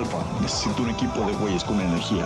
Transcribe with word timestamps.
Alfa, 0.00 0.16
necesito 0.40 0.82
un 0.82 0.88
equipo 0.88 1.20
de 1.26 1.32
güeyes 1.34 1.62
con 1.62 1.78
energía. 1.78 2.24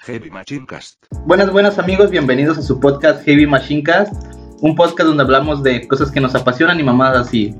Heavy 0.00 0.28
Machine 0.28 0.66
Cast. 0.66 1.04
Buenas, 1.24 1.52
buenas 1.52 1.78
amigos, 1.78 2.10
bienvenidos 2.10 2.58
a 2.58 2.62
su 2.62 2.80
podcast 2.80 3.24
Heavy 3.24 3.46
Machine 3.46 3.84
Cast, 3.84 4.12
un 4.60 4.74
podcast 4.74 5.06
donde 5.06 5.22
hablamos 5.22 5.62
de 5.62 5.86
cosas 5.86 6.10
que 6.10 6.20
nos 6.20 6.34
apasionan 6.34 6.80
y 6.80 6.82
mamadas 6.82 7.28
así. 7.28 7.54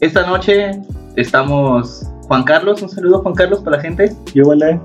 Esta 0.00 0.26
noche 0.26 0.80
estamos 1.16 2.10
Juan 2.22 2.44
Carlos, 2.44 2.80
un 2.80 2.88
saludo 2.88 3.20
Juan 3.20 3.34
Carlos 3.34 3.60
para 3.60 3.76
la 3.76 3.82
gente. 3.82 4.16
¿Qué 4.32 4.40
huele? 4.40 4.80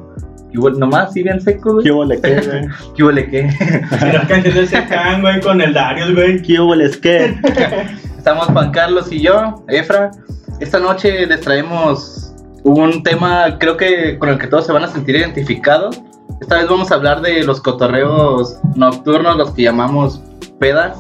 Bueno, 0.58 0.80
nomás, 0.80 1.14
sí, 1.14 1.24
bien 1.24 1.40
seco, 1.40 1.74
güey. 1.74 1.86
¿Qué 1.86 1.92
huele 1.92 2.22
qué, 2.22 2.42
güey? 2.46 2.68
¿Qué 2.96 3.04
huele 3.04 3.30
qué? 3.30 3.50
Y 3.50 4.12
las 4.12 4.28
canciones 4.28 4.56
de 4.56 4.68
Secán, 4.68 5.22
güey, 5.22 5.40
con 5.42 5.62
el 5.62 5.74
Darius, 5.74 6.14
güey. 6.14 6.42
¿Qué 6.42 6.60
huele 6.60 6.90
qué? 7.02 7.36
Estamos 8.18 8.48
Juan 8.48 8.72
Carlos 8.72 9.12
y 9.12 9.22
yo, 9.22 9.64
Efra. 9.68 10.12
Esta 10.60 10.80
noche 10.80 11.26
les 11.26 11.42
traemos 11.42 12.34
un 12.64 13.02
tema, 13.04 13.58
creo 13.58 13.78
que 13.78 14.20
con 14.20 14.30
el 14.30 14.38
que 14.38 14.48
todos 14.48 14.66
se 14.66 14.72
van 14.72 14.84
a 14.84 14.88
sentir 14.88 15.16
identificados. 15.16 16.02
Esta 16.40 16.58
vez 16.58 16.68
vamos 16.70 16.92
a 16.92 16.96
hablar 16.96 17.22
de 17.22 17.44
los 17.44 17.62
cotorreos 17.62 18.58
nocturnos, 18.76 19.38
los 19.38 19.52
que 19.52 19.64
llamamos 19.64 20.22
pedas, 20.60 20.98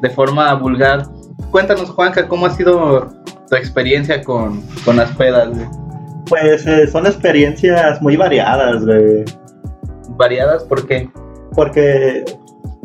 de 0.00 0.10
forma 0.10 0.52
vulgar. 0.54 1.06
Cuéntanos, 1.50 1.90
Juanca, 1.90 2.26
¿cómo 2.28 2.46
ha 2.46 2.50
sido 2.50 3.12
tu 3.48 3.56
experiencia 3.56 4.22
con, 4.22 4.62
con 4.84 4.96
las 4.96 5.10
pedas? 5.12 5.48
güey? 5.48 5.85
Pues 6.28 6.66
eh, 6.66 6.86
son 6.86 7.06
experiencias 7.06 8.00
muy 8.02 8.16
variadas, 8.16 8.84
güey. 8.84 9.24
Variadas, 10.10 10.64
¿por 10.64 10.86
qué? 10.86 11.08
Porque 11.54 12.24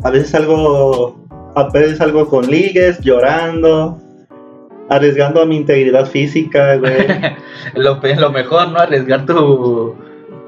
a 0.04 0.10
veces 0.10 0.34
algo, 0.34 1.16
a 1.54 1.68
veces 1.70 2.00
algo 2.00 2.26
con 2.28 2.46
ligues, 2.46 3.00
llorando, 3.00 3.98
arriesgando 4.88 5.42
a 5.42 5.46
mi 5.46 5.56
integridad 5.56 6.06
física, 6.06 6.76
güey. 6.76 7.06
lo, 7.74 8.00
lo 8.00 8.30
mejor, 8.30 8.68
¿no? 8.68 8.78
Arriesgar 8.78 9.26
tu, 9.26 9.94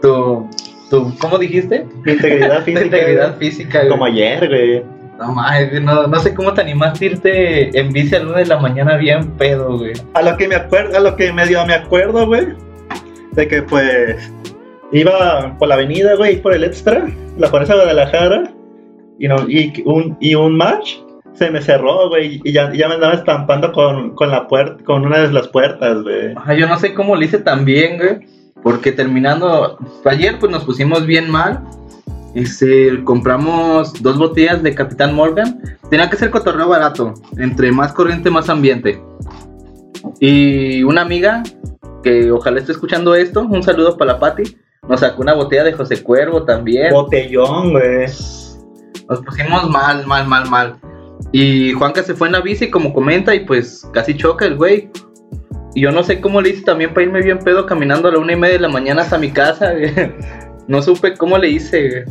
tu, 0.01 0.49
tu 0.91 1.19
¿cómo 1.19 1.39
dijiste? 1.39 1.87
Mi 2.05 2.13
integridad 2.13 2.59
Tu 2.65 2.65
física. 2.65 2.85
integridad 2.85 3.37
güey. 3.37 3.51
física. 3.51 3.79
güey. 3.81 3.91
Como 3.91 4.05
ayer, 4.05 4.49
güey. 4.49 4.85
No, 5.19 5.81
no, 5.81 6.07
no 6.09 6.21
sé 6.21 6.35
cómo 6.35 6.53
te 6.55 6.61
animaste 6.63 7.05
a 7.05 7.09
irte 7.11 7.79
en 7.79 7.93
bici 7.93 8.17
a 8.17 8.21
la 8.25 8.39
de 8.39 8.47
la 8.47 8.59
mañana 8.59 8.97
bien 8.97 9.31
pedo, 9.33 9.79
güey. 9.79 9.93
A 10.13 10.23
lo 10.23 10.37
que 10.37 10.49
me 10.49 10.57
acuerdo, 10.57 10.97
a 10.97 11.01
lo 11.01 11.15
que 11.15 11.33
medio 11.33 11.65
me 11.67 11.75
acuerdo, 11.75 12.27
güey. 12.27 12.49
De 13.35 13.49
que 13.49 13.63
pues 13.63 14.33
iba 14.93 15.57
por 15.59 15.69
la 15.69 15.75
avenida, 15.75 16.15
güey, 16.17 16.41
por 16.41 16.55
el 16.55 16.65
extra, 16.65 17.09
la 17.37 17.49
Fuerza 17.49 17.75
Guadalajara, 17.75 18.53
y, 19.19 19.29
no, 19.29 19.49
y, 19.49 19.83
un, 19.85 20.17
y 20.21 20.35
un 20.35 20.57
match 20.57 20.97
se 21.35 21.51
me 21.51 21.61
cerró, 21.61 22.09
güey, 22.09 22.41
y 22.45 22.53
ya, 22.53 22.73
ya 22.73 22.89
me 22.89 22.95
andaba 22.95 23.15
estampando 23.15 23.73
con, 23.73 24.15
con 24.15 24.31
la 24.31 24.47
puerta, 24.47 24.83
con 24.85 25.05
una 25.05 25.19
de 25.19 25.33
las 25.33 25.49
puertas, 25.49 26.03
güey. 26.03 26.35
Yo 26.59 26.69
no 26.69 26.79
sé 26.79 26.95
cómo 26.95 27.17
lo 27.17 27.25
hice 27.25 27.39
tan 27.39 27.65
bien, 27.65 27.99
güey. 27.99 28.35
Porque 28.63 28.93
terminando, 28.93 29.79
ayer 30.07 30.39
pues 30.39 30.51
nos 30.51 30.65
pusimos 30.65 31.05
bien 31.05 31.31
mal. 31.31 31.63
Este, 32.35 33.05
compramos 33.05 34.03
dos 34.03 34.17
botellas 34.17 34.63
de 34.63 34.75
Capitán 34.75 35.15
Morgan. 35.15 35.61
Tenía 35.91 36.09
que 36.09 36.17
ser 36.17 36.31
cotorreo 36.31 36.69
barato. 36.69 37.13
Entre 37.37 37.71
más 37.73 37.93
corriente, 37.93 38.31
más 38.31 38.49
ambiente. 38.49 39.03
Y 40.19 40.83
una 40.83 41.03
amiga, 41.03 41.43
que 42.05 42.31
ojalá 42.31 42.61
esté 42.61 42.73
escuchando 42.73 43.15
esto, 43.17 43.41
un 43.41 43.63
saludo 43.63 43.97
para 43.97 44.13
la 44.13 44.21
Pati. 44.21 44.57
Nos 44.89 45.01
sacó 45.01 45.23
una 45.23 45.33
botella 45.33 45.65
de 45.65 45.73
José 45.73 46.03
Cuervo 46.03 46.45
también. 46.45 46.93
Botellón, 46.93 47.73
güey. 47.73 48.07
Nos 49.09 49.21
pusimos 49.25 49.69
mal, 49.71 50.07
mal, 50.07 50.27
mal, 50.29 50.49
mal. 50.49 50.77
Y 51.33 51.73
Juanca 51.73 52.03
se 52.03 52.15
fue 52.15 52.29
en 52.29 52.33
la 52.33 52.41
bici, 52.41 52.71
como 52.71 52.93
comenta, 52.93 53.35
y 53.35 53.41
pues 53.41 53.89
casi 53.93 54.17
choca 54.17 54.45
el 54.45 54.57
güey. 54.57 54.91
Y 55.75 55.81
yo 55.81 55.91
no 55.91 56.05
sé 56.05 56.21
cómo 56.21 56.41
le 56.41 56.51
hice 56.51 56.63
también 56.63 56.93
para 56.93 57.07
irme 57.07 57.23
bien 57.23 57.39
pedo 57.39 57.67
caminando 57.67 58.09
a 58.09 58.13
la 58.13 58.19
una 58.19 58.35
y 58.35 58.37
media 58.37 58.55
de 58.55 58.61
la 58.61 58.69
mañana 58.69 59.03
hasta 59.03 59.19
mi 59.19 59.31
casa, 59.31 59.73
güey. 59.73 59.93
No 60.69 60.83
supe 60.83 61.15
cómo 61.17 61.39
le 61.39 61.51
hice, 61.51 61.89
güey. 61.89 62.05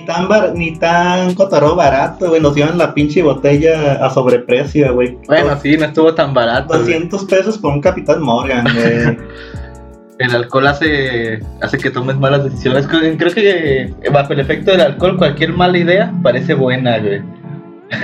Ni 0.00 0.06
tan, 0.06 0.28
bar- 0.28 0.52
ni 0.54 0.76
tan 0.78 1.34
cotorreo 1.34 1.76
barato, 1.76 2.28
güey. 2.28 2.40
Nos 2.40 2.54
dieron 2.54 2.78
la 2.78 2.94
pinche 2.94 3.22
botella 3.22 4.04
a 4.04 4.10
sobreprecio, 4.10 4.92
güey. 4.94 5.16
Bueno, 5.26 5.56
sí, 5.60 5.76
no 5.76 5.84
estuvo 5.86 6.14
tan 6.14 6.34
barato. 6.34 6.68
güey. 6.68 6.80
200 6.80 7.24
pesos 7.26 7.58
por 7.58 7.72
un 7.72 7.80
Capitán 7.80 8.20
Morgan, 8.22 8.64
güey. 8.74 9.16
El 10.18 10.34
alcohol 10.34 10.66
hace, 10.66 11.38
hace 11.60 11.78
que 11.78 11.90
tomes 11.90 12.16
malas 12.18 12.42
decisiones. 12.42 12.88
Creo 12.88 13.32
que 13.32 13.82
eh, 13.82 13.94
bajo 14.12 14.32
el 14.32 14.40
efecto 14.40 14.72
del 14.72 14.80
alcohol, 14.80 15.16
cualquier 15.16 15.52
mala 15.52 15.78
idea 15.78 16.12
parece 16.24 16.54
buena, 16.54 16.98
güey. 16.98 17.22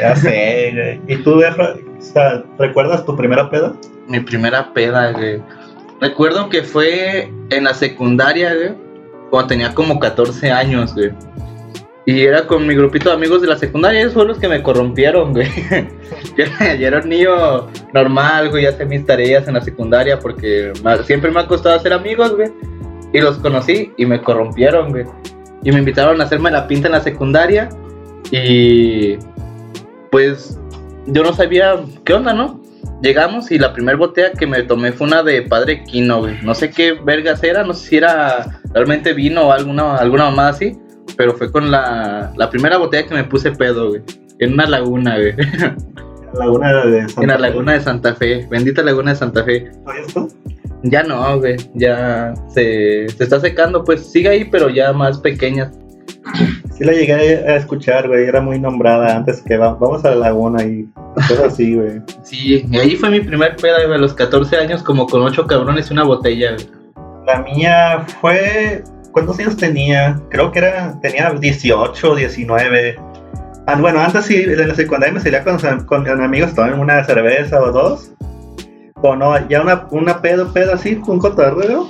ya 0.01 0.15
sé, 0.15 0.71
güey. 0.73 1.01
¿Y 1.19 1.23
tú, 1.25 1.41
Efra, 1.43 1.75
o 1.75 2.01
sea, 2.01 2.45
recuerdas 2.57 3.05
tu 3.05 3.17
primera 3.17 3.51
peda? 3.51 3.73
Mi 4.07 4.21
primera 4.21 4.73
peda, 4.73 5.11
güey. 5.11 5.43
Recuerdo 6.01 6.49
que 6.51 6.63
fue 6.63 7.33
en 7.51 7.65
la 7.65 7.75
secundaria, 7.75 8.55
güey. 8.55 8.84
Cuando 9.35 9.49
tenía 9.49 9.75
como 9.75 9.99
14 9.99 10.49
años, 10.53 10.95
güey. 10.95 11.11
Y 12.07 12.21
era 12.21 12.47
con 12.47 12.69
mi 12.69 12.77
grupito 12.77 13.09
de 13.09 13.17
amigos 13.17 13.43
de 13.43 13.49
la 13.49 13.59
secundaria. 13.59 14.03
Esos 14.03 14.13
fueron 14.13 14.29
los 14.29 14.39
que 14.39 14.47
me 14.47 14.63
corrompieron, 14.63 15.33
güey. 15.33 15.49
yo, 16.39 16.45
yo 16.79 16.87
era 16.87 17.01
un 17.01 17.09
niño 17.09 17.67
normal, 17.93 18.51
güey. 18.51 18.67
Hacía 18.67 18.87
mis 18.87 19.05
tareas 19.05 19.49
en 19.49 19.55
la 19.55 19.61
secundaria 19.61 20.21
porque 20.21 20.73
siempre 21.05 21.33
me 21.33 21.41
ha 21.41 21.49
costado 21.49 21.75
hacer 21.75 21.93
amigos, 21.93 22.37
güey. 22.37 22.53
Y 23.13 23.21
los 23.21 23.39
conocí 23.39 23.93
y 23.97 24.07
me 24.07 24.23
corrompieron, 24.23 24.91
güey. 24.91 25.05
Y 25.65 25.73
me 25.73 25.81
invitaron 25.81 26.21
a 26.21 26.25
hacerme 26.27 26.53
la 26.53 26.69
pinta 26.69 26.87
en 26.87 26.93
la 26.93 27.01
secundaria. 27.01 27.69
Y 28.31 29.17
pues 30.13 30.61
yo 31.07 31.25
no 31.25 31.33
sabía 31.33 31.75
qué 32.05 32.15
onda, 32.15 32.33
¿no? 32.33 32.63
Llegamos 33.05 33.51
y 33.51 33.59
la 33.59 33.75
primera 33.75 33.99
botella 33.99 34.33
que 34.33 34.47
me 34.47 34.63
tomé 34.63 34.91
fue 34.91 35.07
una 35.07 35.23
de 35.23 35.43
Padre 35.43 35.85
Quino, 35.85 36.21
güey. 36.21 36.41
No 36.43 36.55
sé 36.55 36.71
qué 36.71 36.95
vergas 36.95 37.45
era, 37.45 37.63
no 37.63 37.75
sé 37.75 37.87
si 37.87 37.97
era 37.99 38.63
realmente 38.73 39.13
vino 39.13 39.43
o 39.43 39.53
alguna, 39.53 39.97
alguna 39.97 40.25
mamada 40.25 40.49
así. 40.49 40.79
Pero 41.15 41.35
fue 41.35 41.53
con 41.53 41.71
la, 41.71 42.33
la 42.35 42.49
primera 42.49 42.79
botella 42.79 43.07
que 43.07 43.15
me 43.15 43.25
puse 43.25 43.53
pedo, 43.53 43.91
güey. 43.91 44.01
En 44.39 44.55
una 44.55 44.67
laguna, 44.67 45.19
güey. 45.19 45.35
Laguna 46.33 46.73
de 46.87 47.09
Santa 47.09 47.21
En 47.23 47.29
la 47.29 47.35
Fe. 47.35 47.41
laguna 47.43 47.73
de 47.75 47.81
Santa 47.81 48.15
Fe. 48.15 48.47
Bendita 48.51 48.83
laguna 48.83 49.11
de 49.11 49.17
Santa 49.19 49.45
Fe. 49.45 49.71
¿Todavía 49.85 50.03
está? 50.07 50.27
Ya 50.85 51.03
no, 51.03 51.39
güey. 51.39 51.57
Ya 51.75 52.33
se, 52.49 53.07
se 53.11 53.23
está 53.23 53.39
secando, 53.39 53.85
pues 53.85 54.11
sigue 54.11 54.31
ahí, 54.31 54.45
pero 54.47 54.71
ya 54.71 54.95
más 54.95 55.19
pequeña. 55.19 55.71
Sí 56.77 56.83
la 56.85 56.93
llegué 56.93 57.15
a 57.15 57.57
escuchar, 57.57 58.09
güey. 58.09 58.27
Era 58.27 58.41
muy 58.41 58.59
nombrada 58.59 59.15
antes 59.17 59.41
que 59.43 59.57
va- 59.57 59.75
vamos 59.75 60.05
a 60.05 60.11
la 60.11 60.17
laguna 60.17 60.65
y 60.65 60.89
cosas 61.15 61.39
así, 61.53 61.75
güey. 61.77 62.01
Sí, 62.23 62.67
y 62.71 62.79
ahí 62.79 62.97
fue 62.97 63.11
mi 63.11 63.21
primer 63.21 63.57
peda, 63.57 63.85
güey, 63.85 63.95
a 63.95 63.99
los 64.01 64.15
14 64.15 64.57
años, 64.57 64.83
como 64.83 65.07
con 65.07 65.23
ocho 65.23 65.47
cabrones 65.47 65.91
y 65.91 65.93
una 65.93 66.03
botella, 66.05 66.53
güey. 66.55 66.69
La 67.27 67.41
mía 67.43 68.05
fue... 68.21 68.83
¿Cuántos 69.13 69.39
años 69.39 69.57
tenía? 69.57 70.21
Creo 70.31 70.51
que 70.51 70.59
era... 70.59 70.99
Tenía 71.01 71.31
18 71.31 72.11
o 72.11 72.17
19. 72.17 72.97
Ah, 73.67 73.77
bueno, 73.81 74.01
antes 74.01 74.25
sí, 74.27 74.37
en 74.43 74.69
la 74.69 74.75
secundaria 74.75 75.15
me 75.15 75.21
salía 75.21 75.45
con, 75.45 75.57
con, 75.87 76.05
con 76.05 76.21
amigos 76.23 76.53
tomaban 76.55 76.81
una 76.81 77.03
cerveza 77.05 77.63
o 77.63 77.71
dos. 77.71 78.11
O 78.97 79.15
no, 79.15 79.49
ya 79.49 79.63
una, 79.63 79.87
una 79.93 80.21
pedo, 80.21 80.53
pedo 80.53 80.75
así, 80.75 81.01
un 81.07 81.19
cotorreo. 81.21 81.89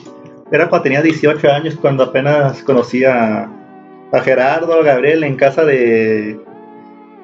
Era 0.53 0.69
cuando 0.69 0.83
tenía 0.85 1.01
18 1.03 1.51
años, 1.51 1.75
cuando 1.81 2.05
apenas 2.05 2.63
conocía 2.63 3.49
a 4.15 4.21
Gerardo, 4.21 4.83
Gabriel 4.83 5.25
en 5.25 5.37
casa 5.37 5.65
de, 5.65 6.39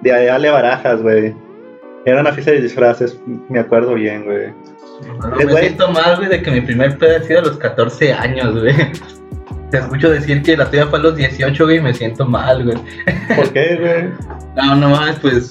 de 0.01 0.31
Ale 0.31 0.51
Barajas, 0.51 1.01
güey. 1.01 1.35
Era 2.05 2.21
una 2.21 2.33
fiesta 2.33 2.51
de 2.53 2.63
disfraces, 2.63 3.19
me 3.49 3.61
acuerdo 3.61 3.95
bien, 3.95 4.25
güey. 4.25 4.53
Me 5.47 5.61
siento 5.61 5.91
mal, 5.91 6.17
güey, 6.17 6.29
de 6.29 6.43
que 6.43 6.51
mi 6.51 6.61
primer 6.61 6.99
pedo 6.99 7.17
ha 7.17 7.23
sido 7.23 7.41
a 7.41 7.45
los 7.45 7.59
14 7.59 8.13
años, 8.13 8.59
güey. 8.59 8.75
Te 9.71 9.79
escucho 9.79 10.11
decir 10.11 10.43
que 10.43 10.57
la 10.57 10.69
tuya 10.69 10.87
fue 10.87 10.99
a 10.99 11.03
los 11.03 11.17
18, 11.17 11.65
güey, 11.65 11.77
y 11.77 11.81
me 11.81 11.95
siento 11.95 12.25
mal, 12.25 12.65
güey. 12.65 12.77
¿Por 13.37 13.53
qué, 13.53 13.77
güey? 13.77 14.11
No, 14.57 14.75
no 14.75 14.91
mames, 14.91 15.19
pues. 15.21 15.51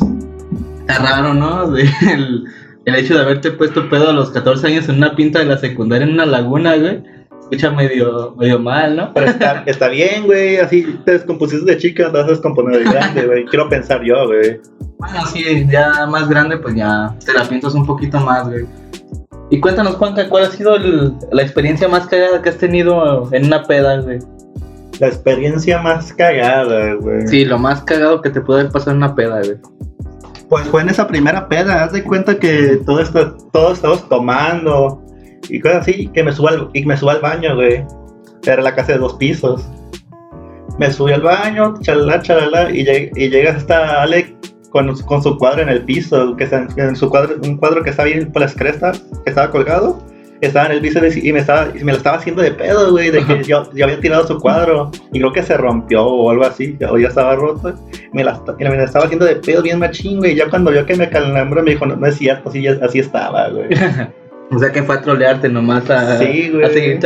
Está 0.82 0.98
raro, 0.98 1.34
¿no? 1.34 1.76
El, 1.78 2.44
el 2.86 2.96
hecho 2.96 3.14
de 3.14 3.22
haberte 3.22 3.52
puesto 3.52 3.90
pedo 3.90 4.10
a 4.10 4.14
los 4.14 4.32
14 4.32 4.68
años 4.68 4.90
en 4.90 4.96
una 4.96 5.16
pinta 5.16 5.40
de 5.40 5.46
la 5.46 5.58
secundaria 5.58 6.06
en 6.06 6.14
una 6.14 6.26
laguna, 6.26 6.76
güey. 6.76 7.02
Escucha 7.52 7.72
medio, 7.72 8.36
medio 8.38 8.60
mal, 8.60 8.96
¿no? 8.96 9.12
Pero 9.14 9.26
está, 9.28 9.64
está 9.66 9.88
bien, 9.88 10.26
güey. 10.26 10.58
Así 10.58 10.84
te 11.04 11.14
descompusiste 11.14 11.66
de 11.72 11.78
chica, 11.78 12.12
te 12.12 12.18
vas 12.20 12.28
a 12.28 12.32
descomponer 12.32 12.78
de 12.84 12.92
grande, 12.92 13.26
güey. 13.26 13.46
Quiero 13.46 13.68
pensar 13.70 14.02
yo, 14.04 14.28
güey. 14.28 14.60
Bueno, 15.00 15.26
sí, 15.26 15.66
ya 15.72 16.06
más 16.06 16.30
grande, 16.30 16.58
pues 16.58 16.76
ya 16.76 17.16
te 17.26 17.34
la 17.34 17.44
piensas 17.46 17.74
un 17.74 17.86
poquito 17.88 18.20
más, 18.20 18.48
güey. 18.50 18.66
Y 19.50 19.60
cuéntanos, 19.60 19.96
Juanca, 19.96 20.30
¿cuál 20.30 20.44
ha 20.46 20.52
sido 20.52 20.76
el- 20.76 21.14
la 21.32 21.42
experiencia 21.42 21.88
más 21.88 22.06
cagada 22.06 22.40
que 22.42 22.50
has 22.50 22.58
tenido 22.58 23.28
en 23.34 23.46
una 23.48 23.64
peda, 23.64 24.00
güey? 24.02 24.20
La 25.00 25.08
experiencia 25.08 25.82
más 25.82 26.14
cagada, 26.14 26.94
güey. 26.96 27.28
Sí, 27.28 27.46
lo 27.46 27.58
más 27.58 27.82
cagado 27.82 28.22
que 28.22 28.30
te 28.30 28.42
puede 28.42 28.60
haber 28.62 28.72
pasado 28.72 28.92
en 28.92 28.98
una 28.98 29.16
peda, 29.16 29.40
güey. 29.40 29.58
Pues 30.50 30.68
fue 30.68 30.82
en 30.82 30.90
esa 30.90 31.08
primera 31.08 31.48
peda. 31.48 31.84
Haz 31.84 31.94
de 31.94 32.04
cuenta 32.04 32.38
que 32.38 32.80
todo 32.86 33.00
esto, 33.00 33.38
todos 33.52 33.74
estamos 33.78 34.08
tomando 34.10 35.02
y 35.50 35.60
cosas 35.60 35.80
así. 35.82 36.08
Que 36.14 36.24
me 36.24 36.32
subo 36.32 36.48
al, 36.50 36.70
y 36.74 36.86
me 36.86 36.96
subo 36.98 37.10
al 37.12 37.22
baño, 37.22 37.56
güey. 37.56 37.84
Era 38.46 38.62
la 38.62 38.74
casa 38.76 38.94
de 38.94 39.00
dos 39.00 39.16
pisos. 39.16 39.68
Me 40.78 40.92
subí 40.92 41.12
al 41.12 41.22
baño, 41.22 41.74
chalala, 41.82 42.22
chalala. 42.22 42.72
Y, 42.72 42.86
lleg- 42.86 43.12
y 43.16 43.30
llega 43.30 43.52
hasta 43.52 44.02
Ale 44.02 44.36
con, 44.70 44.96
con 45.02 45.22
su 45.22 45.38
cuadro 45.38 45.62
en 45.62 45.70
el 45.70 45.84
piso, 45.84 46.36
que 46.38 46.46
está 46.46 46.68
en 46.78 46.96
su 46.96 47.10
cuadro, 47.10 47.36
un 47.44 47.58
cuadro 47.58 47.84
que 47.84 47.90
está 47.90 48.04
bien 48.06 48.32
por 48.32 48.42
las 48.44 48.56
crestas, 48.56 49.00
que 49.26 49.30
estaba 49.32 49.52
colgado. 49.52 50.02
Estaba 50.42 50.68
en 50.68 50.72
el 50.72 50.80
piso 50.80 51.00
y 51.22 51.34
me, 51.34 51.40
estaba, 51.40 51.68
y 51.78 51.84
me 51.84 51.92
lo 51.92 51.98
estaba 51.98 52.16
haciendo 52.16 52.42
de 52.42 52.52
pedo, 52.52 52.92
güey, 52.92 53.12
de 53.12 53.26
que 53.26 53.44
yo, 53.44 53.70
yo 53.74 53.84
había 53.84 54.00
tirado 54.00 54.26
su 54.26 54.40
cuadro 54.40 54.90
y 55.12 55.20
creo 55.20 55.34
que 55.34 55.44
se 55.44 55.58
rompió 55.58 56.06
o 56.08 56.32
algo 56.32 56.46
así, 56.46 56.78
o 56.90 56.98
ya 56.98 57.10
estaba 57.10 57.36
roto. 57.36 57.74
Me 58.14 58.24
la, 58.24 58.42
me 58.58 58.78
la 58.78 58.86
estaba 58.86 59.04
haciendo 59.04 59.26
de 59.26 59.36
pedo 59.36 59.62
bien 59.62 59.80
machín, 59.80 60.20
güey. 60.20 60.32
y 60.32 60.36
Ya 60.36 60.50
cuando 60.50 60.72
vio 60.72 60.86
que 60.86 60.96
me 60.96 61.10
calambró, 61.10 61.62
me 61.62 61.72
dijo, 61.72 61.86
no, 61.86 61.98
no 61.98 62.08
es 62.08 62.16
cierto, 62.16 62.48
así, 62.48 62.66
así 62.68 63.00
estaba, 63.00 63.50
güey. 63.50 63.68
O 64.52 64.58
sea 64.60 64.72
que 64.72 64.82
fue 64.84 64.96
a 64.96 65.02
trolearte 65.02 65.48
nomás 65.50 65.90
a, 65.90 66.18
Sí, 66.18 66.50
güey. 66.52 66.64
a 66.66 66.70
seguir 66.70 67.00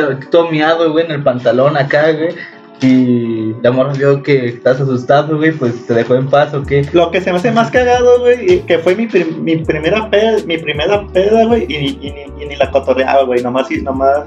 miado, 0.51 0.92
güey, 0.92 1.06
en 1.06 1.12
el 1.12 1.24
pantalón 1.24 1.75
acá, 1.78 2.12
güey. 2.12 2.36
Y 2.81 3.54
la 3.62 3.72
morra 3.72 3.94
vio 3.94 4.22
que 4.24 4.45
estás 4.48 4.80
asustado, 4.81 5.38
güey, 5.38 5.51
pues 5.51 5.86
te 5.86 5.94
dejó 5.94 6.16
en 6.16 6.28
paz 6.28 6.54
o 6.54 6.63
qué. 6.63 6.86
Lo 6.92 7.12
que 7.12 7.22
se 7.22 7.31
me 7.31 7.38
hace 7.38 7.51
más 7.51 7.72
cagado, 7.72 8.19
güey, 8.19 8.54
y 8.56 8.60
que 8.60 8.80
fue 8.80 8.95
mi, 8.95 9.07
prim- 9.07 9.42
mi 9.42 9.57
primera 9.57 10.10
peda, 10.10 10.38
mi 10.45 10.57
primera 10.57 11.06
peda, 11.13 11.45
güey, 11.45 11.66
y, 11.69 11.75
y 12.01 12.12
ni- 12.12 12.44
y 12.44 12.48
ni 12.48 12.56
la 12.57 12.69
cotorreaba, 12.72 13.24
güey, 13.24 13.42
nomás, 13.42 13.72
y- 13.72 13.81
nomás 13.81 14.24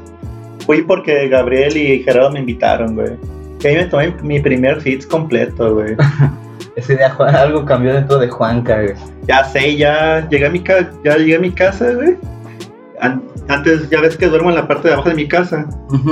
fui 0.64 0.82
porque 0.82 1.28
Gabriel 1.28 1.76
y 1.76 2.02
Gerardo 2.02 2.30
me 2.32 2.40
invitaron, 2.40 2.94
güey. 2.94 3.12
Que 3.60 3.68
ahí 3.68 3.76
me 3.76 3.84
tomé 3.86 4.14
mi 4.22 4.40
primer 4.40 4.80
fits 4.80 5.06
completo, 5.06 5.74
güey. 5.74 5.94
Ese 6.76 6.96
día 6.96 7.10
Juan, 7.10 7.34
algo 7.34 7.64
cambió 7.64 7.92
dentro 7.94 8.18
de 8.18 8.28
Juanca, 8.28 8.82
güey. 8.82 8.94
Ya 9.26 9.44
sé, 9.44 9.76
ya 9.76 10.26
llegué 10.30 10.46
a 10.46 10.50
mi, 10.50 10.60
ca- 10.60 10.90
ya 11.04 11.16
llegué 11.16 11.36
a 11.36 11.40
mi 11.40 11.50
casa, 11.50 11.90
güey. 11.92 12.16
An- 13.00 13.22
antes, 13.48 13.88
ya 13.90 14.00
ves 14.00 14.16
que 14.16 14.26
duermo 14.28 14.48
en 14.50 14.56
la 14.56 14.66
parte 14.68 14.88
de 14.88 14.94
abajo 14.94 15.08
de 15.10 15.14
mi 15.14 15.28
casa. 15.28 15.66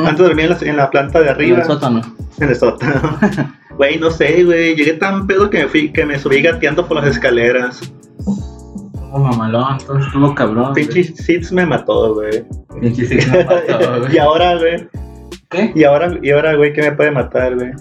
Antes 0.05 0.19
dormía 0.19 0.45
en 0.45 0.51
la, 0.51 0.59
en 0.61 0.77
la 0.77 0.91
planta 0.91 1.19
de 1.21 1.27
En 1.27 1.31
arriba. 1.33 1.59
el 1.59 1.65
sótano. 1.65 2.01
En 2.41 2.49
el 2.49 2.57
sótano. 2.57 3.19
Güey, 3.77 3.99
no 3.99 4.09
sé, 4.13 4.45
güey. 4.45 4.77
Llegué 4.77 4.93
tan 4.93 5.27
pedo 5.27 5.51
que 5.51 5.59
me 5.65 5.69
fui, 5.69 5.93
que 5.93 6.07
me 6.07 6.17
subí 6.17 6.41
gateando 6.43 6.87
por 6.87 6.97
las 6.99 7.07
escaleras. 7.09 7.81
Estuvo 8.19 9.19
mamalón, 9.19 9.79
entonces 9.81 10.07
estuvo 10.07 10.33
cabrón. 10.33 10.73
Pinche 10.75 11.03
Sits 11.03 11.51
me 11.51 11.67
mató, 11.67 12.15
güey. 12.15 12.45
Pinche 12.81 13.05
sí 13.05 13.17
me 13.31 13.45
mató, 13.45 13.99
güey. 14.01 14.15
y 14.15 14.19
ahora, 14.19 14.57
güey. 14.59 14.89
¿Qué? 15.51 15.73
Y 15.75 15.83
ahora, 15.83 16.17
y 16.23 16.31
ahora, 16.31 16.55
güey, 16.55 16.73
¿qué 16.73 16.83
me 16.83 16.93
puede 16.93 17.11
matar, 17.11 17.57
güey? 17.57 17.73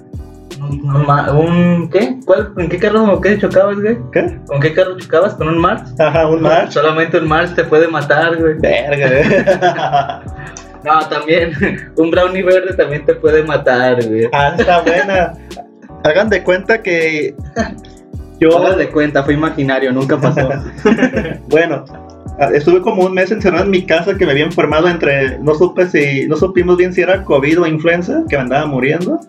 Un, 0.69 0.95
un 0.95 1.06
ma- 1.06 1.31
un- 1.31 1.89
¿Qué? 1.89 2.19
¿Cuál? 2.25 2.54
¿En 2.57 2.69
qué 2.69 2.77
carro 2.77 3.19
qué 3.21 3.38
chocabas, 3.38 3.80
güey? 3.80 3.98
¿Qué? 4.12 4.39
¿Con 4.48 4.60
qué 4.60 4.74
carro 4.74 4.98
chocabas? 4.98 5.33
¿Con 5.36 5.48
un 5.50 5.57
Mars? 5.57 5.94
Ajá, 6.00 6.27
un 6.27 6.42
match. 6.42 6.71
Solamente 6.71 7.18
un 7.18 7.27
Mars 7.27 7.54
te 7.56 7.63
puede 7.63 7.88
matar, 7.88 8.38
güey. 8.38 8.56
Verga, 8.60 9.07
güey. 9.07 10.33
No, 10.83 11.00
también, 11.07 11.54
un 11.98 12.12
brownie 12.12 12.44
verde 12.44 12.74
también 12.75 13.06
te 13.06 13.15
puede 13.15 13.42
matar, 13.44 14.06
güey. 14.06 14.27
ah, 14.33 14.54
está 14.57 14.81
buena. 14.81 15.33
Hagan 16.04 16.27
de 16.30 16.44
cuenta 16.44 16.81
que 16.81 17.33
yo, 18.39 18.57
Hagas 18.57 18.75
de 18.77 18.89
cuenta, 18.89 19.24
fue 19.24 19.33
imaginario, 19.33 19.94
nunca 19.94 20.18
pasó. 20.19 20.50
bueno, 21.48 21.86
ah, 22.38 22.50
estuve 22.54 22.81
como 22.81 23.06
un 23.06 23.13
mes 23.13 23.31
encerrado 23.31 23.63
en 23.63 23.69
mi 23.71 23.86
casa 23.86 24.18
que 24.18 24.25
me 24.25 24.33
había 24.33 24.44
enfermado 24.44 24.89
entre, 24.89 25.39
no 25.39 25.56
supe 25.56 25.88
si, 25.88 26.27
no 26.27 26.36
supimos 26.36 26.75
bien 26.75 26.92
si 26.92 27.00
era 27.01 27.24
COVID 27.24 27.62
o 27.62 27.65
influenza, 27.68 28.21
que 28.27 28.36
me 28.36 28.42
andaba 28.42 28.65
muriendo. 28.65 29.21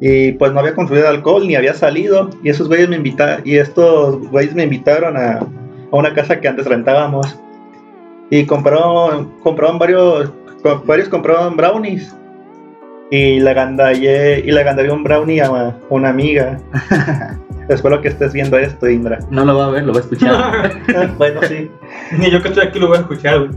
Y 0.00 0.32
pues 0.32 0.52
no 0.52 0.60
había 0.60 0.74
consumido 0.74 1.08
alcohol 1.08 1.46
ni 1.46 1.56
había 1.56 1.74
salido. 1.74 2.30
Y 2.42 2.50
esos 2.50 2.68
güeyes 2.68 2.88
me 2.88 2.96
invitaron, 2.96 3.42
y 3.44 3.56
estos 3.56 4.28
güeyes 4.30 4.54
me 4.54 4.64
invitaron 4.64 5.16
a, 5.16 5.38
a 5.38 5.46
una 5.90 6.12
casa 6.14 6.40
que 6.40 6.48
antes 6.48 6.66
rentábamos. 6.66 7.38
Y 8.30 8.44
compraron, 8.44 9.32
compraron 9.42 9.78
varios, 9.78 10.32
varios 10.84 11.08
compraron 11.08 11.56
brownies. 11.56 12.14
Y 13.10 13.38
le 13.38 13.50
agandallé, 13.50 14.40
y 14.40 14.50
le 14.50 14.60
agandallé 14.60 14.90
un 14.90 15.04
brownie 15.04 15.40
a 15.40 15.76
una 15.90 16.08
amiga. 16.08 16.58
Espero 17.68 18.00
que 18.00 18.08
estés 18.08 18.32
viendo 18.32 18.56
esto, 18.58 18.88
Indra. 18.88 19.18
No 19.30 19.44
lo 19.44 19.56
va 19.56 19.66
a 19.66 19.70
ver, 19.70 19.84
lo 19.84 19.92
va 19.92 19.98
a 19.98 20.02
escuchar. 20.02 20.72
bueno, 21.18 21.40
sí. 21.48 21.70
Ni 22.18 22.30
yo 22.30 22.40
que 22.40 22.48
estoy 22.48 22.66
aquí 22.66 22.78
lo 22.78 22.88
voy 22.88 22.98
a 22.98 23.00
escuchar, 23.00 23.38
güey. 23.40 23.50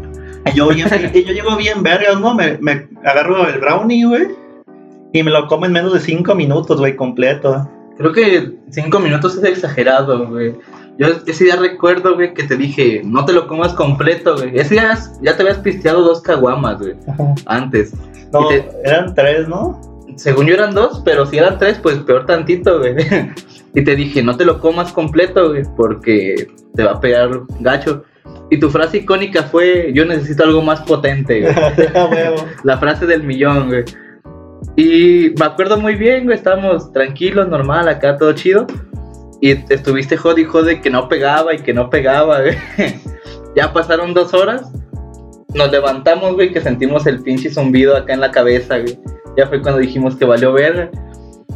Y 0.46 0.56
yo, 0.56 0.72
yo 0.72 0.88
llego 1.34 1.56
bien 1.58 1.84
vergas, 1.84 2.20
¿no? 2.20 2.34
Me, 2.34 2.58
me 2.60 2.88
agarro 3.04 3.48
el 3.48 3.60
brownie, 3.60 4.06
güey. 4.06 4.28
Y 5.14 5.24
me 5.24 5.32
lo 5.32 5.48
como 5.48 5.66
en 5.66 5.72
menos 5.72 5.94
de 5.94 6.00
5 6.00 6.36
minutos, 6.36 6.80
güey, 6.80 6.96
completo. 6.96 7.70
Creo 7.98 8.14
que 8.14 8.54
cinco 8.70 9.00
minutos 9.00 9.36
es 9.36 9.44
exagerado, 9.44 10.26
güey. 10.30 10.56
Yo 10.98 11.08
ese 11.28 11.44
día 11.44 11.58
recuerdo, 11.58 12.16
güey, 12.16 12.34
que 12.34 12.44
te 12.44 12.56
dije, 12.56 13.02
no 13.04 13.26
te 13.26 13.34
lo 13.34 13.46
comas 13.46 13.74
completo, 13.74 14.36
güey. 14.38 14.58
Ese 14.58 14.76
día 14.76 14.98
ya 15.22 15.36
te 15.36 15.42
habías 15.44 15.58
pisteado 15.58 16.02
dos 16.04 16.22
caguamas, 16.22 16.80
güey, 16.80 16.94
antes. 17.46 17.94
No, 18.32 18.48
te- 18.48 18.70
eran 18.86 19.14
tres, 19.16 19.50
¿no? 19.50 19.82
Según 20.16 20.46
yo 20.48 20.54
eran 20.54 20.74
dos, 20.74 21.02
pero 21.04 21.26
si 21.26 21.38
eran 21.40 21.58
tres, 21.58 21.78
pues 21.80 21.98
peor 21.98 22.26
tantito, 22.26 22.80
güey. 22.80 22.96
Y 23.76 23.84
te 23.84 23.96
dije, 23.96 24.24
no 24.24 24.36
te 24.36 24.46
lo 24.46 24.60
comas 24.60 24.92
completo, 24.94 25.50
güey, 25.50 25.64
porque 25.78 26.48
te 26.76 26.84
va 26.84 26.94
a 26.94 27.00
pegar 27.02 27.30
gacho. 27.60 28.04
Y 28.50 28.58
tu 28.60 28.70
frase 28.70 28.98
icónica 29.00 29.44
fue, 29.44 29.92
yo 29.94 30.06
necesito 30.06 30.44
algo 30.44 30.62
más 30.62 30.82
potente, 30.82 31.42
güey. 31.42 31.54
La 32.64 32.78
frase 32.78 33.06
del 33.06 33.24
millón, 33.24 33.68
güey. 33.68 33.84
Y 34.76 35.34
me 35.38 35.46
acuerdo 35.46 35.78
muy 35.78 35.96
bien, 35.96 36.26
güey, 36.26 36.38
estábamos 36.38 36.92
tranquilos, 36.94 37.48
normal, 37.48 37.88
acá 37.88 38.18
todo 38.18 38.34
chido. 38.34 38.66
Y 39.42 39.52
estuviste 39.72 40.18
jode 40.18 40.42
y 40.42 40.46
jode 40.46 40.82
que 40.82 40.90
no 40.90 41.08
pegaba 41.08 41.54
y 41.54 41.60
que 41.60 41.74
no 41.74 41.90
pegaba, 41.90 42.42
güey. 42.42 42.58
Ya 43.56 43.74
pasaron 43.74 44.14
dos 44.14 44.34
horas. 44.34 44.72
Nos 45.56 45.72
levantamos, 45.72 46.36
güey, 46.36 46.54
que 46.54 46.62
sentimos 46.62 47.08
el 47.08 47.22
pinche 47.24 47.50
zumbido 47.50 47.98
acá 47.98 48.14
en 48.14 48.22
la 48.22 48.32
cabeza, 48.32 48.78
güey. 48.78 48.98
Ya 49.36 49.48
fue 49.48 49.62
cuando 49.62 49.82
dijimos 49.82 50.16
que 50.16 50.26
valió 50.26 50.54
ver. 50.54 50.92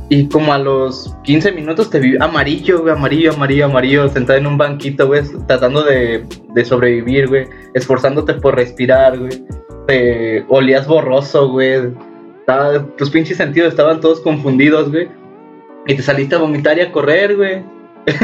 Y 0.10 0.28
como 0.28 0.54
a 0.54 0.58
los 0.58 1.16
15 1.24 1.52
minutos 1.54 1.90
te 1.90 2.00
vi 2.00 2.18
amarillo, 2.20 2.82
güey, 2.82 2.94
amarillo, 2.94 3.32
amarillo, 3.34 3.66
amarillo, 3.66 4.10
sentado 4.10 4.40
en 4.40 4.48
un 4.48 4.58
banquito, 4.58 5.08
güey, 5.08 5.22
tratando 5.48 5.84
de, 5.84 6.26
de 6.54 6.66
sobrevivir, 6.66 7.30
güey, 7.30 7.48
esforzándote 7.74 8.34
por 8.34 8.56
respirar, 8.56 9.18
güey. 9.18 9.44
Te 9.88 10.46
olías 10.50 10.88
borroso, 10.88 11.50
güey. 11.50 11.94
Estaba- 12.44 12.86
tus 12.98 13.10
pinches 13.10 13.38
sentidos 13.38 13.70
estaban 13.70 14.02
todos 14.02 14.20
confundidos, 14.20 14.92
güey. 14.92 15.08
Y 15.88 15.96
te 15.96 16.02
saliste 16.02 16.36
a 16.36 16.40
vomitar 16.40 16.78
y 16.78 16.82
a 16.82 16.92
correr, 16.92 17.36
güey. 17.38 17.64
Es 18.06 18.18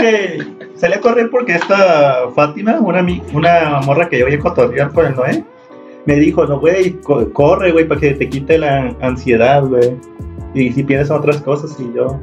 que 0.00 0.46
salí 0.76 0.94
a 0.94 1.00
correr 1.00 1.28
porque 1.30 1.52
esta 1.54 2.30
Fátima, 2.34 2.78
una, 2.80 3.04
una 3.34 3.80
morra 3.84 4.08
que 4.08 4.18
yo 4.18 4.24
voy 4.26 4.34
a 4.34 4.38
cotorrear 4.38 4.92
con 4.92 5.06
el 5.06 5.14
Noé, 5.14 5.44
me 6.06 6.16
dijo, 6.16 6.46
no, 6.46 6.58
güey, 6.60 6.92
co- 7.02 7.30
corre, 7.32 7.72
güey, 7.72 7.86
para 7.86 8.00
que 8.00 8.12
te 8.14 8.28
quite 8.28 8.56
la 8.58 8.94
ansiedad, 9.00 9.62
güey. 9.64 9.94
Y 10.54 10.72
si 10.72 10.82
piensas 10.82 11.10
en 11.10 11.16
otras 11.16 11.38
cosas, 11.42 11.76
y 11.80 11.90
yo... 11.94 12.18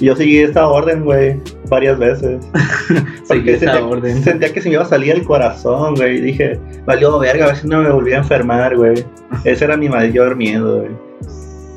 Yo 0.00 0.14
seguí 0.14 0.38
esta 0.38 0.68
orden, 0.68 1.04
güey, 1.04 1.40
varias 1.68 1.98
veces. 1.98 2.44
Seguí 3.24 3.40
Porque 3.40 3.54
esa 3.54 3.72
sentía, 3.72 3.86
orden. 3.86 4.22
sentía 4.22 4.52
que 4.52 4.60
se 4.60 4.68
me 4.68 4.74
iba 4.74 4.82
a 4.82 4.86
salir 4.86 5.12
el 5.12 5.24
corazón, 5.24 5.94
güey. 5.96 6.20
Dije, 6.20 6.58
valió 6.86 7.18
verga, 7.18 7.44
a 7.44 7.48
ver 7.48 7.56
si 7.56 7.66
no 7.66 7.82
me 7.82 7.90
volví 7.90 8.12
a 8.12 8.18
enfermar, 8.18 8.76
güey. 8.76 9.04
Ese 9.44 9.64
era 9.64 9.76
mi 9.76 9.88
mayor 9.88 10.36
miedo, 10.36 10.80
güey. 10.80 10.90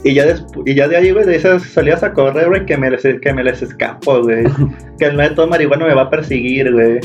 Y 0.04 0.14
ya, 0.16 0.26
y 0.66 0.74
ya 0.74 0.88
de 0.88 0.98
ahí, 0.98 1.12
güey, 1.12 1.26
de 1.26 1.36
esas 1.36 1.64
salidas 1.64 2.04
a 2.04 2.14
correr, 2.14 2.48
güey, 2.48 2.66
que 2.66 2.76
me 2.78 2.90
les, 2.90 3.02
que 3.04 3.34
me 3.34 3.44
les 3.44 3.62
escapo, 3.62 4.22
güey. 4.22 4.44
que 5.00 5.06
el 5.06 5.16
no 5.16 5.24
de 5.24 5.32
todo 5.32 5.48
marihuana 5.48 5.86
me 5.88 5.94
va 5.94 6.04
a 6.04 6.10
perseguir, 6.10 6.72
güey. 6.72 7.00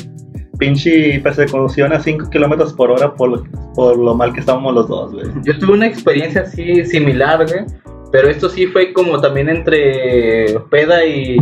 Pinche 0.58 1.20
persecución 1.20 1.92
a 1.92 2.00
5 2.00 2.30
kilómetros 2.30 2.72
por 2.72 2.90
hora 2.90 3.12
por, 3.14 3.42
por 3.74 3.98
lo 3.98 4.14
mal 4.14 4.32
que 4.32 4.40
estábamos 4.40 4.74
los 4.74 4.88
dos, 4.88 5.12
güey. 5.12 5.26
Yo 5.44 5.58
tuve 5.58 5.74
una 5.74 5.86
experiencia 5.86 6.42
así 6.42 6.84
similar, 6.86 7.46
güey. 7.46 7.64
Pero 8.12 8.28
esto 8.28 8.48
sí 8.48 8.66
fue 8.66 8.92
como 8.92 9.20
también 9.20 9.48
entre 9.48 10.58
peda 10.70 11.04
y, 11.04 11.36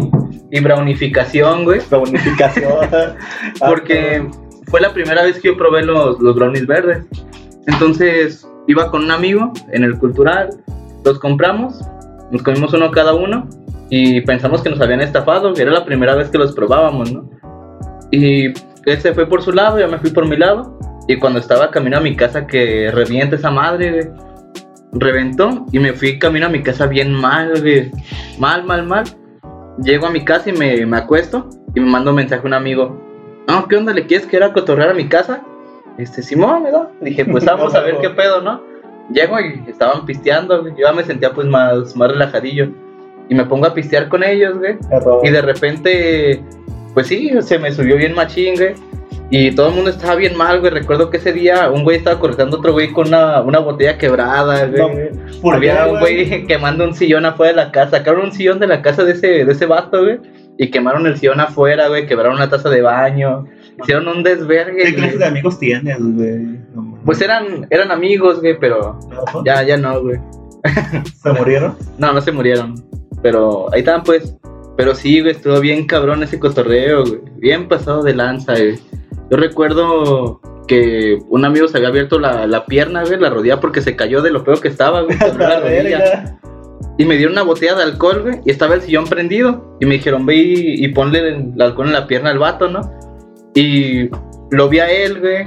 y 0.51 0.61
brownificación, 0.61 1.65
güey. 1.65 1.81
La 1.91 1.99
bonificación. 1.99 2.89
Porque 3.61 4.27
fue 4.67 4.81
la 4.81 4.93
primera 4.93 5.23
vez 5.23 5.41
que 5.41 5.49
yo 5.49 5.57
probé 5.57 5.85
los, 5.85 6.19
los 6.21 6.35
brownies 6.35 6.67
verdes. 6.67 7.05
Entonces 7.67 8.47
iba 8.67 8.91
con 8.91 9.05
un 9.05 9.11
amigo 9.11 9.53
en 9.73 9.85
el 9.85 9.99
cultural, 9.99 10.51
los 11.05 11.19
compramos, 11.19 11.81
nos 12.31 12.43
comimos 12.43 12.73
uno 12.73 12.91
cada 12.91 13.15
uno 13.15 13.49
y 13.91 14.23
pensamos 14.23 14.63
que 14.63 14.71
nos 14.71 14.81
habían 14.81 15.01
estafado, 15.01 15.53
que 15.53 15.63
era 15.63 15.71
la 15.71 15.85
primera 15.85 16.15
vez 16.15 16.31
que 16.31 16.39
los 16.39 16.55
probábamos, 16.55 17.13
¿no? 17.13 17.31
Y 18.11 18.47
él 18.47 19.01
se 19.01 19.13
fue 19.13 19.27
por 19.27 19.43
su 19.43 19.53
lado, 19.53 19.79
yo 19.79 19.89
me 19.89 19.99
fui 19.99 20.11
por 20.11 20.27
mi 20.27 20.37
lado. 20.37 20.79
Y 21.07 21.17
cuando 21.17 21.39
estaba 21.39 21.71
camino 21.71 21.99
a 21.99 22.01
mi 22.01 22.17
casa, 22.17 22.47
que 22.47 22.91
revienta 22.91 23.37
esa 23.37 23.51
madre, 23.51 23.91
güey, 23.91 24.09
reventó 24.95 25.67
y 25.73 25.79
me 25.79 25.93
fui 25.93 26.19
camino 26.19 26.47
a 26.47 26.49
mi 26.49 26.63
casa 26.63 26.87
bien 26.87 27.13
mal, 27.13 27.61
güey. 27.61 27.91
Mal, 28.39 28.65
mal, 28.65 28.87
mal. 28.87 29.05
Llego 29.83 30.07
a 30.07 30.11
mi 30.11 30.25
casa 30.25 30.51
y 30.51 30.53
me, 30.53 30.87
me 30.87 30.97
acuesto 30.97 31.49
y 31.75 31.81
me 31.81 31.87
manda 31.87 32.11
un 32.11 32.17
mensaje 32.17 32.43
a 32.43 32.47
un 32.47 32.55
amigo. 32.55 33.01
No, 33.49 33.69
¿qué 33.69 33.77
onda? 33.77 33.93
¿Le 33.93 34.07
quieres 34.07 34.27
que 34.27 34.37
ir 34.37 34.43
a 34.43 34.53
cotorrear 34.53 34.91
a 34.91 34.95
mi 34.95 35.09
casa? 35.09 35.43
Este, 35.99 36.23
Simón, 36.23 36.65
¿verdad? 36.65 36.89
Dije, 37.01 37.25
pues 37.25 37.45
vamos 37.45 37.75
a 37.75 37.81
ver 37.81 37.99
qué 38.01 38.11
pedo, 38.17 38.41
¿no? 38.41 38.63
Llego 39.13 39.39
y 39.39 39.63
estaban 39.69 40.07
pisteando, 40.07 40.63
güey. 40.63 40.73
Yo 40.73 40.87
ya 40.87 40.93
me 40.93 41.05
sentía 41.05 41.33
pues 41.33 41.47
más, 41.47 41.95
más 41.95 42.11
relajadillo. 42.11 42.69
Y 43.29 43.35
me 43.35 43.45
pongo 43.45 43.67
a 43.67 43.75
pistear 43.75 44.09
con 44.09 44.23
ellos, 44.23 44.59
güey. 44.59 44.77
Y 45.23 45.31
de 45.31 45.43
repente, 45.43 46.43
pues 46.95 47.07
sí, 47.07 47.31
se 47.41 47.59
me 47.59 47.73
subió 47.73 47.97
bien 47.97 48.15
machín, 48.15 48.55
güey. 48.55 48.75
Y 49.37 49.51
todo 49.51 49.71
el 49.71 49.75
mundo 49.75 49.91
estaba 49.91 50.15
bien 50.15 50.37
mal, 50.37 50.61
güey. 50.61 50.71
Recuerdo 50.71 51.11
que 51.11 51.17
ese 51.17 51.33
día 51.33 51.69
un 51.69 51.83
güey 51.83 51.97
estaba 51.97 52.21
cortando 52.21 52.55
a 52.55 52.61
otro 52.61 52.73
güey 52.73 52.93
con 52.93 53.09
una, 53.09 53.43
una 53.43 53.59
botella 53.59 53.99
quebrada, 53.99 54.67
güey. 54.67 54.81
No, 54.81 55.41
¿por 55.43 55.57
Había 55.57 55.87
qué, 55.87 55.91
un 55.91 55.99
güey 55.99 56.47
quemando 56.47 56.85
un 56.85 56.95
sillón 56.95 57.27
afuera 57.27 57.51
de 57.51 57.57
la 57.57 57.73
casa. 57.73 57.99
Sacaron 57.99 58.27
un 58.27 58.33
sillón 58.33 58.61
de 58.61 58.69
la 58.69 58.81
casa 58.81 59.03
de 59.03 59.11
ese, 59.11 59.45
de 59.45 59.51
ese 59.51 59.67
vato, 59.67 60.05
güey. 60.05 60.21
Y 60.57 60.71
quemaron 60.71 61.05
el 61.09 61.17
sillón 61.19 61.41
afuera, 61.41 61.89
güey, 61.89 62.07
quebraron 62.07 62.37
una 62.37 62.49
taza 62.49 62.71
de 62.71 62.81
baño. 62.81 63.45
Hicieron 63.83 64.07
un 64.07 64.23
desvergue. 64.23 64.85
¿Qué 64.85 64.95
clase 64.95 65.19
de 65.19 65.25
amigos 65.25 65.59
tienes, 65.59 65.99
güey? 65.99 66.61
No. 66.73 67.01
Pues 67.05 67.21
eran, 67.21 67.67
eran 67.71 67.91
amigos, 67.91 68.41
güey, 68.41 68.57
pero 68.57 69.01
¿No? 69.11 69.45
ya, 69.45 69.65
ya 69.65 69.77
no, 69.77 70.01
güey. 70.01 70.21
¿Se 71.21 71.33
murieron? 71.33 71.75
No, 71.99 72.13
no 72.13 72.21
se 72.21 72.31
murieron. 72.31 72.77
Pero 73.21 73.67
ahí 73.75 73.81
estaban, 73.81 74.05
pues. 74.05 74.37
Pero 74.77 74.95
sí, 74.95 75.21
güey, 75.21 75.33
estuvo 75.33 75.59
bien 75.59 75.87
cabrón 75.87 76.23
ese 76.23 76.39
cotorreo, 76.39 77.05
güey. 77.05 77.21
Bien 77.39 77.67
pasado 77.67 78.05
de 78.05 78.15
lanza, 78.15 78.53
güey. 78.53 78.79
Yo 79.31 79.37
recuerdo 79.37 80.41
que 80.67 81.19
un 81.29 81.45
amigo 81.45 81.69
se 81.69 81.77
había 81.77 81.89
abierto 81.89 82.19
la, 82.19 82.47
la 82.47 82.67
pierna, 82.67 83.05
güey, 83.05 83.19
la 83.19 83.31
rodilla 83.31 83.61
porque 83.61 83.81
se 83.81 83.97
cayó 83.97 84.23
de 84.23 84.31
lo 84.31 84.45
peor 84.45 84.61
que 84.61 84.69
estaba, 84.69 85.03
güey. 85.03 85.19
la 85.39 85.49
La 85.49 85.61
rodilla. 85.61 86.39
Y 86.97 87.05
me 87.05 87.17
dieron 87.17 87.33
una 87.33 87.43
botella 87.43 87.75
de 87.75 87.83
alcohol, 87.83 88.23
güey, 88.23 88.41
y 88.45 88.51
estaba 88.51 88.75
el 88.75 88.83
sillón 88.83 89.07
prendido. 89.07 89.77
Y 89.81 89.87
me 89.87 89.95
dijeron, 89.95 90.27
ve 90.27 90.37
y, 90.37 90.85
y 90.85 90.89
ponle 90.89 91.29
el 91.29 91.61
alcohol 91.61 91.89
en 91.89 91.93
la 91.93 92.07
pierna 92.07 92.31
al 92.31 92.39
vato, 92.39 92.69
¿no? 92.69 92.83
Y 93.55 94.09
lo 94.51 94.69
vi 94.69 94.79
a 94.79 94.91
él, 94.91 95.21
güey. 95.21 95.47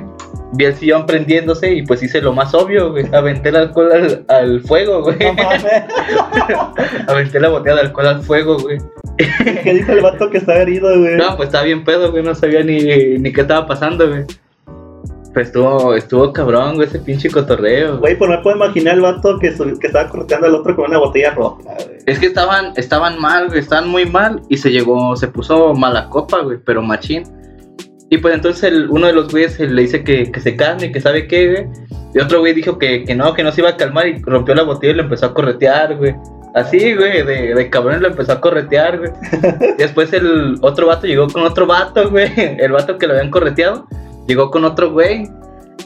Vi 0.53 0.65
el 0.65 0.73
sillón 0.75 1.05
prendiéndose 1.05 1.73
y 1.73 1.81
pues 1.85 2.01
hice 2.01 2.21
lo 2.21 2.31
más 2.33 2.53
obvio, 2.53 2.91
güey. 2.91 3.05
Aventé 3.13 3.49
el 3.49 3.57
alcohol 3.57 3.91
al, 3.91 4.25
al 4.29 4.61
fuego, 4.61 5.01
güey. 5.03 5.17
No 5.19 5.33
mames. 5.33 5.65
Aventé 7.07 7.39
la 7.39 7.49
botella 7.49 7.75
de 7.75 7.81
alcohol 7.81 8.07
al 8.07 8.21
fuego, 8.23 8.57
güey. 8.57 8.77
¿Qué 9.63 9.73
dijo 9.73 9.91
el 9.91 10.01
vato 10.01 10.29
que 10.29 10.37
estaba 10.37 10.59
herido, 10.59 10.87
güey? 10.99 11.17
No, 11.17 11.35
pues 11.35 11.47
estaba 11.47 11.63
bien 11.65 11.83
pedo, 11.83 12.11
güey. 12.11 12.23
No 12.23 12.33
sabía 12.35 12.63
ni, 12.63 12.77
ni 13.17 13.33
qué 13.33 13.41
estaba 13.41 13.65
pasando, 13.67 14.07
güey. 14.07 14.23
Pero 15.33 15.45
estuvo, 15.45 15.93
estuvo 15.93 16.33
cabrón, 16.33 16.75
güey, 16.75 16.87
ese 16.87 16.99
pinche 16.99 17.29
cotorreo. 17.29 17.97
Güey, 17.99 18.17
pues 18.17 18.29
no 18.29 18.37
me 18.37 18.41
puedo 18.43 18.55
imaginar 18.55 18.95
el 18.95 19.01
vato 19.01 19.37
que, 19.39 19.55
su- 19.55 19.77
que 19.77 19.87
estaba 19.87 20.09
corteando 20.09 20.47
al 20.47 20.55
otro 20.55 20.75
con 20.75 20.85
una 20.85 20.97
botella 20.97 21.31
rota, 21.31 21.73
güey. 21.85 21.97
Es 22.07 22.17
que 22.19 22.27
estaban, 22.27 22.71
estaban 22.75 23.19
mal, 23.19 23.47
güey, 23.47 23.59
estaban 23.59 23.87
muy 23.89 24.05
mal 24.05 24.41
y 24.49 24.57
se 24.57 24.71
llegó, 24.71 25.15
se 25.15 25.27
puso 25.27 25.73
mala 25.75 26.09
copa, 26.09 26.39
güey, 26.41 26.57
pero 26.63 26.81
machín. 26.81 27.23
Y 28.09 28.17
pues 28.19 28.33
entonces 28.35 28.63
el- 28.63 28.89
uno 28.89 29.07
de 29.07 29.13
los 29.13 29.29
güeyes 29.31 29.59
le 29.59 29.81
dice 29.81 30.03
que, 30.03 30.31
que 30.31 30.39
se 30.39 30.55
calme, 30.55 30.91
que 30.91 31.01
sabe 31.01 31.27
qué, 31.27 31.51
güey. 31.51 31.67
Y 32.13 32.19
otro 32.19 32.39
güey 32.39 32.53
dijo 32.53 32.77
que, 32.79 33.03
que 33.03 33.13
no, 33.15 33.33
que 33.33 33.43
no 33.43 33.51
se 33.51 33.61
iba 33.61 33.71
a 33.71 33.77
calmar 33.77 34.07
y 34.07 34.21
rompió 34.21 34.55
la 34.55 34.63
botella 34.63 34.93
y 34.93 34.95
lo 34.95 35.03
empezó 35.03 35.25
a 35.27 35.33
corretear, 35.33 35.95
güey. 35.97 36.15
Así, 36.55 36.95
güey, 36.95 37.23
de, 37.23 37.53
de 37.53 37.69
cabrón 37.69 38.01
lo 38.01 38.07
empezó 38.07 38.31
a 38.31 38.41
corretear, 38.41 38.97
güey. 38.97 39.11
Después 39.77 40.11
el 40.13 40.55
otro 40.61 40.87
vato 40.87 41.05
llegó 41.05 41.27
con 41.27 41.43
otro 41.43 41.67
vato, 41.67 42.09
güey. 42.09 42.31
El 42.37 42.71
vato 42.71 42.97
que 42.97 43.07
lo 43.07 43.13
habían 43.13 43.29
correteado, 43.29 43.87
llegó 44.27 44.49
con 44.51 44.63
otro 44.63 44.91
güey. 44.91 45.29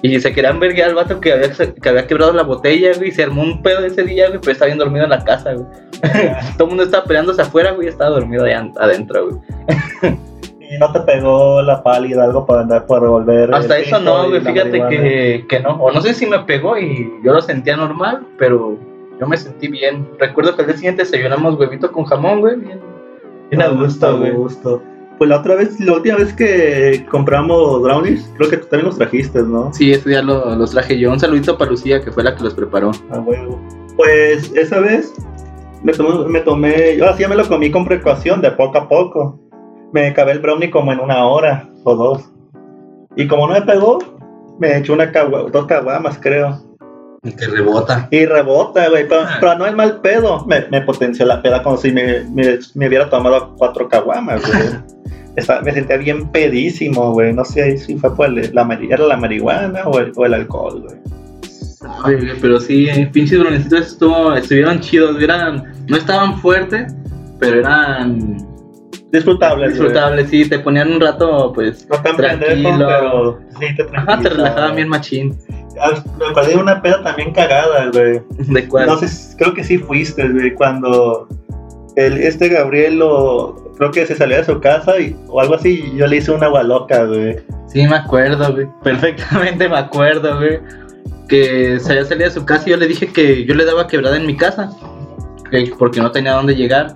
Y 0.04 0.20
se 0.20 0.32
querían 0.32 0.60
verguear 0.60 0.90
al 0.90 0.96
vato 0.96 1.20
que 1.20 1.34
había, 1.34 1.50
que 1.52 1.90
había 1.90 2.08
quebrado 2.08 2.32
la 2.34 2.44
botella, 2.44 2.92
güey. 2.96 3.10
Y 3.10 3.12
se 3.12 3.24
armó 3.24 3.42
un 3.42 3.62
pedo 3.62 3.86
ese 3.86 4.04
día, 4.04 4.28
güey, 4.30 4.40
pero 4.40 4.54
estaba 4.54 4.68
bien 4.68 4.78
dormido 4.80 5.04
en 5.04 5.10
la 5.12 5.24
casa, 5.24 5.54
güey. 5.54 5.66
Todo 6.58 6.64
el 6.66 6.68
mundo 6.70 6.84
estaba 6.84 7.04
peleándose 7.04 7.42
afuera, 7.42 7.72
güey, 7.72 7.88
estaba 7.90 8.12
dormido 8.12 8.46
allá 8.46 8.68
adentro, 8.80 9.28
güey. 9.30 10.18
Y 10.74 10.78
no 10.78 10.92
te 10.94 11.02
pegó 11.02 11.62
la 11.62 11.84
pálida, 11.84 12.24
algo 12.24 12.46
para 12.46 12.62
andar 12.62 12.86
por 12.86 13.02
revolver. 13.02 13.54
Hasta 13.54 13.78
eso 13.80 14.00
no, 14.00 14.30
güey, 14.30 14.40
fíjate 14.40 14.82
que, 14.90 15.46
que 15.50 15.60
no. 15.60 15.72
O 15.72 15.92
no 15.92 16.00
sé 16.02 16.14
si 16.14 16.26
me 16.26 16.40
pegó 16.40 16.78
y 16.78 17.12
yo 17.24 17.34
lo 17.34 17.42
sentía 17.42 17.76
normal, 17.76 18.26
pero 18.38 18.78
yo 19.20 19.28
me 19.28 19.36
sentí 19.36 19.68
bien. 19.68 20.08
Recuerdo 20.18 20.56
que 20.56 20.62
al 20.62 20.68
día 20.70 20.78
siguiente 20.78 21.04
desayunamos 21.04 21.60
huevito 21.60 21.92
con 21.92 22.06
jamón, 22.06 22.40
güey, 22.40 22.56
bien, 22.56 22.80
bien 23.50 23.62
a 23.62 23.68
gusto, 23.68 24.18
güey. 24.18 24.32
gusto. 24.32 24.82
Pues 25.18 25.30
la 25.30 25.40
otra 25.40 25.56
vez, 25.56 25.78
la 25.82 25.94
última 25.94 26.16
vez 26.18 26.34
que 26.34 27.06
compramos 27.12 27.82
brownies, 27.82 28.32
creo 28.38 28.50
que 28.50 28.58
tú 28.58 28.68
también 28.68 28.86
los 28.88 28.98
trajiste, 28.98 29.44
¿no? 29.44 29.72
Sí, 29.74 29.92
ese 29.92 30.08
día 30.10 30.24
lo- 30.24 30.56
los 30.56 30.72
traje 30.72 30.98
yo. 30.98 31.12
Un 31.12 31.20
saludito 31.20 31.58
para 31.58 31.70
Lucía, 31.70 32.02
que 32.02 32.12
fue 32.12 32.24
la 32.24 32.34
que 32.36 32.44
los 32.44 32.54
preparó. 32.56 32.92
A 33.12 33.20
huevo. 33.20 33.60
Pues 33.98 34.52
esa 34.56 34.80
vez 34.80 35.14
me 35.84 35.92
tomé, 35.94 36.28
me 36.30 36.40
tomé, 36.40 36.96
yo 36.98 37.08
así 37.10 37.22
ya 37.24 37.28
me 37.28 37.36
lo 37.36 37.46
comí 37.48 37.70
con 37.70 37.86
precaución, 37.86 38.42
de 38.42 38.52
poco 38.52 38.78
a 38.78 38.88
poco. 38.88 39.38
Me 39.94 40.08
acabé 40.08 40.32
el 40.34 40.40
brownie 40.40 40.70
como 40.72 40.92
en 40.94 41.00
una 41.00 41.26
hora 41.26 41.68
o 41.84 41.96
dos. 41.96 42.24
Y 43.16 43.28
como 43.28 43.48
no 43.48 43.54
me 43.54 43.62
pegó, 43.64 44.00
me 44.60 44.78
eché 44.78 44.92
una 44.92 45.12
cagua- 45.12 45.50
dos 45.52 45.66
caguamas, 45.66 46.18
creo. 46.22 46.62
Y 47.24 47.32
que 47.34 47.46
rebota. 47.48 48.08
Y 48.10 48.26
rebota, 48.26 48.90
güey, 48.90 49.08
pero, 49.08 49.22
Ah. 49.22 49.38
pero 49.40 49.56
no 49.58 49.66
es 49.66 49.76
mal 49.76 50.02
pedo. 50.02 50.46
Me, 50.46 50.66
me 50.72 50.82
potenció 50.82 51.26
la 51.26 51.42
peda 51.42 51.62
como 51.62 51.78
si 51.78 51.92
me, 51.92 52.22
me, 52.34 52.58
me 52.74 52.88
hubiera 52.88 53.10
tomado 53.10 53.54
cuatro 53.58 53.88
caguamas, 53.90 54.42
güey. 54.42 54.70
Me 55.64 55.72
sentía 55.72 55.96
bien 55.96 56.30
pedísimo, 56.30 57.14
güey. 57.14 57.32
No 57.34 57.46
sé 57.46 57.78
si 57.78 57.96
fue 57.96 58.14
por 58.14 58.26
el- 58.28 58.54
la, 58.54 58.68
era 58.90 59.06
la 59.06 59.16
marihuana 59.16 59.84
o 59.88 59.98
el, 60.00 60.12
o 60.18 60.26
el 60.26 60.34
alcohol, 60.34 60.82
güey. 60.82 60.98
Ay, 62.04 62.16
güey, 62.16 62.40
pero 62.42 62.60
sí, 62.60 62.90
eh, 62.90 63.10
pinches 63.14 63.40
bronecitos 63.40 63.80
estuvo, 63.94 64.34
estuvieron 64.34 64.80
chidos. 64.82 65.22
Eran, 65.22 65.72
no 65.88 65.96
estaban 65.98 66.38
fuertes, 66.40 66.94
pero 67.40 67.60
eran 67.60 68.38
Disfrutable, 69.12 69.66
güey. 69.68 69.78
disfrutables. 69.78 70.30
Sí, 70.30 70.48
te 70.48 70.60
ponían 70.60 70.92
un 70.94 71.02
rato, 71.02 71.52
pues, 71.54 71.88
No 71.90 71.98
tan 72.02 72.16
pendejo, 72.16 72.46
tranquilo. 72.46 72.88
pero 72.88 73.40
sí 73.60 73.76
te 73.76 73.98
Ajá, 73.98 74.20
te 74.20 74.30
relajaban 74.30 74.76
bien 74.76 74.88
machín. 74.90 75.38
Me 76.20 76.28
acordé 76.28 76.50
de 76.50 76.58
una 76.58 76.82
peda 76.82 77.02
también 77.04 77.32
cagada, 77.34 77.90
güey. 77.92 78.22
¿De 78.38 78.68
cuál? 78.68 78.88
No 78.88 78.98
sé, 78.98 79.36
creo 79.38 79.54
que 79.54 79.64
sí 79.64 79.78
fuiste, 79.78 80.28
güey, 80.30 80.54
cuando 80.54 81.28
el, 81.96 82.18
este 82.20 82.50
Gabriel 82.50 83.00
lo, 83.00 83.74
creo 83.78 83.92
que 83.92 84.06
se 84.06 84.16
salió 84.16 84.38
de 84.38 84.44
su 84.46 84.60
casa 84.62 85.00
y, 85.00 85.16
o 85.28 85.42
algo 85.42 85.56
así, 85.56 85.84
y 85.94 85.98
yo 85.98 86.08
le 86.08 86.18
hice 86.18 86.32
una 86.32 86.46
agua 86.48 86.64
loca, 86.64 87.04
güey. 87.06 87.38
Sí, 87.68 87.86
me 87.88 87.96
acuerdo, 87.96 88.54
güey. 88.54 88.68
Perfectamente 88.84 89.68
me 89.68 89.78
acuerdo, 89.78 90.38
güey. 90.38 90.60
Que 91.28 91.80
se 91.80 91.92
había 91.94 92.06
salido 92.06 92.28
de 92.30 92.36
su 92.36 92.46
casa 92.46 92.64
y 92.68 92.72
yo 92.72 92.78
le 92.78 92.88
dije 92.88 93.08
que 93.08 93.46
yo 93.46 93.56
le 93.56 93.64
daba 93.66 93.88
quebrada 93.88 94.18
en 94.18 94.26
mi 94.26 94.36
casa. 94.38 94.70
que- 95.50 95.72
porque 95.80 96.00
no 96.02 96.12
tenía 96.12 96.34
dónde 96.34 96.56
llegar. 96.56 96.96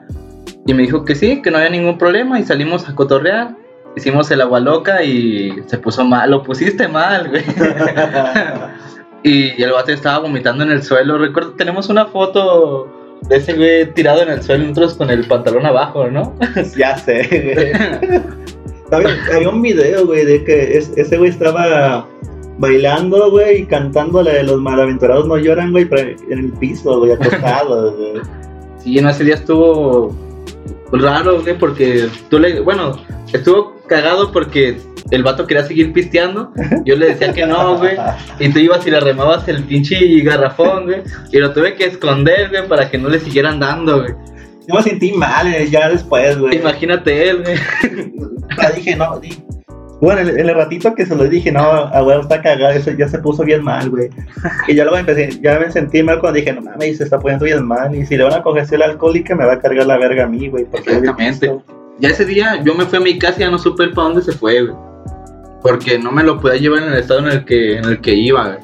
Y 0.66 0.74
me 0.74 0.84
dijo 0.84 1.06
que 1.06 1.16
sí, 1.16 1.42
que 1.42 1.52
no 1.52 1.58
había 1.58 1.70
ningún 1.70 1.98
problema. 1.98 2.40
Y 2.40 2.44
salimos 2.44 2.90
a 2.90 2.96
cotorrear. 2.96 3.56
Hicimos 3.96 4.30
el 4.32 4.42
agua 4.42 4.60
loca 4.60 5.04
y 5.04 5.54
se 5.68 5.78
puso 5.78 6.04
mal. 6.04 6.32
Lo 6.32 6.44
pusiste 6.44 6.88
mal, 6.88 7.30
güey. 7.30 7.44
y 9.24 9.62
el 9.62 9.72
vato 9.72 9.92
estaba 9.92 10.20
vomitando 10.20 10.64
en 10.64 10.72
el 10.72 10.84
suelo. 10.84 11.18
Recuerdo, 11.18 11.52
tenemos 11.52 11.88
una 11.90 12.08
foto 12.08 12.92
de 13.30 13.38
ese 13.38 13.54
güey 13.54 13.94
tirado 13.94 14.24
en 14.24 14.30
el 14.30 14.42
suelo, 14.42 14.66
nosotros 14.66 14.96
con 14.96 15.10
el 15.10 15.26
pantalón 15.26 15.66
abajo, 15.66 16.08
¿no? 16.10 16.36
ya 16.78 16.98
sé, 16.98 17.28
güey. 17.30 18.22
Había, 19.34 19.50
un 19.50 19.62
video, 19.62 20.06
güey, 20.06 20.26
de 20.26 20.44
que 20.44 20.78
es- 20.78 20.92
ese 20.96 21.18
güey 21.18 21.32
estaba 21.32 22.08
bailando, 22.60 23.32
güey, 23.32 23.62
y 23.62 23.66
cantando 23.66 24.22
la 24.22 24.32
de 24.34 24.44
los 24.44 24.62
malaventurados 24.62 25.28
no 25.28 25.38
lloran, 25.38 25.72
güey, 25.72 25.88
en 26.30 26.40
el 26.40 26.52
piso, 26.54 27.00
güey, 27.00 27.12
acostado, 27.12 27.96
güey. 27.96 28.22
Sí, 28.78 29.00
en 29.00 29.08
ese 29.08 29.24
día 29.24 29.36
estuvo 29.36 30.16
raro, 31.02 31.42
güey, 31.42 31.58
porque 31.58 32.08
tú 32.30 32.40
le. 32.40 32.60
Bueno, 32.62 33.00
estuvo 33.34 33.76
cagado 33.88 34.32
porque 34.32 34.78
el 35.12 35.24
vato 35.24 35.46
quería 35.48 35.64
seguir 35.64 35.94
pisteando. 35.94 36.52
Yo 36.86 36.96
le 36.96 37.08
decía 37.08 37.32
que 37.34 37.46
no, 37.46 37.78
güey. 37.78 37.96
Y 38.40 38.50
tú 38.50 38.60
ibas 38.60 38.86
y 38.88 38.92
le 38.92 39.00
remabas 39.00 39.48
el 39.48 39.64
pinche 39.64 39.98
garrafón, 40.22 40.86
güey. 40.86 41.02
Y 41.32 41.38
lo 41.40 41.52
tuve 41.54 41.76
que 41.76 41.86
esconder, 41.86 42.50
güey, 42.50 42.68
para 42.68 42.90
que 42.90 42.98
no 42.98 43.10
le 43.10 43.20
siguieran 43.20 43.60
dando, 43.60 44.00
güey. 44.02 44.14
Yo 44.68 44.74
me 44.74 44.82
sentí 44.82 45.12
mal 45.12 45.46
eh, 45.54 45.70
ya 45.70 45.90
después, 45.90 46.40
güey. 46.40 46.58
Imagínate 46.58 47.30
él, 47.30 47.44
güey. 47.44 47.58
Dije, 48.76 48.96
no, 48.96 49.20
di- 49.20 49.38
Bueno, 50.06 50.22
en 50.22 50.38
el, 50.38 50.54
ratito 50.54 50.94
que 50.94 51.04
se 51.04 51.16
lo 51.16 51.24
dije, 51.24 51.52
no, 51.52 51.62
a 51.62 52.04
huevo 52.04 52.22
está 52.22 52.40
cagado, 52.40 52.72
eso 52.74 52.92
ya 52.92 53.08
se 53.08 53.18
puso 53.18 53.44
bien 53.44 53.64
mal, 53.64 53.90
güey. 53.90 54.12
Y 54.68 54.76
ya 54.76 54.84
luego 54.84 55.00
empecé, 55.00 55.40
ya 55.42 55.58
me 55.60 55.72
sentí 55.72 56.04
mal 56.04 56.20
cuando 56.20 56.38
dije, 56.38 56.54
no 56.54 56.62
mames, 56.62 57.00
se 57.00 57.06
está 57.06 57.18
poniendo 57.18 57.46
bien 57.46 57.66
mal. 57.66 57.96
Y 57.96 58.06
si 58.06 58.16
le 58.16 58.24
van 58.24 58.34
a 58.34 58.44
congestión 58.44 58.84
alcohólica, 58.84 59.36
me 59.36 59.46
va 59.46 59.54
a 59.54 59.60
cargar 59.60 59.88
la 59.88 59.98
verga 59.98 60.26
a 60.26 60.28
mí, 60.28 60.48
güey. 60.48 60.68
Exactamente. 60.72 61.58
Ya 61.98 62.10
ese 62.10 62.24
día 62.24 62.62
yo 62.64 62.76
me 62.76 62.86
fui 62.86 63.00
a 63.00 63.02
mi 63.02 63.18
casa 63.18 63.38
y 63.38 63.40
ya 63.40 63.50
no 63.50 63.58
supe 63.58 63.88
para 63.88 64.10
dónde 64.10 64.22
se 64.22 64.34
fue, 64.34 64.62
güey. 64.62 64.78
Porque 65.64 65.98
no 65.98 66.12
me 66.12 66.22
lo 66.22 66.40
podía 66.40 66.62
llevar 66.62 66.84
en 66.84 66.94
el 66.94 67.00
estado 67.00 67.22
en 67.22 67.28
el 67.30 67.46
que, 67.46 67.78
en 67.80 67.86
el 67.86 68.00
que 68.00 68.14
iba, 68.14 68.46
güey. 68.46 68.60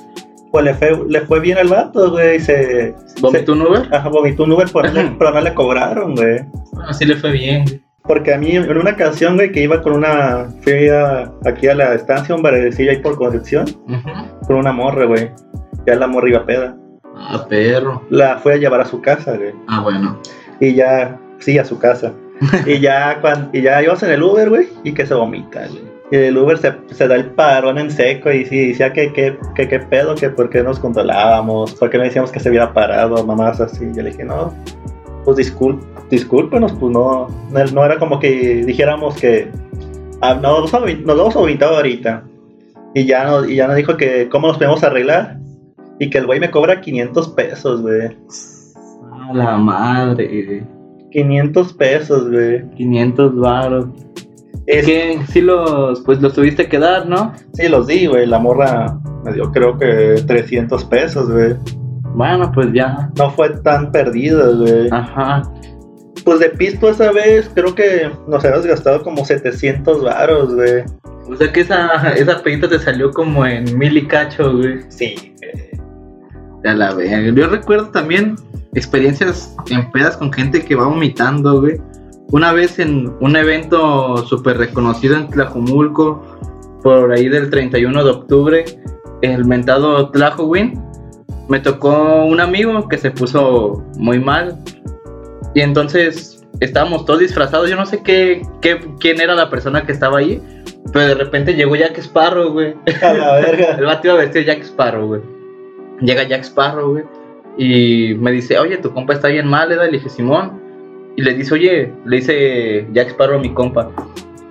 Pues 0.52 0.64
le 0.64 0.76
fue, 0.76 1.06
le 1.08 1.22
fue 1.22 1.40
bien 1.40 1.58
al 1.58 1.70
vato, 1.70 2.12
güey. 2.12 2.40
Se, 2.40 2.94
¿Vomitó 3.20 3.54
un 3.54 3.64
Uber? 3.64 3.88
ajá, 3.92 4.10
vomitó 4.10 4.44
un 4.44 4.52
Uber, 4.52 4.70
por 4.70 4.86
pero 4.94 5.32
no 5.32 5.42
le 5.42 5.54
cobraron, 5.56 6.14
güey. 6.16 6.42
Bueno, 6.72 6.94
sí 6.94 7.06
le 7.06 7.16
fue 7.16 7.32
bien, 7.32 7.66
güey. 7.66 7.82
Porque 8.04 8.34
a 8.34 8.38
mí, 8.38 8.56
en 8.56 8.78
una 8.78 8.92
ocasión, 8.92 9.36
güey, 9.36 9.52
que 9.52 9.62
iba 9.62 9.82
con 9.82 9.94
una 9.94 10.48
feria 10.62 11.32
aquí 11.46 11.68
a 11.68 11.76
la 11.76 11.94
estancia, 11.94 12.36
un 12.36 12.42
barecillo 12.42 12.92
ahí 12.92 12.98
por 12.98 13.16
Concepción, 13.16 13.66
con 14.48 14.56
una 14.56 14.72
morra, 14.72 15.06
güey. 15.06 15.32
Ya 15.86 15.96
la 15.96 16.08
morra 16.08 16.30
iba 16.30 16.46
peda. 16.46 16.76
Ah, 17.16 17.46
perro. 17.48 18.02
La 18.10 18.38
fue 18.38 18.54
a 18.54 18.58
llevar 18.58 18.82
a 18.82 18.86
su 18.86 19.02
casa, 19.02 19.38
güey. 19.38 19.54
Ah, 19.68 19.82
bueno. 19.82 20.20
Y 20.60 20.74
ya, 20.74 21.20
sí, 21.40 21.58
a 21.58 21.66
su 21.66 21.78
casa. 21.78 22.14
y 22.66 22.80
ya 22.80 23.20
cuando, 23.22 23.50
y 23.54 23.62
ya 23.62 23.82
ibas 23.84 24.02
en 24.04 24.12
el 24.12 24.24
Uber, 24.24 24.50
güey, 24.50 24.70
y 24.84 24.94
que 24.94 25.06
se 25.06 25.14
vomita, 25.14 25.68
güey. 25.68 25.92
Y 26.12 26.16
el 26.18 26.38
Uber 26.38 26.58
se, 26.58 26.74
se 26.92 27.08
da 27.08 27.16
el 27.16 27.28
parón 27.28 27.78
en 27.78 27.90
seco 27.90 28.30
y 28.32 28.46
sí, 28.46 28.68
decía 28.68 28.92
que 28.92 29.14
qué 29.14 29.38
que, 29.56 29.68
qué 29.70 29.80
pedo, 29.80 30.14
que 30.16 30.30
por 30.30 30.50
qué 30.50 30.62
nos 30.62 30.78
controlábamos, 30.78 31.74
por 31.76 31.90
qué 31.90 31.98
no 31.98 32.04
decíamos 32.04 32.34
que 32.34 32.40
se 32.42 32.50
hubiera 32.50 32.74
parado, 32.74 33.26
mamás 33.26 33.62
así. 33.62 33.90
Yo 33.94 34.04
le 34.04 34.10
dije, 34.12 34.26
no, 34.26 34.54
pues 35.24 35.38
discul 35.38 35.80
discúlpenos, 36.12 36.74
pues 36.74 36.92
no, 36.94 37.28
no, 37.74 37.86
era 37.86 37.98
como 37.98 38.20
que 38.20 38.64
dijéramos 38.66 39.16
que 39.16 39.50
ah, 40.22 40.36
nos, 40.36 40.72
nos 40.72 41.18
vamos 41.18 41.36
a 41.36 41.40
vomitar 41.40 41.74
ahorita. 41.74 42.24
Y 42.94 43.06
ya, 43.06 43.24
nos, 43.26 43.50
y 43.50 43.56
ya 43.56 43.68
nos 43.68 43.78
dijo 43.78 43.98
que 43.98 44.28
cómo 44.30 44.48
nos 44.50 44.58
podemos 44.58 44.84
arreglar. 44.84 45.38
Y 46.00 46.10
que 46.10 46.18
el 46.18 46.26
güey 46.26 46.40
me 46.40 46.52
cobra 46.52 46.82
500 46.82 47.30
pesos, 47.30 47.82
güey. 47.82 48.10
A 49.30 49.34
la 49.34 49.58
madre. 49.58 50.66
500 51.12 51.74
pesos, 51.74 52.30
güey. 52.30 52.68
500 52.72 53.36
baros. 53.38 53.86
Es- 54.66 54.86
Que 54.86 55.20
sí 55.30 55.42
los, 55.42 56.02
pues 56.02 56.22
los 56.22 56.34
tuviste 56.34 56.68
que 56.68 56.80
dar, 56.80 57.08
¿no? 57.08 57.34
Sí, 57.54 57.68
los 57.70 57.88
di, 57.88 58.08
güey. 58.08 58.26
La 58.26 58.40
morra 58.40 58.98
me 59.24 59.34
dio 59.34 59.52
creo 59.52 59.78
que 59.78 60.16
300 60.26 60.84
pesos, 60.86 61.32
güey. 61.32 61.56
Bueno, 62.16 62.52
pues 62.54 62.74
ya. 62.74 63.10
No 63.18 63.30
fue 63.32 63.50
tan 63.62 63.92
perdido, 63.92 64.58
güey. 64.58 64.88
Ajá. 64.92 65.44
Pues 66.32 66.40
de 66.40 66.50
pisto 66.52 66.88
esa 66.88 67.12
vez 67.12 67.52
creo 67.54 67.76
que 67.76 68.10
nos 68.26 68.46
habíamos 68.46 68.66
gastado 68.66 69.04
como 69.04 69.26
700 69.26 70.02
varos, 70.02 70.56
güey. 70.56 70.86
O 71.30 71.36
sea 71.36 71.52
que 71.52 71.60
esa, 71.60 72.14
esa 72.14 72.42
pedita 72.42 72.70
te 72.70 72.80
salió 72.80 73.12
como 73.12 73.46
en 73.46 73.78
mil 73.78 73.98
y 73.98 74.08
cacho, 74.08 74.56
güey. 74.56 74.80
Sí. 74.88 75.36
Ya 76.64 76.74
la. 76.74 76.92
Yo 77.34 77.48
recuerdo 77.48 77.90
también 77.90 78.38
experiencias 78.76 79.54
en 79.70 79.92
pedas 79.92 80.16
con 80.16 80.32
gente 80.32 80.64
que 80.64 80.74
va 80.74 80.88
vomitando, 80.88 81.60
güey. 81.60 81.82
Una 82.32 82.54
vez 82.54 82.80
en 82.80 83.14
un 83.20 83.36
evento 83.36 84.26
súper 84.26 84.58
reconocido 84.58 85.18
en 85.18 85.28
Tlajumulco, 85.28 86.24
por 86.82 87.12
ahí 87.12 87.28
del 87.28 87.50
31 87.50 88.06
de 88.06 88.10
octubre, 88.10 88.66
el 89.22 89.44
mentado 89.44 90.10
Tlajowin, 90.12 90.82
me 91.50 91.60
tocó 91.60 92.24
un 92.24 92.40
amigo 92.40 92.88
que 92.88 92.98
se 92.98 93.12
puso 93.12 93.84
muy 93.98 94.18
mal. 94.18 94.58
Y 95.54 95.62
entonces 95.62 96.46
estábamos 96.60 97.06
todos 97.06 97.20
disfrazados. 97.20 97.70
Yo 97.70 97.76
no 97.76 97.86
sé 97.86 98.02
qué, 98.04 98.42
qué- 98.62 98.80
quién 99.00 99.20
era 99.22 99.36
la 99.36 99.50
persona 99.50 99.86
que 99.86 99.92
estaba 99.92 100.20
ahí, 100.20 100.42
pero 100.94 101.08
de 101.08 101.16
repente 101.16 101.54
llegó 101.54 101.76
Jack 101.76 101.98
Sparrow, 102.00 102.52
güey. 102.52 102.76
A 103.02 103.14
la 103.14 103.34
verga. 103.36 103.76
El 103.80 103.86
vato 103.86 104.08
iba 104.08 104.18
vestido 104.18 104.46
Jack 104.46 104.62
Sparrow, 104.64 105.08
güey. 105.08 105.22
Llega 106.02 106.24
Jack 106.24 106.42
Sparrow, 106.44 106.92
güey. 106.92 107.04
Y 107.58 108.16
me 108.16 108.32
dice, 108.32 108.58
oye, 108.60 108.78
tu 108.78 108.92
compa 108.94 109.14
está 109.14 109.28
bien 109.28 109.46
mal, 109.48 109.70
¿verdad? 109.70 109.86
Le 109.86 109.92
dije, 109.98 110.10
Simón. 110.10 110.60
Y 111.18 111.22
le 111.24 111.34
dice, 111.34 111.54
oye, 111.54 111.92
le 112.06 112.16
dice 112.18 112.88
Jack 112.94 113.10
Sparrow 113.10 113.38
a 113.38 113.42
mi 113.42 113.54
compa. 113.54 113.92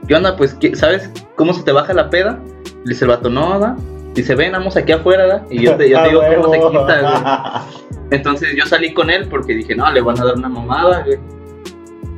¿Qué 0.06 0.14
onda? 0.14 0.36
Pues, 0.36 0.54
¿qué- 0.54 0.76
¿sabes 0.76 1.10
cómo 1.36 1.54
se 1.54 1.62
te 1.62 1.72
baja 1.72 1.94
la 1.94 2.10
peda? 2.10 2.38
Le 2.84 2.90
dice 2.92 3.04
el 3.06 3.10
vato, 3.10 3.30
no, 3.30 3.50
¿verdad? 3.52 3.76
Dice, 4.14 4.34
ven, 4.34 4.52
vamos 4.52 4.76
aquí 4.76 4.92
afuera, 4.92 5.24
¿verdad? 5.24 5.46
Y 5.50 5.62
yo 5.62 5.76
te, 5.76 5.88
yo 5.88 5.96
te 6.02 6.02
A 6.02 6.08
digo 6.08 6.22
cómo 6.22 6.52
se 6.52 6.60
quita, 6.60 7.00
güey. 7.00 8.00
Entonces 8.10 8.54
yo 8.56 8.66
salí 8.66 8.92
con 8.92 9.08
él 9.10 9.28
porque 9.28 9.54
dije, 9.54 9.74
no, 9.74 9.90
le 9.90 10.00
van 10.00 10.20
a 10.20 10.24
dar 10.24 10.34
una 10.34 10.48
mamada, 10.48 11.04
güey. 11.04 11.18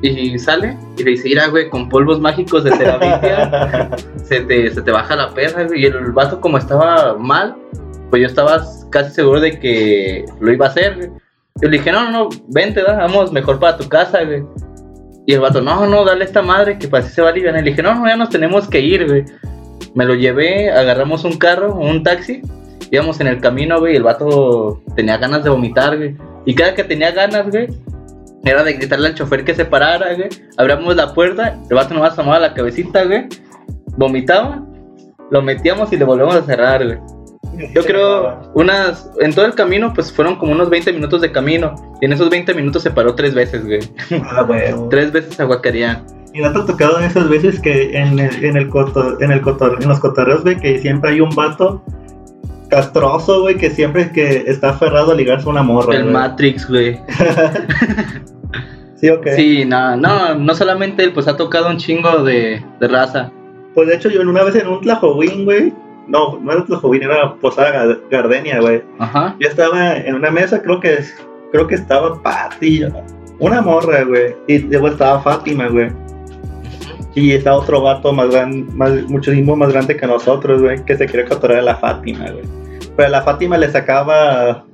Y 0.02 0.36
sale 0.36 0.76
y 0.96 1.04
le 1.04 1.12
dice, 1.12 1.28
mira, 1.28 1.46
güey, 1.46 1.68
con 1.68 1.88
polvos 1.88 2.20
mágicos 2.20 2.64
de 2.64 2.72
terapia 2.72 3.90
se 4.24 4.40
te, 4.40 4.68
se 4.68 4.82
te 4.82 4.90
baja 4.90 5.14
la 5.14 5.32
perra, 5.32 5.64
güey. 5.64 5.82
Y 5.82 5.86
el 5.86 6.10
vato, 6.10 6.40
como 6.40 6.58
estaba 6.58 7.16
mal, 7.16 7.54
pues 8.10 8.22
yo 8.22 8.26
estaba 8.26 8.64
casi 8.90 9.12
seguro 9.12 9.40
de 9.40 9.60
que 9.60 10.24
lo 10.40 10.52
iba 10.52 10.66
a 10.66 10.70
hacer, 10.70 10.96
güey. 10.96 11.10
Yo 11.60 11.68
le 11.68 11.78
dije, 11.78 11.92
no, 11.92 12.04
no, 12.04 12.10
no, 12.10 12.28
vente, 12.48 12.82
da, 12.82 12.96
vamos 12.96 13.30
mejor 13.30 13.60
para 13.60 13.76
tu 13.76 13.88
casa, 13.88 14.24
güey. 14.24 14.42
Y 15.26 15.34
el 15.34 15.40
vato, 15.40 15.60
no, 15.60 15.86
no, 15.86 16.04
dale 16.04 16.24
a 16.24 16.26
esta 16.26 16.42
madre 16.42 16.78
que 16.78 16.88
para 16.88 17.04
así 17.04 17.14
se 17.14 17.22
va 17.22 17.28
a 17.28 17.30
aliviar. 17.30 17.54
Y 17.54 17.62
le 17.62 17.70
dije, 17.70 17.82
no, 17.82 17.94
no, 17.94 18.06
ya 18.06 18.16
nos 18.16 18.30
tenemos 18.30 18.66
que 18.66 18.80
ir, 18.80 19.06
güey. 19.06 19.24
Me 19.94 20.04
lo 20.04 20.14
llevé, 20.14 20.70
agarramos 20.70 21.24
un 21.24 21.36
carro, 21.36 21.74
un 21.74 22.02
taxi, 22.02 22.42
íbamos 22.90 23.20
en 23.20 23.26
el 23.26 23.40
camino, 23.40 23.78
güey, 23.78 23.94
y 23.94 23.96
el 23.96 24.02
vato 24.02 24.82
tenía 24.96 25.18
ganas 25.18 25.44
de 25.44 25.50
vomitar, 25.50 25.96
güey. 25.96 26.16
Y 26.44 26.54
cada 26.54 26.74
que 26.74 26.84
tenía 26.84 27.10
ganas, 27.12 27.50
güey, 27.50 27.68
era 28.44 28.64
de 28.64 28.72
gritarle 28.72 29.08
al 29.08 29.14
chofer 29.14 29.44
que 29.44 29.54
se 29.54 29.64
parara, 29.64 30.14
güey. 30.14 30.28
Abríamos 30.56 30.96
la 30.96 31.14
puerta, 31.14 31.58
el 31.68 31.76
vato 31.76 31.94
nomás 31.94 32.16
tomaba 32.16 32.38
la 32.38 32.54
cabecita, 32.54 33.04
güey. 33.04 33.26
Vomitaba, 33.96 34.64
lo 35.30 35.42
metíamos 35.42 35.92
y 35.92 35.96
le 35.96 36.04
volvemos 36.04 36.34
a 36.34 36.42
cerrar, 36.42 36.84
güey. 36.84 36.98
Yo 37.74 37.84
creo 37.84 38.50
unas, 38.54 39.10
en 39.20 39.34
todo 39.34 39.44
el 39.44 39.54
camino, 39.54 39.92
pues 39.94 40.10
fueron 40.12 40.36
como 40.36 40.52
unos 40.52 40.70
20 40.70 40.92
minutos 40.92 41.20
de 41.20 41.32
camino. 41.32 41.74
Y 42.00 42.06
en 42.06 42.12
esos 42.14 42.30
20 42.30 42.54
minutos 42.54 42.82
se 42.82 42.90
paró 42.90 43.14
tres 43.14 43.34
veces, 43.34 43.64
güey. 43.64 43.80
Ah, 44.24 44.44
huevo. 44.48 44.88
Tres 44.90 45.12
veces 45.12 45.38
aguacarían. 45.38 46.04
Y 46.34 46.40
no 46.40 46.50
te 46.52 46.58
ha 46.60 46.64
tocado 46.66 46.98
en 46.98 47.04
esas 47.04 47.28
veces 47.28 47.60
que 47.60 47.96
en 47.96 48.18
el, 48.18 48.44
en 48.44 48.56
el, 48.56 48.68
coto- 48.70 49.18
en 49.20 49.30
el 49.32 49.42
en 49.80 49.88
los 49.88 50.00
cotorreos, 50.00 50.42
güey, 50.42 50.56
que 50.58 50.78
siempre 50.78 51.10
hay 51.10 51.20
un 51.20 51.30
vato 51.34 51.82
castroso, 52.70 53.42
güey, 53.42 53.56
que 53.58 53.68
siempre 53.70 54.10
que 54.12 54.44
está 54.46 54.70
aferrado 54.70 55.12
a 55.12 55.14
ligarse 55.14 55.46
a 55.46 55.50
una 55.50 55.62
morra, 55.62 55.94
El. 55.96 56.06
Matrix, 56.06 56.66
güey. 56.68 56.98
¿Sí 58.96 59.08
o 59.10 59.20
qué? 59.20 59.32
Sí, 59.34 59.64
no, 59.66 59.96
no, 59.96 60.34
no 60.36 60.54
solamente 60.54 61.02
él, 61.04 61.12
pues 61.12 61.26
ha 61.28 61.36
tocado 61.36 61.68
un 61.68 61.76
chingo 61.76 62.22
de, 62.22 62.64
de 62.80 62.88
raza. 62.88 63.30
Pues 63.74 63.88
de 63.88 63.96
hecho, 63.96 64.08
yo 64.08 64.20
una 64.22 64.42
vez 64.44 64.54
en 64.56 64.68
un 64.68 64.80
Tlajowin, 64.80 65.44
güey, 65.44 65.72
no, 66.06 66.38
no 66.40 66.52
era 66.52 66.64
Tlajowin, 66.64 67.02
era 67.02 67.34
Posada 67.34 67.72
Gar- 67.72 68.00
Gardenia, 68.10 68.60
güey. 68.60 68.82
Ajá. 68.98 69.34
Yo 69.40 69.48
estaba 69.48 69.96
en 69.96 70.14
una 70.14 70.30
mesa, 70.30 70.62
creo 70.62 70.78
que 70.80 70.98
creo 71.50 71.66
que 71.66 71.74
estaba 71.74 72.22
Pati, 72.22 72.84
una 73.40 73.60
morra, 73.60 74.04
güey, 74.04 74.34
y 74.46 74.58
luego 74.60 74.88
estaba 74.88 75.20
Fátima, 75.20 75.66
güey. 75.68 75.90
Y 77.14 77.32
estaba 77.32 77.56
otro 77.58 77.82
vato 77.82 78.12
más 78.12 78.30
grande, 78.30 78.64
más, 78.74 78.90
muchísimo 79.08 79.54
más 79.56 79.72
grande 79.72 79.96
que 79.96 80.06
nosotros, 80.06 80.62
güey, 80.62 80.82
que 80.84 80.96
se 80.96 81.06
quería 81.06 81.26
capturar 81.26 81.58
a 81.58 81.62
la 81.62 81.76
Fátima, 81.76 82.30
güey. 82.30 82.44
Pero 82.96 83.06
a 83.08 83.10
la 83.10 83.22
Fátima 83.22 83.58
le 83.58 83.70
sacaba, 83.70 84.64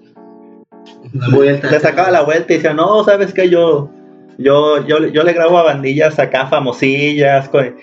La 1.13 1.29
vuelta. 1.35 1.71
le 1.71 1.81
sacaba 1.81 2.11
la 2.11 2.23
vuelta 2.23 2.53
y 2.53 2.57
decía, 2.57 2.75
no, 2.75 3.03
¿sabes 3.05 3.33
qué? 3.35 3.49
Yo, 3.49 3.91
yo, 4.39 4.87
yo, 4.87 5.05
yo 5.09 5.25
le 5.25 5.33
grabo 5.33 5.59
a 5.59 5.65
bandillas 5.65 6.17
acá 6.21 6.47
famosillas, 6.47 7.49
con- 7.49 7.75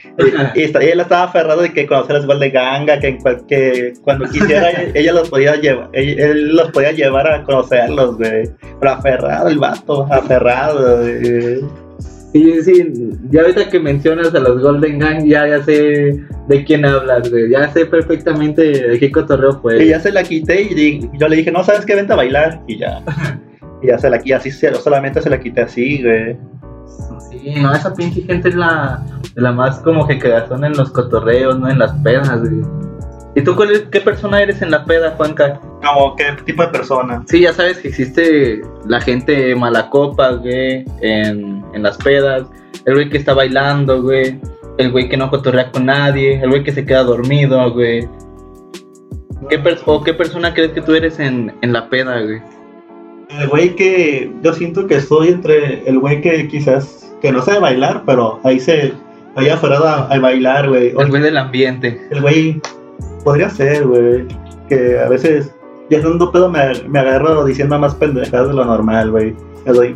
y, 0.56 0.60
y 0.60 0.64
esta- 0.64 0.82
y 0.82 0.88
él 0.88 1.02
estaba 1.02 1.24
aferrado 1.24 1.62
de 1.62 1.74
que 1.74 1.86
conocer 1.86 2.22
igual 2.22 2.40
de 2.40 2.50
ganga, 2.52 2.98
que, 3.00 3.94
cuando 4.04 4.26
quisiera 4.26 4.70
ella 4.94 5.12
los 5.12 5.30
podía 5.30 5.56
llevar, 5.58 5.90
él, 5.92 6.18
él 6.18 6.56
los 6.56 6.72
podía 6.72 6.94
llevar 6.94 7.30
a 7.30 7.44
conocerlos, 7.44 8.16
güey. 8.18 8.50
Pero 8.80 8.92
aferrado 8.94 9.50
el 9.50 9.58
vato, 9.60 10.08
aferrado, 10.10 11.00
güey. 11.02 11.60
Sí, 12.36 12.62
sí, 12.64 12.94
ya 13.30 13.44
ahorita 13.44 13.70
que 13.70 13.80
mencionas 13.80 14.36
a 14.36 14.40
los 14.42 14.62
Golden 14.62 15.00
Gang, 15.00 15.24
ya, 15.26 15.48
ya 15.48 15.64
sé 15.64 16.22
de 16.50 16.64
quién 16.66 16.84
hablas, 16.84 17.30
güey. 17.32 17.50
Ya 17.50 17.72
sé 17.72 17.86
perfectamente 17.86 18.62
de 18.62 19.00
qué 19.00 19.10
cotorreo 19.10 19.54
fue. 19.62 19.82
Y 19.86 19.88
ya 19.88 20.02
se 20.02 20.12
la 20.12 20.22
quité 20.22 20.64
y 20.64 21.10
yo 21.18 21.30
le 21.30 21.38
dije, 21.38 21.50
no, 21.50 21.64
¿sabes 21.64 21.86
qué? 21.86 21.96
Vente 21.96 22.12
a 22.12 22.18
bailar. 22.18 22.62
Y 22.68 22.78
ya. 22.80 23.02
Y 23.82 23.88
ya 23.88 23.98
se 24.00 24.10
la 24.10 24.20
quité, 24.20 24.36
así 24.36 24.52
solamente 24.52 25.22
se 25.22 25.30
la 25.30 25.40
quité 25.40 25.62
así, 25.62 26.02
güey. 26.02 26.38
Sí, 27.30 27.54
no, 27.62 27.74
esa 27.74 27.94
pinche 27.94 28.22
gente 28.22 28.50
es 28.50 28.56
la, 28.56 29.06
la 29.36 29.52
más 29.52 29.80
como 29.80 30.08
que 30.08 30.18
cagazón 30.18 30.64
en 30.66 30.74
los 30.74 30.92
cotorreos, 30.92 31.60
no 31.60 31.70
en 31.70 31.80
las 31.80 31.92
pedas, 32.02 32.40
güey. 32.40 32.62
¿Y 33.36 33.42
tú 33.44 33.54
cuál 33.56 33.72
es- 33.72 33.84
qué 33.92 34.00
persona 34.00 34.42
eres 34.42 34.62
en 34.62 34.72
la 34.72 34.86
peda, 34.86 35.12
Juanca? 35.18 35.60
Como, 35.84 36.16
¿qué 36.16 36.24
tipo 36.46 36.64
de 36.64 36.70
persona? 36.70 37.22
Sí, 37.28 37.42
ya 37.42 37.52
sabes 37.52 37.78
que 37.80 37.90
existe 37.90 38.62
la 38.88 39.02
gente 39.02 39.54
mala 39.56 39.90
copa, 39.90 40.32
güey, 40.32 40.86
en, 41.02 41.62
en 41.76 41.84
las 41.84 41.98
pedas. 41.98 42.48
El 42.86 42.96
güey 42.96 43.10
que 43.10 43.18
está 43.18 43.34
bailando, 43.34 44.02
güey. 44.02 44.40
El 44.78 44.92
güey 44.92 45.08
que 45.08 45.18
no 45.18 45.30
cotorrea 45.30 45.72
con 45.72 45.86
nadie. 45.86 46.42
El 46.42 46.50
güey 46.50 46.64
que 46.64 46.72
se 46.72 46.86
queda 46.86 47.04
dormido, 47.04 47.72
güey. 47.72 48.08
¿Qué, 49.50 49.62
o 49.86 50.04
qué 50.04 50.14
persona 50.14 50.54
crees 50.54 50.72
que 50.72 50.82
tú 50.82 50.96
eres 50.96 51.20
en, 51.20 51.54
en 51.62 51.74
la 51.74 51.88
peda, 51.90 52.22
güey? 52.22 52.42
El 53.30 53.48
güey 53.50 53.76
que 53.76 54.32
yo 54.42 54.54
siento 54.54 54.88
que 54.88 54.96
estoy 54.96 55.30
entre 55.30 55.88
el 55.88 56.00
güey 56.00 56.22
que 56.22 56.48
quizás 56.48 57.14
que 57.22 57.32
no 57.32 57.42
sabe 57.42 57.60
bailar, 57.60 58.04
pero 58.06 58.40
ahí 58.44 58.60
se 58.60 58.94
ahí 59.36 59.50
aferrado 59.50 59.88
a, 59.88 60.08
a 60.08 60.20
bailar, 60.20 60.70
güey. 60.70 60.94
El 60.98 61.10
güey 61.10 61.22
del 61.22 61.38
ambiente. 61.38 62.00
El 62.12 62.22
güey 62.22 62.62
podría 63.24 63.50
ser, 63.50 63.86
güey, 63.86 64.26
que 64.70 65.00
a 65.00 65.10
veces 65.10 65.54
ya 65.90 65.98
estando 65.98 66.32
pedo 66.32 66.50
me, 66.50 66.60
me 66.88 67.00
agarro 67.00 67.46
diciendo 67.46 67.78
más 67.78 67.96
pendejadas 67.96 68.48
de 68.48 68.54
lo 68.54 68.66
normal, 68.66 69.12
güey. 69.12 69.36
Me 69.66 69.74
doy 69.74 69.94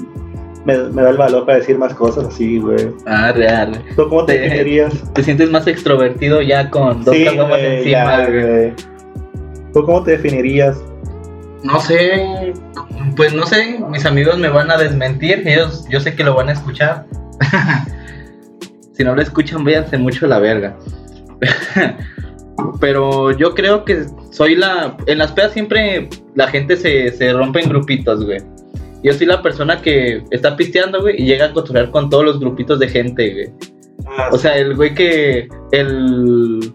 me, 0.65 0.77
me 0.77 1.01
da 1.01 1.09
el 1.11 1.17
valor 1.17 1.45
para 1.45 1.59
decir 1.59 1.77
más 1.77 1.93
cosas 1.93 2.25
así, 2.25 2.59
güey. 2.59 2.89
Ah, 3.05 3.31
real. 3.31 3.81
¿Tú 3.95 4.07
cómo 4.09 4.25
te 4.25 4.33
Te- 4.35 4.39
definirías? 4.41 5.13
Te 5.13 5.23
sientes 5.23 5.49
más 5.49 5.67
extrovertido 5.67 6.41
ya 6.41 6.69
con 6.69 7.03
dos 7.03 7.15
caguamas 7.15 7.59
güey, 7.59 7.77
encima, 7.77 7.91
ya, 7.91 8.29
güey. 8.29 8.73
¿Tú 9.73 9.83
cómo 9.83 10.03
te 10.03 10.11
definirías? 10.11 10.77
No 11.63 11.79
sé, 11.81 12.53
pues 13.15 13.33
no 13.33 13.45
sé, 13.45 13.79
mis 13.89 14.05
amigos 14.05 14.37
me 14.37 14.47
van 14.49 14.71
a 14.71 14.77
desmentir, 14.77 15.43
ellos 15.45 15.85
yo 15.89 15.99
sé 15.99 16.15
que 16.15 16.23
lo 16.23 16.33
van 16.33 16.49
a 16.49 16.53
escuchar. 16.53 17.05
si 18.93 19.03
no 19.03 19.13
lo 19.15 19.21
escuchan, 19.21 19.63
váyanse 19.63 19.97
mucho 19.97 20.25
la 20.27 20.39
verga. 20.39 20.75
Pero 22.81 23.31
yo 23.31 23.55
creo 23.55 23.85
que 23.85 24.05
soy 24.31 24.55
la... 24.55 24.95
En 25.07 25.17
las 25.17 25.31
pedas 25.31 25.53
siempre 25.53 26.09
la 26.35 26.47
gente 26.47 26.75
se, 26.75 27.11
se 27.11 27.31
rompe 27.33 27.61
en 27.61 27.69
grupitos, 27.69 28.25
güey. 28.25 28.39
Yo 29.03 29.13
soy 29.13 29.27
la 29.27 29.41
persona 29.41 29.81
que 29.81 30.23
está 30.31 30.55
pisteando, 30.55 31.01
güey, 31.01 31.21
y 31.21 31.25
llega 31.25 31.45
a 31.45 31.53
cotorrear 31.53 31.89
con 31.91 32.09
todos 32.09 32.25
los 32.25 32.39
grupitos 32.39 32.79
de 32.79 32.87
gente, 32.89 33.33
güey. 33.33 33.49
O 34.31 34.37
sea, 34.37 34.57
el 34.57 34.75
güey 34.75 34.93
que. 34.93 35.47
El. 35.71 36.73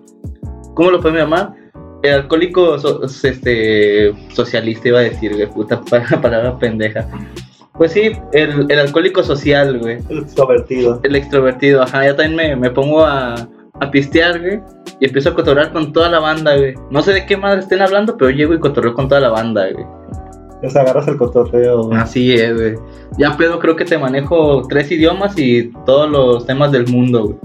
¿Cómo 0.75 0.91
lo 0.91 1.01
podemos 1.01 1.21
llamar? 1.23 1.55
El 2.03 2.15
alcohólico 2.15 2.79
so- 2.79 3.03
este, 3.05 4.13
socialista, 4.33 4.89
iba 4.89 4.99
a 4.99 5.03
decir, 5.03 5.33
güey, 5.35 5.47
puta 5.49 5.81
pa- 5.81 6.03
palabra 6.23 6.59
pendeja. 6.59 7.09
Pues 7.75 7.93
sí, 7.93 8.13
el, 8.33 8.67
el 8.71 8.79
alcohólico 8.79 9.23
social, 9.23 9.79
güey. 9.79 9.99
extrovertido. 10.11 11.01
El 11.03 11.17
extrovertido, 11.17 11.83
ajá. 11.83 12.07
Yo 12.07 12.15
también 12.15 12.37
me, 12.37 12.57
me 12.57 12.71
pongo 12.71 13.05
a, 13.05 13.35
a 13.81 13.91
pistear, 13.91 14.41
güey. 14.41 14.61
Y 15.01 15.07
empiezo 15.07 15.31
a 15.31 15.35
cotorrear 15.35 15.73
con 15.73 15.93
toda 15.93 16.09
la 16.09 16.21
banda, 16.21 16.57
güey. 16.57 16.75
No 16.91 17.03
sé 17.03 17.13
de 17.13 17.27
qué 17.27 17.37
madre 17.37 17.61
estén 17.61 17.81
hablando, 17.83 18.17
pero 18.17 18.31
llego 18.31 18.55
y 18.55 18.61
cotorreo 18.61 18.95
con 18.95 19.09
toda 19.09 19.21
la 19.21 19.31
banda, 19.31 19.67
güey. 19.73 19.85
Les 20.64 20.74
agarras 20.77 21.07
el 21.09 21.18
cotorreo, 21.18 21.85
güey. 21.85 21.98
Así 21.98 22.33
es, 22.33 22.55
güey. 22.55 22.74
Ya 23.18 23.37
pedo, 23.37 23.59
creo 23.59 23.77
que 23.77 23.85
te 23.85 23.98
manejo 23.98 24.62
tres 24.66 24.90
idiomas 24.90 25.38
y 25.38 25.70
todos 25.85 26.11
los 26.11 26.46
temas 26.46 26.72
del 26.72 26.87
mundo, 26.87 27.24
güey. 27.24 27.37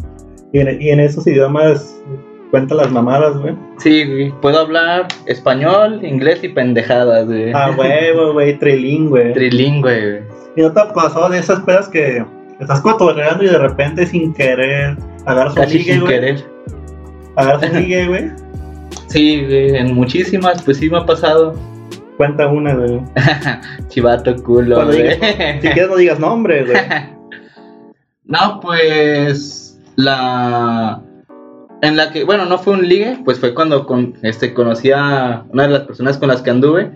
Y 0.53 0.60
en, 0.60 0.82
y 0.82 0.89
en 0.89 1.01
esos 1.01 1.27
idiomas 1.27 2.01
cuenta 2.49 2.75
las 2.75 2.89
mamadas, 2.93 3.38
güey. 3.38 3.55
Sí, 3.77 4.05
güey. 4.05 4.32
Puedo 4.41 4.60
hablar 4.60 5.10
español, 5.25 5.99
inglés 6.01 6.41
y 6.45 6.47
pendejadas, 6.47 7.25
güey. 7.27 7.51
Ah, 7.53 7.75
huevo, 7.77 8.32
güey, 8.32 8.58
trilingüe. 8.58 9.34
Trilingüe, 9.34 9.99
güey. 10.01 10.21
¿Y 10.55 10.62
no 10.62 10.71
te 10.71 10.82
pasó 10.95 11.27
de 11.27 11.39
esas 11.39 11.60
pedas 11.63 11.89
que 11.89 12.25
estás 12.62 12.79
cotorreando 12.79 13.43
y 13.43 13.47
de 13.47 13.58
repente 13.58 14.05
sin 14.05 14.34
querer 14.34 14.95
agarras 15.25 15.58
un 15.58 15.65
ligue, 15.65 15.91
sin 15.91 15.99
güey? 15.99 16.13
querer. 16.13 16.45
Agarras 17.36 17.69
un 17.69 17.82
ligue, 17.82 18.08
güey. 18.08 18.32
Sí, 19.08 19.43
güey. 19.45 19.75
En 19.75 19.93
muchísimas, 19.93 20.62
pues 20.63 20.77
sí 20.77 20.89
me 20.89 20.99
ha 20.99 21.05
pasado. 21.05 21.53
Cuenta 22.19 22.47
una, 22.47 22.73
güey. 22.75 22.99
Chivato 23.88 24.36
culo, 24.43 24.75
Cuando 24.75 24.91
güey. 24.93 25.03
digas- 25.15 25.62
Si 25.62 25.67
quieres 25.69 25.88
no 25.89 25.95
digas 25.95 26.19
nombre, 26.19 26.65
güey. 26.65 26.77
No, 28.25 28.60
pues 28.62 29.79
la 29.95 31.01
en 31.82 31.95
la 31.95 32.12
que, 32.12 32.25
bueno, 32.25 32.45
no 32.45 32.58
fue 32.60 32.73
un 32.73 32.88
ligue, 32.88 33.17
pues 33.23 33.39
fue 33.39 33.53
cuando 33.55 33.86
con, 33.88 34.15
este 34.21 34.53
conocí 34.53 34.91
a 34.93 35.45
una 35.49 35.63
de 35.63 35.69
las 35.69 35.82
personas 35.84 36.17
con 36.17 36.27
las 36.27 36.41
que 36.41 36.49
anduve. 36.49 36.91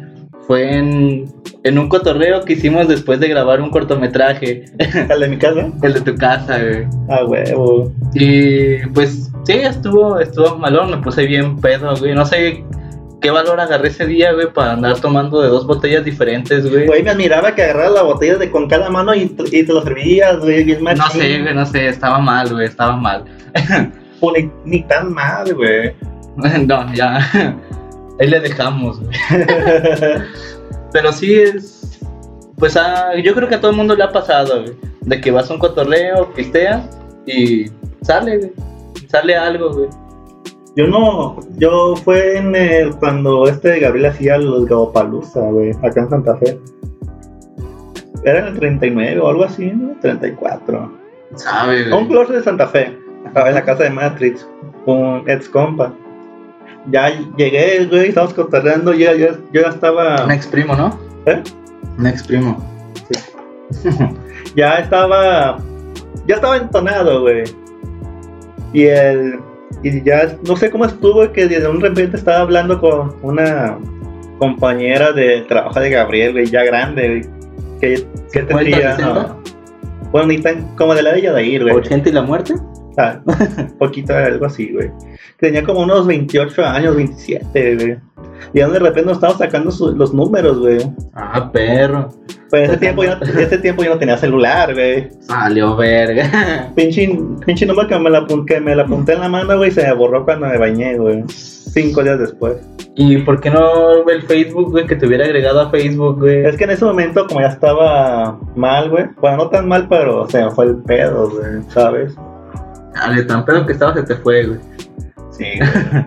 Fue 0.46 0.76
en, 0.78 1.26
en 1.64 1.80
un 1.80 1.88
cotorreo 1.88 2.42
que 2.44 2.54
hicimos 2.54 2.90
después 2.90 3.22
de 3.22 3.30
grabar 3.30 3.62
un 3.62 3.70
cortometraje, 3.70 4.66
El 5.10 5.20
de 5.22 5.28
mi 5.30 5.38
casa. 5.38 5.72
el 5.82 5.94
de 5.94 6.02
tu 6.02 6.16
casa, 6.18 6.60
güey. 6.62 6.86
Ah, 7.10 7.24
huevo. 7.26 7.94
Y 8.14 8.86
pues 8.88 9.32
sí, 9.46 9.54
estuvo, 9.54 10.20
estuvo 10.20 10.58
malón, 10.58 10.92
me 10.92 10.98
puse 10.98 11.26
bien 11.26 11.62
pedo, 11.62 11.96
güey. 11.96 12.14
No 12.14 12.26
sé 12.26 12.64
qué 13.24 13.32
valor 13.32 13.60
agarré 13.60 13.88
ese 13.88 14.06
día, 14.06 14.34
güey, 14.34 14.52
para 14.54 14.74
andar 14.74 15.00
tomando 15.00 15.42
de 15.42 15.48
dos 15.48 15.66
botellas 15.66 16.04
diferentes, 16.04 16.70
güey. 16.70 16.86
Güey, 16.86 17.02
me 17.02 17.10
admiraba 17.12 17.56
que 17.56 17.64
agarras 17.64 17.94
la 17.94 18.04
botella 18.04 18.36
de 18.36 18.52
con 18.52 18.68
cada 18.68 18.90
mano 18.90 19.16
y, 19.16 19.34
y 19.52 19.64
te 19.64 19.74
lo 19.74 19.82
servías, 19.82 20.40
güey, 20.40 20.66
bien. 20.66 20.84
No 20.84 21.10
sé, 21.10 21.40
güey, 21.42 21.56
no 21.56 21.66
sé, 21.66 21.88
estaba 21.88 22.20
mal, 22.20 22.54
güey, 22.54 22.68
estaba 22.68 22.96
mal. 22.98 23.24
O 24.20 24.32
Ni, 24.38 24.52
ni 24.66 24.84
tan 24.84 25.12
mal, 25.14 25.52
güey. 25.56 25.94
no, 26.68 26.94
ya. 26.94 27.58
Ahí 28.20 28.28
le 28.28 28.40
dejamos, 28.42 29.00
güey. 29.00 29.18
Pero 30.92 31.12
sí 31.14 31.34
es. 31.34 32.00
Pues 32.58 32.76
a- 32.78 33.16
yo 33.16 33.34
creo 33.34 33.48
que 33.48 33.56
a 33.56 33.60
todo 33.62 33.72
el 33.72 33.78
mundo 33.78 33.96
le 33.96 34.04
ha 34.04 34.12
pasado, 34.12 34.62
güey. 34.64 34.76
De 35.02 35.20
que 35.22 35.32
vas 35.32 35.50
a 35.50 35.54
un 35.54 35.60
cotorreo, 35.60 36.32
pisteas 36.34 36.90
y 37.26 37.66
sale, 38.02 38.38
güey. 38.38 38.52
Sale 39.08 39.36
algo, 39.36 39.72
güey. 39.74 39.90
Yo 40.76 40.88
no, 40.88 41.40
yo 41.58 41.96
fue 41.96 42.38
en 42.38 42.56
el, 42.56 42.96
cuando 42.96 43.48
este 43.48 43.80
Gabriel 43.80 44.08
hacía 44.08 44.40
los 44.40 44.66
Gabopalooza, 44.66 45.40
güey, 45.40 45.72
acá 45.84 46.02
en 46.02 46.10
Santa 46.10 46.36
Fe. 46.38 46.60
Era 48.24 48.40
en 48.40 48.46
el 48.48 48.60
39 48.60 49.20
o 49.20 49.28
algo 49.28 49.44
así, 49.44 49.68
¿no? 49.68 49.96
34. 50.02 50.92
Sabe, 51.36 51.94
Un 51.94 52.08
closet 52.08 52.38
de 52.38 52.44
Santa 52.44 52.68
Fe, 52.68 52.98
en 53.36 53.54
la 53.54 53.64
casa 53.64 53.84
de 53.84 53.92
Matrix, 53.92 54.48
un 54.88 55.24
ex 55.28 55.48
compa. 55.48 55.94
Ya 56.90 57.10
llegué, 57.38 57.86
güey, 57.86 58.10
estábamos 58.10 58.34
cotorreando, 58.34 58.94
yo, 58.94 59.14
yo, 59.14 59.28
yo 59.52 59.62
ya 59.62 59.70
estaba, 59.70 60.26
Un 60.26 60.32
ex 60.32 60.48
primo, 60.48 60.76
¿no? 60.76 60.98
¿eh? 61.28 61.44
Un 62.00 62.08
ex 62.08 62.24
primo. 62.24 62.58
ya 64.56 64.76
estaba, 64.78 65.60
ya 66.28 66.36
estaba 66.36 66.58
entonado, 66.58 67.22
güey. 67.22 67.44
Y 68.74 68.86
el, 68.86 69.40
y 69.84 70.02
ya, 70.04 70.38
no 70.48 70.56
sé 70.56 70.72
cómo 70.72 70.86
estuvo, 70.86 71.32
que 71.32 71.48
de 71.48 71.68
un 71.68 71.82
repente 71.82 72.18
estaba 72.18 72.40
hablando 72.40 72.80
con 72.80 73.16
una 73.22 73.78
compañera 74.40 75.12
de 75.12 75.42
trabajo 75.42 75.80
de 75.80 75.90
Gabriel, 75.90 76.34
güey, 76.34 76.46
ya 76.46 76.64
grande, 76.64 77.08
güey. 77.08 77.22
Que, 77.80 77.96
que 78.32 78.40
50, 78.40 78.48
tendría, 78.48 78.96
60? 78.96 79.14
no, 79.14 79.44
bueno, 80.12 80.28
ni 80.28 80.38
tan, 80.38 80.76
como 80.76 80.96
de 80.96 81.02
la 81.02 81.12
de 81.12 81.22
Yadair, 81.22 81.64
güey. 81.64 81.76
80 81.76 82.10
y 82.10 82.12
la 82.12 82.22
muerte. 82.22 82.56
Ah, 82.98 83.20
poquito, 83.80 84.16
algo 84.16 84.46
así, 84.46 84.72
güey. 84.72 84.92
Tenía 85.40 85.64
como 85.64 85.82
unos 85.82 86.06
28 86.08 86.66
años, 86.66 86.96
27, 86.96 87.76
güey. 87.76 87.98
Y 88.54 88.60
de 88.60 88.68
repente 88.80 89.04
nos 89.04 89.14
estábamos 89.14 89.40
sacando 89.40 89.72
su- 89.72 89.96
los 89.96 90.14
números, 90.14 90.60
güey. 90.60 90.78
Ah, 91.14 91.50
perro. 91.52 92.10
Pues 92.50 92.70
ese 92.70 92.78
tiempo, 92.78 93.04
no, 93.04 93.14
ese 93.40 93.58
tiempo 93.58 93.84
yo 93.84 93.92
no 93.94 93.98
tenía 94.00 94.18
celular, 94.18 94.74
güey. 94.74 95.10
Salió 95.22 95.76
verga. 95.76 96.72
Pinche, 96.76 97.18
pinche 97.46 97.66
número 97.66 97.88
que 97.88 97.98
me, 97.98 98.10
la, 98.10 98.26
que 98.46 98.60
me 98.62 98.76
la 98.76 98.84
apunté 98.84 99.14
en 99.14 99.22
la 99.22 99.30
mano, 99.30 99.58
güey, 99.58 99.72
se 99.72 99.84
me 99.84 99.94
borró 99.94 100.24
cuando 100.24 100.48
me 100.48 100.58
bañé, 100.58 100.98
güey. 100.98 101.24
Cinco 101.30 102.04
días 102.04 102.20
después. 102.20 102.58
¿Y 102.96 103.18
por 103.24 103.42
qué 103.42 103.50
no 103.50 104.08
el 104.08 104.22
Facebook, 104.22 104.70
güey? 104.70 104.86
Que 104.86 104.96
te 104.96 105.08
hubiera 105.08 105.26
agregado 105.26 105.62
a 105.62 105.72
Facebook, 105.72 106.20
güey. 106.20 106.46
Es 106.46 106.56
que 106.58 106.66
en 106.66 106.70
ese 106.70 106.86
momento, 106.86 107.26
como 107.28 107.42
ya 107.42 107.48
estaba 107.48 108.38
mal, 108.56 108.92
güey. 108.92 109.06
Bueno, 109.20 109.38
no 109.38 109.50
tan 109.50 109.68
mal, 109.68 109.88
pero 109.90 110.30
se 110.30 110.44
me 110.44 110.52
fue 110.52 110.66
el 110.66 110.76
pedo, 110.84 111.32
güey, 111.32 111.64
¿sabes? 111.70 112.16
Dale, 112.94 113.24
tan 113.24 113.46
pedo 113.46 113.66
que 113.66 113.74
estaba 113.74 113.94
se 113.94 114.04
te 114.04 114.16
fue, 114.16 114.46
güey. 114.46 114.60
Sí, 115.32 115.46
güey. 115.60 116.06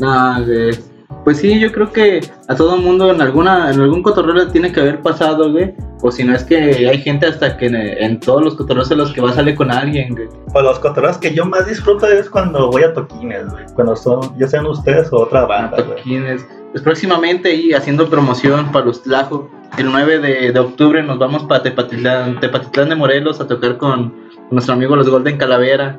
No, 0.00 0.44
güey. 0.44 0.96
Pues 1.24 1.38
sí, 1.38 1.58
yo 1.58 1.72
creo 1.72 1.90
que 1.90 2.20
a 2.46 2.54
todo 2.54 2.76
mundo 2.76 3.10
en 3.10 3.20
alguna 3.20 3.72
en 3.72 3.80
algún 3.80 4.00
cotorreo 4.00 4.34
le 4.34 4.46
tiene 4.46 4.70
que 4.70 4.80
haber 4.80 5.02
pasado, 5.02 5.50
güey. 5.50 5.74
O 6.02 6.12
si 6.12 6.22
no 6.22 6.34
es 6.34 6.44
que 6.44 6.88
hay 6.88 6.98
gente 6.98 7.26
hasta 7.26 7.56
que 7.56 7.66
en, 7.66 7.74
en 7.74 8.20
todos 8.20 8.42
los 8.44 8.54
cotorreos 8.54 8.90
en 8.92 8.98
los 8.98 9.12
que 9.12 9.20
va 9.20 9.32
sale 9.32 9.56
con 9.56 9.72
alguien, 9.72 10.14
güey. 10.14 10.28
Pues 10.52 10.64
los 10.64 10.78
cotorreos 10.78 11.18
que 11.18 11.34
yo 11.34 11.44
más 11.44 11.66
disfruto 11.66 12.06
es 12.06 12.30
cuando 12.30 12.70
voy 12.70 12.84
a 12.84 12.94
toquines, 12.94 13.50
güey. 13.50 13.64
Cuando 13.74 13.96
son, 13.96 14.38
ya 14.38 14.46
sean 14.46 14.66
ustedes 14.66 15.12
o 15.12 15.22
otra 15.22 15.46
banda, 15.46 15.82
güey. 15.82 15.96
Toquines. 15.96 16.46
Pues 16.70 16.84
próximamente 16.84 17.52
y 17.54 17.72
haciendo 17.72 18.08
promoción 18.08 18.70
para 18.70 18.84
los 18.86 19.02
Tlajo. 19.02 19.50
El 19.78 19.92
9 19.92 20.18
de, 20.20 20.52
de 20.52 20.58
octubre 20.58 21.02
nos 21.02 21.18
vamos 21.18 21.44
para 21.44 21.62
Tepatitlán, 21.62 22.40
Tepatitlán 22.40 22.88
de 22.88 22.94
Morelos 22.94 23.40
a 23.40 23.46
tocar 23.46 23.76
con 23.76 24.14
nuestro 24.50 24.74
amigo 24.74 24.96
los 24.96 25.08
Golden 25.08 25.36
Calavera. 25.36 25.98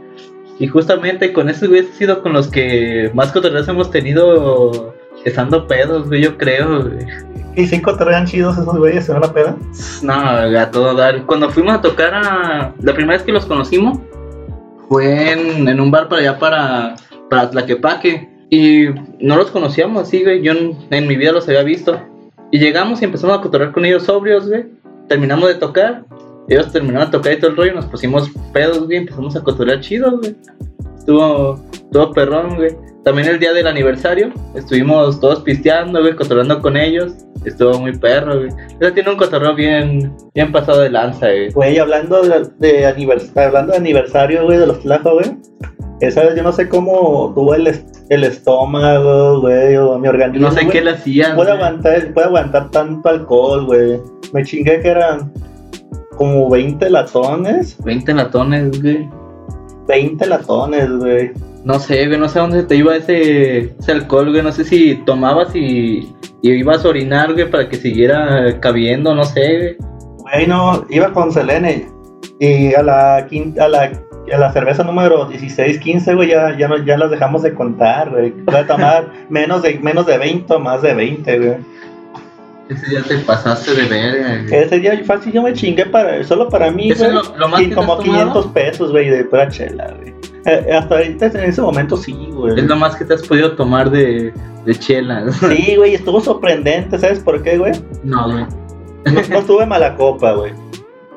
Y 0.59 0.67
justamente 0.67 1.31
con 1.33 1.49
esos 1.49 1.69
güeyes 1.69 1.91
ha 1.91 1.95
sido 1.95 2.23
con 2.23 2.33
los 2.33 2.47
que 2.47 3.11
más 3.13 3.31
cotorreos 3.31 3.67
hemos 3.67 3.91
tenido 3.91 4.95
estando 5.25 5.67
pedos, 5.67 6.07
güey, 6.07 6.23
yo 6.23 6.37
creo, 6.37 6.83
güey. 6.83 7.05
Y 7.55 7.67
sí 7.67 7.81
cotorrean 7.81 8.25
chidos 8.25 8.57
esos 8.57 8.77
güeyes 8.77 9.09
en 9.09 9.17
una 9.17 9.33
peda. 9.33 9.55
No, 10.01 10.13
a 10.13 10.71
todo 10.71 10.95
dar. 10.95 11.25
Cuando 11.25 11.49
fuimos 11.49 11.73
a 11.73 11.81
tocar 11.81 12.13
a. 12.13 12.73
La 12.81 12.93
primera 12.93 13.17
vez 13.17 13.23
que 13.23 13.31
los 13.31 13.45
conocimos 13.45 13.99
fue 14.87 15.31
en, 15.31 15.67
en 15.67 15.79
un 15.79 15.91
bar 15.91 16.07
para 16.07 16.21
allá 16.21 16.39
para, 16.39 16.95
para 17.29 17.49
Tlaquepaque. 17.49 18.29
Y 18.49 18.85
no 19.19 19.35
los 19.35 19.51
conocíamos 19.51 20.03
así, 20.03 20.23
güey. 20.23 20.41
Yo 20.41 20.53
en, 20.53 20.77
en 20.91 21.07
mi 21.07 21.15
vida 21.15 21.31
los 21.31 21.47
había 21.47 21.63
visto. 21.63 21.99
Y 22.51 22.59
llegamos 22.59 23.01
y 23.01 23.05
empezamos 23.05 23.37
a 23.37 23.41
cotorrear 23.41 23.71
con 23.71 23.85
ellos 23.85 24.03
sobrios, 24.03 24.47
güey. 24.47 24.65
Terminamos 25.07 25.49
de 25.49 25.55
tocar. 25.55 26.05
Ellos 26.47 26.71
terminaron 26.71 27.11
de 27.11 27.17
tocar 27.17 27.33
y 27.33 27.39
todo 27.39 27.51
el 27.51 27.57
rollo. 27.57 27.73
Nos 27.73 27.85
pusimos 27.85 28.29
pedos, 28.53 28.85
güey. 28.85 28.99
Empezamos 28.99 29.35
a 29.35 29.43
cotorrear 29.43 29.81
chidos, 29.81 30.19
güey. 30.19 30.35
Estuvo, 31.07 31.57
estuvo 31.71 32.11
perrón, 32.11 32.55
güey. 32.57 32.75
También 33.05 33.29
el 33.29 33.39
día 33.39 33.53
del 33.53 33.65
aniversario 33.67 34.33
estuvimos 34.55 35.21
todos 35.21 35.39
pisteando, 35.39 36.01
güey, 36.01 36.13
cotorreando 36.17 36.61
con 36.61 36.75
ellos. 36.75 37.13
Estuvo 37.45 37.79
muy 37.79 37.97
perro, 37.97 38.35
güey. 38.39 38.49
Ese 38.81 38.91
tiene 38.91 39.11
un 39.11 39.15
cotorreo 39.15 39.55
bien, 39.55 40.13
bien 40.35 40.51
pasado 40.51 40.81
de 40.81 40.89
lanza, 40.89 41.27
güey. 41.27 41.51
Güey, 41.53 41.77
hablando 41.79 42.21
de, 42.23 42.49
de 42.59 42.85
anivers- 42.93 43.31
hablando 43.37 43.71
de 43.71 43.77
aniversario, 43.77 44.43
güey, 44.43 44.57
de 44.57 44.67
los 44.67 44.81
Tlajo, 44.81 45.13
güey. 45.13 45.37
Esa 46.01 46.23
vez 46.25 46.35
yo 46.35 46.43
no 46.43 46.51
sé 46.51 46.67
cómo 46.67 47.31
tuvo 47.33 47.55
el, 47.55 47.67
est- 47.67 47.97
el 48.09 48.25
estómago, 48.25 49.39
güey, 49.39 49.77
o 49.77 49.97
mi 49.97 50.09
organismo. 50.09 50.49
No 50.49 50.53
sé 50.53 50.65
güey, 50.65 50.73
qué 50.77 50.81
le 50.83 50.91
hacían. 50.91 51.35
Puede 51.37 51.51
aguantar, 51.51 52.13
puede 52.13 52.27
aguantar 52.27 52.69
tanto 52.71 53.07
alcohol, 53.07 53.65
güey. 53.65 54.01
Me 54.33 54.43
chingué 54.43 54.81
que 54.81 54.89
eran 54.89 55.31
como 56.17 56.49
20 56.49 56.89
latones. 56.89 57.81
20 57.85 58.13
latones, 58.13 58.81
güey. 58.81 59.07
20 59.87 60.25
latones, 60.27 60.89
güey. 60.97 61.31
No 61.63 61.79
sé, 61.79 62.07
güey, 62.07 62.19
no 62.19 62.29
sé 62.29 62.39
a 62.39 62.43
dónde 62.43 62.63
te 62.63 62.75
iba 62.75 62.95
ese, 62.95 63.75
ese 63.79 63.91
alcohol, 63.91 64.29
güey. 64.31 64.41
No 64.41 64.51
sé 64.51 64.63
si 64.63 64.95
tomabas 65.05 65.55
y, 65.55 66.13
y 66.41 66.51
ibas 66.51 66.85
a 66.85 66.89
orinar, 66.89 67.33
güey, 67.33 67.49
para 67.49 67.67
que 67.67 67.75
siguiera 67.77 68.59
cabiendo, 68.59 69.13
no 69.15 69.23
sé, 69.23 69.57
güey. 69.57 69.77
Güey, 70.19 70.47
no, 70.47 70.85
iba 70.89 71.11
con 71.13 71.31
Selene. 71.31 71.87
Y 72.39 72.73
a 72.73 72.83
la 72.83 73.25
quinta, 73.29 73.65
a 73.65 73.69
la, 73.69 73.91
a 74.33 74.37
la 74.37 74.51
cerveza 74.53 74.83
número 74.83 75.25
16, 75.25 75.79
15, 75.79 76.13
güey, 76.15 76.29
ya, 76.29 76.55
ya, 76.57 76.67
no- 76.67 76.83
ya 76.85 76.97
las 76.97 77.09
dejamos 77.11 77.43
de 77.43 77.53
contar, 77.53 78.11
güey. 78.11 78.31
Puede 78.31 78.63
tomar 78.65 79.11
menos 79.29 79.61
de, 79.63 79.79
menos 79.79 80.05
de 80.05 80.17
20 80.17 80.53
o 80.53 80.59
más 80.59 80.81
de 80.81 80.93
20, 80.93 81.39
güey. 81.39 81.57
Ese 82.69 82.85
día 82.89 83.01
te 83.07 83.17
pasaste 83.19 83.73
de 83.73 83.87
verga, 83.87 84.41
güey. 84.43 84.53
Ese 84.63 84.79
día 84.79 85.01
fácil 85.05 85.31
yo 85.33 85.41
me 85.41 85.53
chingué 85.53 85.85
para, 85.85 86.23
solo 86.23 86.49
para 86.49 86.69
mí, 86.71 86.91
¿Eso 86.91 87.03
güey. 87.05 87.13
lo- 87.15 87.37
lo 87.37 87.47
más 87.47 87.61
y 87.61 87.69
que 87.69 87.75
como 87.75 87.93
has 87.93 87.99
tomado? 87.99 88.19
500 88.19 88.47
pesos, 88.47 88.91
güey, 88.91 89.09
de 89.09 89.23
pura 89.23 89.47
chela, 89.49 89.93
güey. 89.99 90.13
Eh, 90.45 90.73
hasta 90.73 90.95
ahorita 90.95 91.25
en 91.27 91.37
ese 91.49 91.61
momento 91.61 91.95
sí, 91.97 92.13
güey. 92.31 92.57
Es 92.59 92.65
lo 92.65 92.75
más 92.75 92.95
que 92.95 93.05
te 93.05 93.13
has 93.13 93.21
podido 93.27 93.53
tomar 93.55 93.89
de, 93.89 94.33
de 94.65 94.75
chela. 94.75 95.31
Sí, 95.31 95.75
güey, 95.75 95.95
estuvo 95.95 96.19
sorprendente, 96.21 96.97
¿sabes 96.99 97.19
por 97.19 97.41
qué, 97.43 97.57
güey? 97.57 97.73
No, 98.03 98.31
güey. 98.31 98.45
No, 99.05 99.21
no 99.29 99.41
tuve 99.43 99.65
mala 99.65 99.95
copa, 99.95 100.33
güey. 100.33 100.53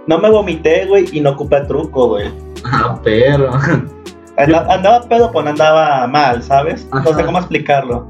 No 0.06 0.18
me 0.18 0.30
vomité, 0.30 0.86
güey, 0.86 1.06
y 1.12 1.20
no 1.20 1.30
ocupé 1.30 1.60
truco, 1.62 2.08
güey. 2.08 2.30
Ah, 2.64 2.98
perro. 3.02 3.50
Andaba, 4.36 4.72
andaba 4.74 5.08
pedo, 5.08 5.30
pues 5.32 5.44
no 5.44 5.50
andaba 5.50 6.06
mal, 6.06 6.42
¿sabes? 6.42 6.88
No 6.92 7.02
sé 7.04 7.10
Ajá. 7.10 7.26
cómo 7.26 7.38
explicarlo. 7.38 8.08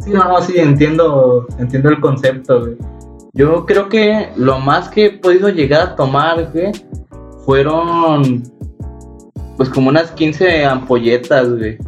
Sí, 0.00 0.10
no, 0.10 0.40
sí, 0.42 0.54
entiendo, 0.58 1.46
entiendo 1.58 1.88
el 1.90 2.00
concepto, 2.00 2.60
güey. 2.60 2.76
Yo 3.32 3.64
creo 3.66 3.88
que 3.88 4.28
lo 4.36 4.58
más 4.60 4.88
que 4.88 5.06
he 5.06 5.10
podido 5.18 5.48
llegar 5.48 5.80
a 5.82 5.96
tomar, 5.96 6.50
güey, 6.52 6.72
fueron 7.44 8.42
pues 9.56 9.68
como 9.68 9.88
unas 9.88 10.10
15 10.12 10.64
ampolletas, 10.64 11.48
güey. 11.56 11.78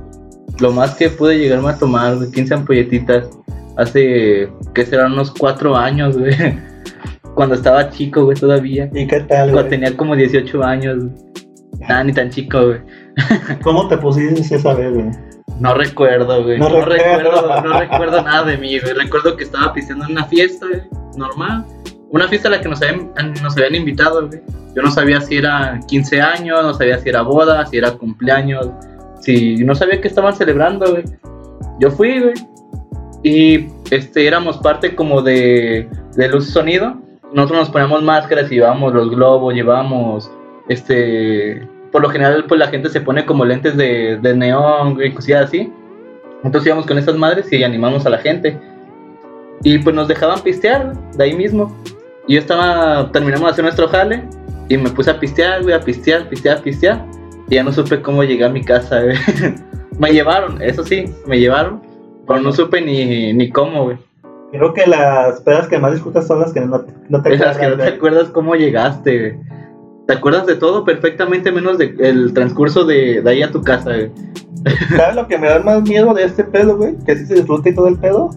Lo 0.61 0.73
más 0.73 0.95
que 0.95 1.11
pude 1.11 1.39
llegarme 1.39 1.71
a 1.71 1.79
tomar, 1.79 2.17
güey, 2.17 2.31
15 2.31 2.55
ampolletitas. 2.55 3.29
Hace, 3.77 4.51
que 4.75 4.87
serán 4.87 5.13
unos 5.13 5.31
4 5.33 5.77
años, 5.77 6.17
güey. 6.19 6.33
Cuando 7.35 7.55
estaba 7.55 7.91
chico, 7.91 8.25
güey, 8.25 8.37
todavía. 8.37 8.89
¿Y 8.95 9.07
qué 9.07 9.21
tal, 9.21 9.51
Cuando 9.51 9.59
güey? 9.59 9.69
tenía 9.69 9.97
como 9.97 10.17
18 10.17 10.65
años. 10.65 10.97
güey. 11.05 11.15
Nada, 11.81 12.05
ni 12.05 12.13
tan 12.13 12.31
chico, 12.31 12.59
güey. 12.67 12.81
¿Cómo 13.63 13.87
te 13.89 13.99
pusiste 13.99 14.55
esa 14.57 14.73
vez, 14.75 14.95
güey? 14.95 15.11
No 15.61 15.75
recuerdo, 15.75 16.43
güey. 16.45 16.59
No 16.59 16.69
No, 16.69 16.85
recuerdo. 16.85 17.19
recuerdo, 17.41 17.63
no 17.63 17.81
recuerdo 17.81 18.23
nada 18.23 18.45
de 18.45 18.59
mí, 18.59 18.79
güey. 18.79 18.93
Recuerdo 18.95 19.37
que 19.37 19.45
estaba 19.45 19.73
pisteando 19.73 20.05
en 20.07 20.13
una 20.13 20.25
fiesta, 20.27 20.67
güey, 20.67 20.83
normal. 21.17 21.65
Una 22.11 22.29
fiesta 22.29 22.49
a 22.49 22.53
la 22.53 22.61
que 22.61 22.69
nos 22.69 22.83
habían, 22.83 23.13
nos 23.43 23.57
habían 23.57 23.75
invitado, 23.75 24.27
güey. 24.29 24.41
Yo 24.75 24.83
no 24.83 24.91
sabía 24.91 25.21
si 25.21 25.37
era 25.39 25.81
15 25.89 26.21
años, 26.21 26.63
no 26.63 26.75
sabía 26.75 26.99
si 26.99 27.09
era 27.09 27.23
boda, 27.23 27.65
si 27.67 27.79
era 27.79 27.93
cumpleaños, 27.93 28.69
si 29.21 29.57
no 29.65 29.75
sabía 29.75 30.01
qué 30.01 30.09
estaban 30.09 30.35
celebrando, 30.37 30.91
güey. 30.91 31.05
Yo 31.81 31.91
fui, 31.91 32.21
güey. 32.21 32.35
Y 33.23 33.69
este 33.91 34.27
éramos 34.27 34.59
parte 34.59 34.95
como 34.95 35.23
de, 35.23 35.89
de 36.17 36.29
luz 36.29 36.49
y 36.49 36.53
sonido. 36.53 36.97
Nosotros 37.33 37.61
nos 37.61 37.71
poníamos 37.71 38.03
máscaras 38.03 38.51
y 38.53 38.57
llevábamos 38.57 38.93
los 38.95 39.11
globos, 39.11 39.55
llevábamos 39.55 40.31
este 40.69 41.67
por 41.97 42.03
lo 42.03 42.11
general 42.11 42.45
pues 42.47 42.61
la 42.61 42.69
gente 42.69 42.91
se 42.91 43.01
pone 43.01 43.25
como 43.25 43.43
lentes 43.47 43.75
de, 43.75 44.19
de 44.21 44.37
neón 44.37 44.99
y 45.03 45.13
cosillas 45.13 45.47
así. 45.47 45.73
Entonces 46.45 46.67
íbamos 46.67 46.85
con 46.85 46.99
esas 46.99 47.17
madres 47.17 47.51
y 47.51 47.65
animamos 47.65 48.05
a 48.05 48.11
la 48.11 48.19
gente. 48.19 48.61
Y 49.63 49.79
pues 49.79 49.97
nos 49.97 50.07
dejaban 50.07 50.41
pistear 50.41 50.93
de 51.17 51.25
ahí 51.25 51.35
mismo. 51.35 51.75
Y 52.29 52.35
yo 52.35 52.41
estaba, 52.41 53.11
terminamos 53.13 53.47
de 53.47 53.51
hacer 53.53 53.65
nuestro 53.65 53.89
jale 53.89 54.23
y 54.69 54.77
me 54.77 54.91
puse 54.91 55.11
a 55.11 55.19
pistear, 55.19 55.63
güey, 55.63 55.75
a 55.75 55.81
pistear, 55.81 56.29
pistear, 56.29 56.61
pistear. 56.61 57.03
Y 57.49 57.55
ya 57.55 57.65
no 57.65 57.73
supe 57.73 58.03
cómo 58.03 58.23
llegué 58.25 58.45
a 58.45 58.51
mi 58.51 58.63
casa, 58.63 59.01
güey. 59.03 59.17
me 59.99 60.13
llevaron, 60.13 60.61
eso 60.61 60.85
sí, 60.85 61.07
me 61.27 61.39
llevaron. 61.41 61.81
Pero 62.27 62.41
no 62.41 62.53
supe 62.53 62.83
ni, 62.83 63.33
ni 63.33 63.49
cómo, 63.49 63.85
güey. 63.85 63.97
Creo 64.51 64.75
que 64.75 64.87
las 64.87 65.41
pedas 65.41 65.67
que 65.67 65.79
más 65.79 65.95
disfrutas 65.95 66.27
son 66.27 66.41
las 66.41 66.53
que 66.53 66.61
no, 66.61 66.85
no 67.09 67.23
te 67.23 67.33
Esas 67.33 67.57
que 67.57 67.69
no 67.69 67.79
te 67.79 67.89
acuerdas 67.89 68.29
cómo 68.29 68.55
llegaste, 68.55 69.19
güey. 69.19 69.57
Te 70.07 70.15
acuerdas 70.15 70.47
de 70.47 70.55
todo 70.57 70.85
perfectamente 70.85 71.51
menos 71.51 71.79
del 71.79 72.33
transcurso 72.33 72.85
de, 72.85 73.21
de 73.23 73.31
ahí 73.31 73.43
a 73.43 73.51
tu 73.51 73.61
casa, 73.63 73.91
güey. 73.95 74.11
¿Sabes 74.97 75.17
lo 75.17 75.27
que 75.29 75.39
me 75.39 75.49
da 75.49 75.59
más 75.61 75.83
miedo 75.83 76.13
de 76.15 76.25
este 76.25 76.45
pedo, 76.45 76.77
güey? 76.77 76.97
Que 77.05 77.17
sí 77.17 77.27
se 77.27 77.35
disfruta 77.35 77.69
y 77.69 77.75
todo 77.75 77.89
el 77.89 77.97
pedo. 77.99 78.31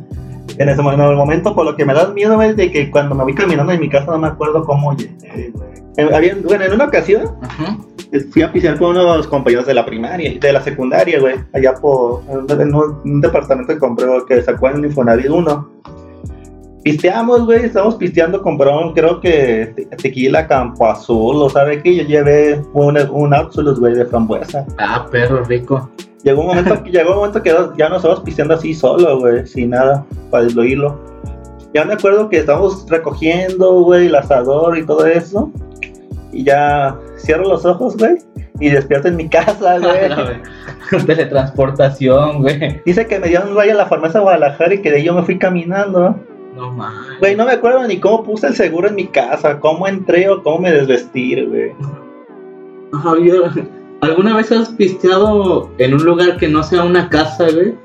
En 0.57 0.67
ese 0.67 0.81
mo- 0.81 0.91
en 0.91 0.99
el 0.99 1.15
momento, 1.15 1.55
por 1.55 1.65
lo 1.65 1.75
que 1.75 1.85
me 1.85 1.93
da 1.93 2.07
miedo, 2.09 2.35
güey, 2.35 2.53
de 2.53 2.71
que 2.71 2.89
cuando 2.91 3.15
me 3.15 3.23
voy 3.23 3.33
caminando 3.33 3.71
en 3.71 3.79
mi 3.79 3.87
casa 3.89 4.07
no 4.11 4.17
me 4.19 4.27
acuerdo 4.27 4.63
cómo 4.63 4.95
llegué, 4.95 5.51
güey. 5.53 5.69
Eh, 5.97 6.09
había- 6.13 6.35
bueno, 6.43 6.65
en 6.65 6.73
una 6.73 6.85
ocasión 6.85 7.23
Ajá. 7.41 7.77
fui 8.31 8.41
a 8.41 8.51
pisear 8.51 8.77
con 8.77 8.91
unos 8.97 9.27
compañeros 9.27 9.65
de 9.67 9.73
la 9.75 9.85
primaria, 9.85 10.37
de 10.39 10.53
la 10.53 10.61
secundaria, 10.61 11.19
güey, 11.19 11.35
allá 11.53 11.75
por 11.75 12.23
en 12.29 12.73
un, 12.75 12.99
en 13.05 13.13
un 13.13 13.21
departamento 13.21 13.73
que 13.73 13.79
compré, 13.79 14.05
que 14.27 14.41
sacó 14.41 14.69
en 14.69 14.83
Infonavit 14.85 15.29
1. 15.29 15.69
Pisteamos, 16.83 17.45
güey, 17.45 17.65
estamos 17.65 17.95
pisteando, 17.95 18.41
compraron, 18.41 18.93
creo 18.93 19.19
que 19.19 19.73
te- 19.75 19.85
tequila 19.97 20.47
Campo 20.47 20.87
Azul, 20.87 21.35
o 21.41 21.49
sabe 21.49 21.81
que 21.83 21.95
yo 21.95 22.03
llevé 22.03 22.61
un, 22.73 22.97
un 23.11 23.33
Absolut, 23.33 23.77
güey, 23.79 23.95
de 23.95 24.05
frambuesa. 24.05 24.65
Ah, 24.77 25.05
perro 25.11 25.43
rico. 25.43 25.89
Llegó 26.23 26.41
un 26.41 26.47
momento, 26.47 26.81
que- 26.83 26.91
llegó 26.91 27.11
un 27.11 27.17
momento 27.17 27.43
que 27.43 27.49
ya 27.77 27.89
nos 27.89 27.97
estábamos 27.97 28.23
pisteando 28.23 28.53
así 28.53 28.73
solo, 28.73 29.19
güey, 29.19 29.45
sin 29.45 29.71
nada, 29.71 30.05
para 30.31 30.45
desloírlo. 30.45 30.97
Ya 31.73 31.83
me 31.85 31.93
acuerdo 31.93 32.29
que 32.29 32.37
estábamos 32.37 32.85
recogiendo, 32.89 33.81
güey, 33.81 34.07
el 34.07 34.15
asador 34.15 34.77
y 34.77 34.85
todo 34.85 35.05
eso. 35.05 35.51
Y 36.31 36.43
ya 36.45 36.97
cierro 37.17 37.43
los 37.47 37.65
ojos, 37.65 37.97
güey, 37.97 38.17
y 38.59 38.69
despierto 38.69 39.07
en 39.09 39.17
mi 39.17 39.27
casa, 39.27 39.77
güey. 40.91 41.05
Teletransportación, 41.05 42.41
güey. 42.41 42.81
Dice 42.85 43.05
que 43.05 43.19
me 43.19 43.27
dieron 43.27 43.49
un 43.49 43.55
rayo 43.57 43.73
a 43.73 43.75
la 43.75 43.85
farmacia 43.85 44.19
de 44.19 44.23
Guadalajara 44.23 44.73
y 44.73 44.81
que 44.81 44.89
de 44.91 44.97
ahí 44.97 45.03
yo 45.03 45.13
me 45.13 45.23
fui 45.23 45.37
caminando. 45.37 46.15
No 46.55 46.71
mames. 46.71 47.19
Güey, 47.19 47.35
no 47.35 47.45
me 47.45 47.53
acuerdo 47.53 47.87
ni 47.87 47.99
cómo 47.99 48.23
puse 48.23 48.47
el 48.47 48.55
seguro 48.55 48.87
en 48.89 48.95
mi 48.95 49.07
casa, 49.07 49.59
cómo 49.59 49.87
entré 49.87 50.29
o 50.29 50.41
cómo 50.43 50.59
me 50.59 50.71
desvestí, 50.71 51.35
güey. 51.45 51.73
Yo- 53.23 53.51
¿Alguna 54.01 54.35
vez 54.35 54.51
has 54.51 54.69
pisteado 54.69 55.69
en 55.77 55.93
un 55.93 56.03
lugar 56.05 56.37
que 56.37 56.47
no 56.47 56.63
sea 56.63 56.83
una 56.83 57.09
casa, 57.09 57.45
güey? 57.51 57.75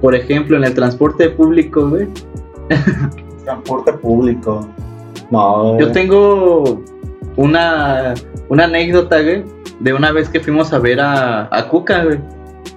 Por 0.00 0.14
ejemplo, 0.14 0.56
en 0.56 0.64
el 0.64 0.74
transporte 0.74 1.28
público, 1.30 1.88
güey. 1.88 2.06
Transporte 3.44 3.92
público. 3.94 4.66
No, 5.30 5.72
güey. 5.74 5.80
Yo 5.80 5.92
tengo 5.92 6.82
una, 7.36 8.14
una 8.48 8.64
anécdota, 8.64 9.20
güey, 9.20 9.44
de 9.80 9.92
una 9.92 10.12
vez 10.12 10.28
que 10.28 10.40
fuimos 10.40 10.72
a 10.72 10.78
ver 10.78 11.00
a, 11.00 11.48
a 11.54 11.68
Cuca, 11.68 12.04
güey. 12.04 12.18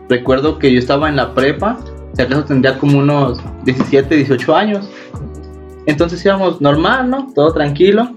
Recuerdo 0.09 0.57
que 0.59 0.71
yo 0.73 0.79
estaba 0.79 1.09
en 1.09 1.15
la 1.15 1.33
prepa, 1.35 1.77
si 2.13 2.23
acaso 2.23 2.43
tendría 2.45 2.77
como 2.79 2.97
unos 2.99 3.39
17, 3.65 4.15
18 4.15 4.55
años. 4.55 4.89
Entonces 5.85 6.23
íbamos 6.25 6.61
normal, 6.61 7.09
¿no? 7.09 7.27
Todo 7.33 7.51
tranquilo. 7.53 8.11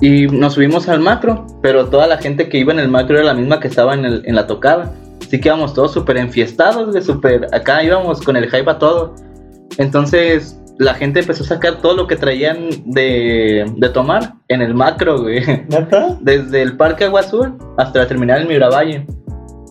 Y 0.00 0.26
nos 0.28 0.54
subimos 0.54 0.88
al 0.88 1.00
macro, 1.00 1.46
pero 1.60 1.86
toda 1.86 2.06
la 2.06 2.18
gente 2.18 2.48
que 2.48 2.58
iba 2.58 2.72
en 2.72 2.78
el 2.78 2.88
macro 2.88 3.16
era 3.16 3.24
la 3.26 3.34
misma 3.34 3.58
que 3.60 3.68
estaba 3.68 3.94
en, 3.94 4.04
el- 4.04 4.22
en 4.26 4.34
la 4.36 4.46
tocada. 4.46 4.92
Así 5.20 5.40
que 5.40 5.48
íbamos 5.48 5.74
todos 5.74 5.92
súper 5.92 6.16
enfiestados, 6.16 6.94
de 6.94 7.02
súper... 7.02 7.48
Acá 7.52 7.82
íbamos 7.82 8.22
con 8.22 8.36
el 8.36 8.44
hype 8.50 8.70
a 8.70 8.78
todo. 8.78 9.14
Entonces 9.76 10.58
la 10.78 10.94
gente 10.94 11.20
empezó 11.20 11.42
a 11.42 11.46
sacar 11.48 11.78
todo 11.82 11.94
lo 11.96 12.06
que 12.06 12.14
traían 12.16 12.68
de, 12.86 13.66
de 13.76 13.88
tomar 13.88 14.34
en 14.46 14.62
el 14.62 14.74
macro, 14.74 15.20
güey. 15.22 15.42
Desde 16.20 16.62
el 16.62 16.76
Parque 16.76 17.04
Agua 17.04 17.20
Azul 17.20 17.54
hasta 17.76 17.98
la 17.98 18.06
terminal 18.06 18.46
Miravalle. 18.46 19.04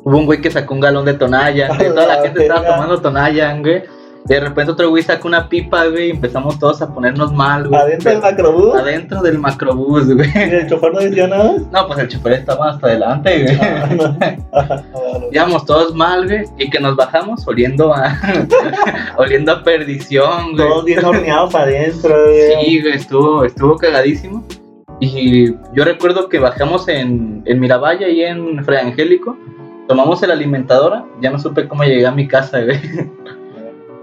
Hubo 0.03 0.17
un 0.17 0.25
güey 0.25 0.41
que 0.41 0.51
sacó 0.51 0.73
un 0.73 0.81
galón 0.81 1.05
de 1.05 1.13
Tonaya, 1.13 1.69
güey. 1.69 1.87
A 1.87 1.93
Toda 1.93 2.07
la 2.07 2.15
la 2.17 2.21
gente 2.23 2.41
estaba 2.43 2.65
tomando 2.67 3.01
Tonaya, 3.01 3.57
güey. 3.57 3.83
De 4.25 4.39
repente 4.39 4.71
otro 4.71 4.89
güey 4.89 5.03
sacó 5.03 5.27
una 5.27 5.47
pipa, 5.47 5.85
güey, 5.85 6.07
y 6.07 6.11
empezamos 6.11 6.59
todos 6.59 6.81
a 6.81 6.93
ponernos 6.93 7.31
mal, 7.33 7.67
güey. 7.67 7.79
¿Adentro 7.79 8.11
del 8.11 8.21
macrobús? 8.21 8.75
Adentro 8.75 9.21
del 9.21 9.39
macrobús, 9.39 10.13
güey. 10.13 10.29
¿Y 10.35 10.39
el 10.39 10.67
chofer 10.67 10.93
no 10.93 10.99
decía 10.99 11.27
nada? 11.27 11.55
No, 11.71 11.87
pues 11.87 11.99
el 11.99 12.07
chofer 12.09 12.33
estaba 12.33 12.71
hasta 12.71 12.87
adelante, 12.87 13.43
güey. 13.43 13.57
Ah, 13.61 13.89
no. 13.95 15.29
Íbamos 15.31 15.65
todos 15.65 15.95
mal, 15.95 16.25
güey, 16.25 16.43
y 16.57 16.69
que 16.69 16.79
nos 16.79 16.95
bajamos 16.95 17.47
oliendo 17.47 17.93
a 17.93 18.19
oliendo 19.17 19.53
a 19.53 19.63
perdición, 19.63 20.53
güey. 20.53 20.67
Todos 20.67 20.85
bien 20.85 21.05
horneados 21.05 21.55
adentro, 21.55 22.13
güey. 22.25 22.65
Sí, 22.65 22.81
güey, 22.81 22.93
estuvo, 22.95 23.45
estuvo 23.45 23.77
cagadísimo. 23.77 24.43
Y 24.99 25.53
yo 25.73 25.85
recuerdo 25.85 26.27
que 26.27 26.39
bajamos 26.39 26.87
en, 26.87 27.43
en 27.45 27.59
Miravalle 27.59 28.11
y 28.11 28.23
en 28.23 28.63
Fray 28.65 28.87
Angélico. 28.87 29.37
Tomamos 29.87 30.21
el 30.23 30.31
alimentadora. 30.31 31.05
Ya 31.21 31.29
no 31.29 31.39
supe 31.39 31.67
cómo 31.67 31.83
llegué 31.83 32.05
a 32.05 32.11
mi 32.11 32.27
casa, 32.27 32.61
güey. 32.61 32.79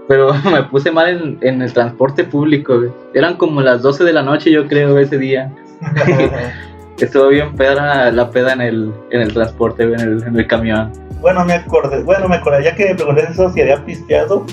Pero 0.07 0.33
me 0.51 0.63
puse 0.63 0.91
mal 0.91 1.09
en, 1.09 1.37
en 1.41 1.61
el 1.61 1.73
transporte 1.73 2.23
público, 2.23 2.77
güey. 2.77 2.91
Eran 3.13 3.37
como 3.37 3.61
las 3.61 3.81
12 3.81 4.03
de 4.03 4.13
la 4.13 4.23
noche, 4.23 4.51
yo 4.51 4.67
creo, 4.67 4.97
ese 4.97 5.17
día. 5.17 5.51
Estuvo 6.99 7.27
bien 7.27 7.53
peda 7.55 8.09
la 8.11 8.29
peda 8.29 8.53
en 8.53 8.61
el, 8.61 8.93
en 9.11 9.21
el 9.21 9.33
transporte, 9.33 9.83
en 9.83 9.99
el, 9.99 10.23
en 10.23 10.39
el 10.39 10.47
camión. 10.47 10.93
Bueno, 11.19 11.43
me 11.43 11.53
acordé, 11.53 12.03
bueno, 12.03 12.29
me 12.29 12.37
acordé, 12.37 12.63
ya 12.63 12.75
que 12.75 12.85
me 12.85 12.95
pregunté 12.95 13.27
eso, 13.29 13.49
si 13.49 13.61
había 13.61 13.83
pisteado 13.83 14.45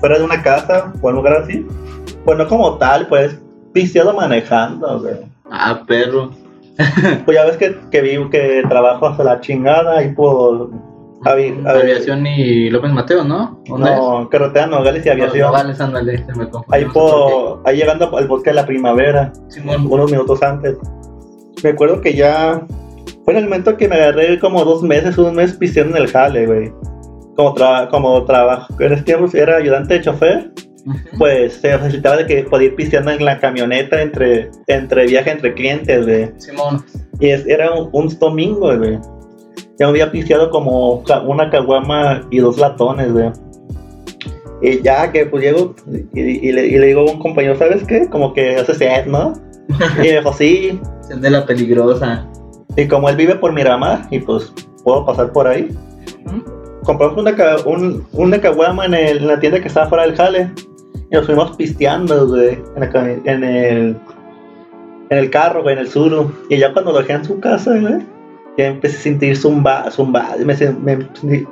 fuera 0.00 0.18
de 0.18 0.24
una 0.24 0.42
casa 0.42 0.92
o 1.00 1.08
un 1.08 1.14
lugar 1.14 1.34
así. 1.34 1.64
Bueno, 2.24 2.48
como 2.48 2.76
tal, 2.78 3.06
pues, 3.06 3.40
pisteado 3.72 4.14
manejando, 4.14 5.00
güey. 5.00 5.14
Ah, 5.50 5.82
perro. 5.86 6.30
Pues 7.24 7.36
ya 7.36 7.44
ves 7.44 7.56
que, 7.56 7.76
que 7.90 8.00
vivo, 8.00 8.28
que 8.30 8.64
trabajo 8.68 9.06
hasta 9.06 9.22
la 9.22 9.40
chingada 9.40 9.98
ahí 9.98 10.12
por 10.12 10.70
avi- 11.24 11.62
avi- 11.64 11.80
Aviación 11.82 12.26
y 12.26 12.70
López 12.70 12.92
Mateo, 12.92 13.24
¿no? 13.24 13.60
¿Dónde 13.66 13.90
es? 13.90 13.96
no, 13.96 14.28
carretera 14.30 14.66
Nogales 14.66 15.04
y 15.06 15.08
aviación. 15.08 15.46
Nogales, 15.48 15.80
ándale, 15.80 16.24
me 16.36 16.46
ahí 16.70 16.84
no 16.84 16.92
por 16.92 17.60
ahí 17.64 17.76
llegando 17.78 18.16
al 18.16 18.28
bosque 18.28 18.50
de 18.50 18.54
la 18.56 18.66
primavera. 18.66 19.32
Simón, 19.48 19.86
unos 19.90 20.10
minutos 20.10 20.42
antes. 20.42 20.76
Me 21.62 21.70
acuerdo 21.70 22.00
que 22.00 22.14
ya 22.14 22.62
fue 23.24 23.32
en 23.34 23.38
el 23.38 23.44
momento 23.44 23.76
que 23.76 23.88
me 23.88 23.96
agarré 23.96 24.38
como 24.38 24.64
dos 24.64 24.82
meses, 24.82 25.16
un 25.18 25.34
mes 25.34 25.54
pisteando 25.54 25.96
en 25.96 26.02
el 26.02 26.10
jale, 26.10 26.46
güey. 26.46 26.72
Como, 27.36 27.54
tra- 27.54 27.88
como 27.90 28.24
trabajo, 28.24 28.74
en 28.80 28.92
ese 28.92 29.02
tiempo 29.02 29.26
era 29.34 29.56
ayudante 29.56 29.94
de 29.94 30.00
chofer, 30.02 30.50
pues 31.18 31.54
se 31.54 31.76
facilitaba 31.78 32.18
de 32.18 32.26
que 32.26 32.42
podía 32.44 32.68
ir 32.68 32.74
pisteando 32.76 33.10
en 33.10 33.24
la 33.24 33.38
camioneta 33.40 34.00
entre, 34.02 34.50
entre 34.66 35.06
viaje 35.06 35.30
entre 35.30 35.54
clientes, 35.54 36.04
güey. 36.06 36.30
Simón. 36.36 36.84
Y 37.18 37.30
es- 37.30 37.46
era 37.46 37.72
un, 37.72 37.88
un 37.92 38.18
domingo, 38.18 38.76
güey. 38.76 38.98
Ya 39.78 39.86
me 39.86 39.90
había 39.90 40.10
pisteado 40.12 40.50
como 40.50 41.02
una 41.26 41.50
caguama 41.50 42.22
y 42.30 42.38
dos 42.38 42.58
latones, 42.58 43.12
güey. 43.12 43.30
Y 44.62 44.80
ya 44.82 45.10
que 45.12 45.26
pues 45.26 45.42
llego 45.42 45.74
y, 46.14 46.20
y 46.20 46.52
le, 46.52 46.66
y 46.66 46.78
le 46.78 46.86
digo 46.86 47.00
a 47.00 47.12
un 47.12 47.18
compañero, 47.18 47.56
¿sabes 47.56 47.84
qué? 47.84 48.08
Como 48.08 48.32
que 48.32 48.56
hace 48.56 48.74
sed, 48.74 49.06
¿no? 49.06 49.32
Y 49.98 50.02
me 50.08 50.18
dijo, 50.18 50.32
sí, 50.32 50.80
Es 51.10 51.20
de 51.20 51.30
la 51.30 51.44
peligrosa. 51.44 52.26
Y 52.76 52.86
como 52.88 53.08
él 53.08 53.16
vive 53.16 53.34
por 53.34 53.52
Miramar, 53.52 54.06
y 54.10 54.20
pues 54.20 54.52
puedo 54.84 55.04
pasar 55.04 55.32
por 55.32 55.46
ahí, 55.46 55.68
compramos 56.84 57.16
una, 57.18 57.34
un- 57.66 58.06
una 58.12 58.40
caguama 58.40 58.86
en, 58.86 58.94
el- 58.94 59.18
en 59.18 59.26
la 59.26 59.38
tienda 59.40 59.60
que 59.60 59.68
estaba 59.68 59.86
fuera 59.88 60.04
del 60.06 60.16
jale. 60.16 60.50
y 61.10 61.14
nos 61.14 61.26
fuimos 61.26 61.56
pisteando, 61.56 62.26
güey, 62.28 62.58
en, 62.76 63.22
en 63.26 63.44
el, 63.44 63.96
en 65.10 65.18
el 65.18 65.30
carro, 65.30 65.62
güey, 65.62 65.74
en 65.74 65.80
el 65.80 65.88
suru. 65.88 66.32
Y 66.48 66.58
ya 66.58 66.72
cuando 66.72 66.92
lo 66.92 66.98
dejé 66.98 67.12
en 67.14 67.24
su 67.24 67.38
casa, 67.40 67.76
güey, 67.78 67.98
ya 68.56 68.66
empecé 68.66 68.96
a 68.96 69.00
sentir 69.00 69.36
zumba, 69.36 69.90
zumba, 69.90 70.36
me, 70.38 70.54
me 70.82 71.46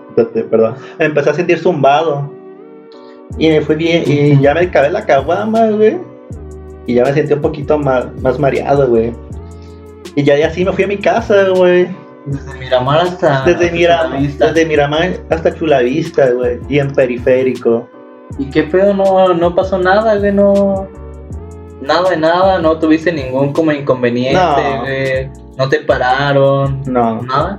perdón, 0.51 0.75
empecé 0.99 1.31
a 1.31 1.35
sentir 1.35 1.59
zumbado. 1.59 2.31
Y 3.39 3.49
me 3.49 3.61
fui 3.63 3.77
bien, 3.77 4.05
y 4.07 4.41
ya 4.41 4.55
me 4.55 4.61
acabé 4.61 4.91
la 4.91 5.05
caguama, 5.05 5.69
güey. 5.71 5.99
Y 6.87 6.95
ya 6.95 7.05
me 7.05 7.13
sentí 7.13 7.33
un 7.33 7.41
poquito 7.41 7.79
más, 7.79 8.07
más 8.21 8.39
mareado, 8.39 8.89
güey. 8.89 9.13
Y 10.15 10.23
ya 10.23 10.35
de 10.35 10.45
así 10.45 10.65
me 10.65 10.73
fui 10.73 10.85
a 10.85 10.89
mi 10.89 10.99
casa, 10.99 11.49
güey. 11.57 11.89
Desde 12.27 12.59
Miramar 12.59 13.01
hasta. 13.01 13.43
Desde, 13.45 13.71
Miramar, 13.71 14.21
desde 14.21 14.67
Miramar 14.67 15.11
hasta 15.31 15.55
Chulavista, 15.55 16.31
güey. 16.31 16.59
Y 16.69 16.79
en 16.79 16.93
periférico. 16.93 17.89
¿Y 18.39 18.51
qué 18.51 18.65
pedo? 18.65 18.95
No, 18.95 19.33
no 19.35 19.55
pasó 19.55 19.79
nada, 19.79 20.17
güey, 20.17 20.33
no. 20.33 20.87
Nada 21.81 22.11
de 22.11 22.17
nada, 22.17 22.59
no 22.61 22.79
tuviste 22.79 23.13
ningún 23.13 23.53
como 23.53 23.73
inconveniente, 23.73 24.39
No. 24.39 24.81
güey. 24.83 25.31
No 25.63 25.69
te 25.69 25.79
pararon. 25.81 26.83
No. 26.87 27.23
Nada. 27.23 27.59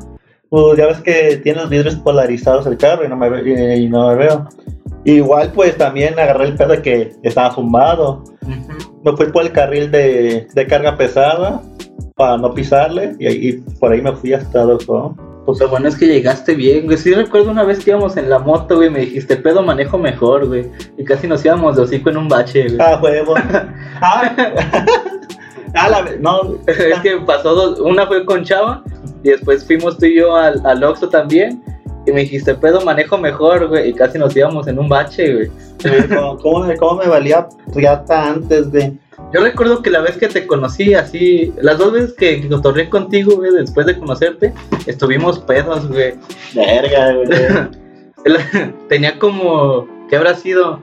Pues 0.50 0.78
ya 0.78 0.88
ves 0.88 1.00
que 1.00 1.38
tiene 1.42 1.62
los 1.62 1.70
vidrios 1.70 1.96
polarizados 1.96 2.68
el 2.68 2.78
carro 2.78 3.06
y 3.06 3.08
no 3.08 3.16
me, 3.16 3.30
ve- 3.30 3.78
y 3.78 3.88
no 3.88 4.10
me 4.10 4.16
veo. 4.16 4.48
Igual 5.06 5.52
pues 5.54 5.78
también 5.78 6.20
agarré 6.20 6.46
el 6.48 6.56
pedo 6.56 6.70
de 6.74 6.82
que 6.82 7.13
estaba 7.24 7.52
zumbado. 7.54 8.24
Ujú. 8.42 9.02
Me 9.06 9.16
fui 9.18 9.28
por 9.32 9.44
el 9.44 9.52
carril 9.54 9.89
de, 9.89 10.48
de 10.54 10.68
carga 10.68 10.98
pesada 10.98 11.62
para 12.16 12.38
no 12.38 12.54
pisarle 12.54 13.16
y 13.20 13.54
por 13.80 13.92
ahí 13.94 14.02
me 14.02 14.12
fui 14.12 14.34
hasta 14.34 14.63
los 14.66 14.86
Pues 15.46 15.60
lo 15.60 15.70
bueno 15.70 15.88
es 15.88 15.96
que 15.96 16.06
llegaste 16.08 16.56
bien, 16.56 16.86
güey. 16.86 16.98
Sí 16.98 17.13
recuerdo 17.13 17.52
una 17.52 17.63
vez 17.63 17.84
que 17.84 17.92
íbamos 17.92 18.18
en 18.18 18.30
la 18.30 18.39
moto, 18.39 18.76
güey, 18.76 18.89
me 18.89 19.00
dijiste, 19.00 19.38
pedo 19.38 19.63
manejo 19.63 19.98
mejor, 19.98 20.48
güey. 20.48 20.70
Y 20.98 21.04
casi 21.06 21.28
nos 21.28 21.44
íbamos 21.46 21.78
de 21.78 21.84
hocico 21.84 22.10
en 22.10 22.18
un 22.18 22.28
bache, 22.28 22.63
güey. 22.68 22.78
Ah, 22.80 23.00
huevo. 23.02 23.34
ah, 24.02 24.36
ah, 25.73 25.89
la, 25.89 26.05
no, 26.19 26.57
es 26.67 26.99
que 26.99 27.17
pasó 27.25 27.53
dos, 27.53 27.79
una 27.79 28.07
fue 28.07 28.25
con 28.25 28.43
Chava 28.43 28.83
y 29.23 29.29
después 29.29 29.65
fuimos 29.65 29.97
tú 29.97 30.05
y 30.05 30.17
yo 30.17 30.36
al, 30.36 30.62
al 30.65 30.83
Oxxo 30.83 31.09
también. 31.09 31.63
Y 32.05 32.12
me 32.12 32.21
dijiste, 32.21 32.53
pedo 32.55 32.81
manejo 32.81 33.17
mejor, 33.17 33.69
güey. 33.69 33.89
Y 33.89 33.93
casi 33.93 34.17
nos 34.17 34.36
íbamos 34.36 34.67
en 34.67 34.77
un 34.77 34.89
bache, 34.89 35.33
güey. 35.33 35.51
¿cómo, 36.09 36.38
cómo 36.38 36.59
me, 36.65 36.77
cómo 36.77 37.01
me 37.01 37.07
valía 37.07 37.47
riata 37.73 38.29
antes, 38.29 38.69
güey? 38.71 38.97
Yo 39.33 39.41
recuerdo 39.41 39.81
que 39.81 39.89
la 39.89 40.01
vez 40.01 40.17
que 40.17 40.27
te 40.27 40.45
conocí 40.45 40.93
así, 40.93 41.53
las 41.62 41.77
dos 41.77 41.93
veces 41.93 42.13
que, 42.13 42.41
que 42.41 42.49
cotorré 42.49 42.89
contigo, 42.89 43.36
güey, 43.36 43.51
después 43.51 43.88
de 43.88 43.97
conocerte, 43.97 44.53
estuvimos 44.86 45.39
pedos, 45.39 45.88
güey. 45.88 46.15
Verga, 46.53 47.13
güey. 47.13 47.29
Tenía 48.89 49.17
como, 49.17 49.88
¿qué 50.09 50.17
habrá 50.17 50.36
sido? 50.36 50.79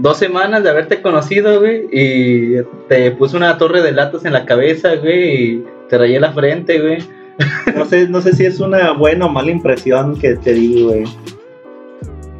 Dos 0.00 0.16
semanas 0.18 0.62
de 0.62 0.70
haberte 0.70 1.02
conocido, 1.02 1.60
güey, 1.60 1.86
y 1.92 2.56
te 2.88 3.10
puse 3.12 3.36
una 3.36 3.58
torre 3.58 3.82
de 3.82 3.92
latas 3.92 4.24
en 4.24 4.32
la 4.32 4.46
cabeza, 4.46 4.94
güey, 4.96 5.42
y 5.56 5.64
te 5.88 5.98
rayé 5.98 6.18
la 6.20 6.32
frente, 6.32 6.80
güey. 6.80 6.98
No 7.76 7.84
sé, 7.86 8.08
no 8.08 8.20
sé 8.20 8.32
si 8.34 8.44
es 8.44 8.60
una 8.60 8.92
buena 8.92 9.26
o 9.26 9.28
mala 9.30 9.50
impresión 9.50 10.18
que 10.18 10.36
te 10.36 10.52
di, 10.54 10.82
güey. 10.84 11.04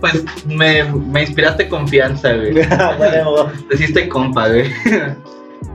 Pues 0.01 0.25
me, 0.47 0.85
me 0.85 1.23
inspiraste 1.23 1.69
confianza, 1.69 2.35
güey. 2.35 2.53
Huevo. 3.01 3.51
Te 3.69 3.75
hiciste 3.77 4.09
compa, 4.09 4.49
güey. 4.49 4.65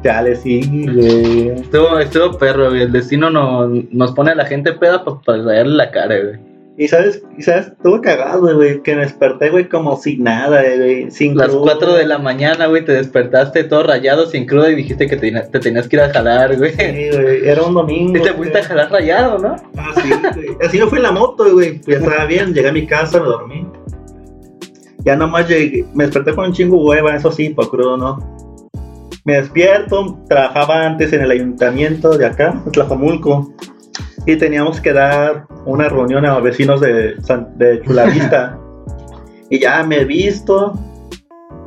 Chale, 0.03 0.35
sí, 0.35 0.61
güey. 0.91 1.49
Estuvo, 1.49 1.99
estuvo 1.99 2.37
perro, 2.37 2.69
güey. 2.69 2.83
El 2.83 2.91
destino 2.91 3.29
no- 3.29 3.67
nos 3.91 4.11
pone 4.13 4.31
a 4.31 4.35
la 4.35 4.45
gente 4.45 4.73
peda 4.73 5.03
pa- 5.03 5.19
para 5.21 5.43
rayarle 5.43 5.75
la 5.75 5.91
cara, 5.91 6.15
güey. 6.19 6.35
Y 6.77 6.89
sabes, 6.89 7.23
y 7.37 7.41
sabes, 7.41 7.67
estuvo 7.67 8.01
cagado, 8.01 8.53
güey, 8.53 8.81
que 8.81 8.95
me 8.95 9.03
desperté, 9.03 9.49
güey, 9.49 9.69
como 9.69 9.95
sin 9.95 10.25
nada, 10.25 10.61
güey, 10.75 11.09
sin 11.09 11.37
Las 11.37 11.47
cruda. 11.47 11.77
4 11.77 11.93
de 11.93 12.05
la 12.05 12.17
mañana, 12.17 12.67
güey, 12.67 12.83
te 12.83 12.91
despertaste 12.91 13.63
todo 13.63 13.83
rayado, 13.83 14.25
sin 14.25 14.45
cruda 14.45 14.69
y 14.69 14.75
dijiste 14.75 15.07
que 15.07 15.15
te, 15.15 15.31
te 15.31 15.59
tenías 15.59 15.87
que 15.87 15.95
ir 15.95 16.01
a 16.01 16.09
jalar, 16.09 16.57
güey. 16.57 16.71
Sí, 16.71 17.09
güey, 17.13 17.47
era 17.47 17.63
un 17.63 17.75
domingo. 17.75 18.17
Y 18.17 18.21
te 18.21 18.33
fuiste 18.33 18.57
a 18.59 18.63
jalar 18.63 18.91
rayado, 18.91 19.39
¿no? 19.39 19.55
Ah, 19.77 19.93
sí, 20.01 20.09
güey. 20.33 20.57
Así 20.61 20.79
fui 20.81 20.97
en 20.97 21.03
la 21.03 21.11
moto, 21.11 21.49
güey. 21.53 21.79
Ya 21.87 21.97
estaba 21.97 22.25
bien, 22.25 22.53
llegué 22.53 22.67
a 22.67 22.73
mi 22.73 22.85
casa, 22.85 23.21
me 23.21 23.27
dormí. 23.27 23.65
Ya 25.05 25.15
nomás 25.15 25.47
llegué, 25.47 25.85
me 25.93 26.03
desperté 26.05 26.35
con 26.35 26.47
un 26.47 26.53
chingo 26.53 26.83
hueva, 26.85 27.15
eso 27.15 27.31
sí, 27.31 27.51
por 27.51 27.69
crudo, 27.69 27.95
¿no? 27.95 28.19
Me 29.23 29.35
despierto, 29.35 30.19
trabajaba 30.27 30.85
antes 30.85 31.13
en 31.13 31.21
el 31.21 31.31
ayuntamiento 31.31 32.17
de 32.17 32.25
acá, 32.25 32.61
Tlajomulco, 32.73 33.53
y 34.25 34.35
teníamos 34.37 34.79
que 34.81 34.93
dar 34.93 35.45
una 35.65 35.89
reunión 35.89 36.25
a 36.25 36.33
los 36.35 36.43
vecinos 36.43 36.81
de, 36.81 37.15
San- 37.21 37.57
de 37.57 37.81
Chulavista. 37.81 38.57
y 39.49 39.59
ya 39.59 39.83
me 39.83 40.01
he 40.01 40.05
visto, 40.05 40.73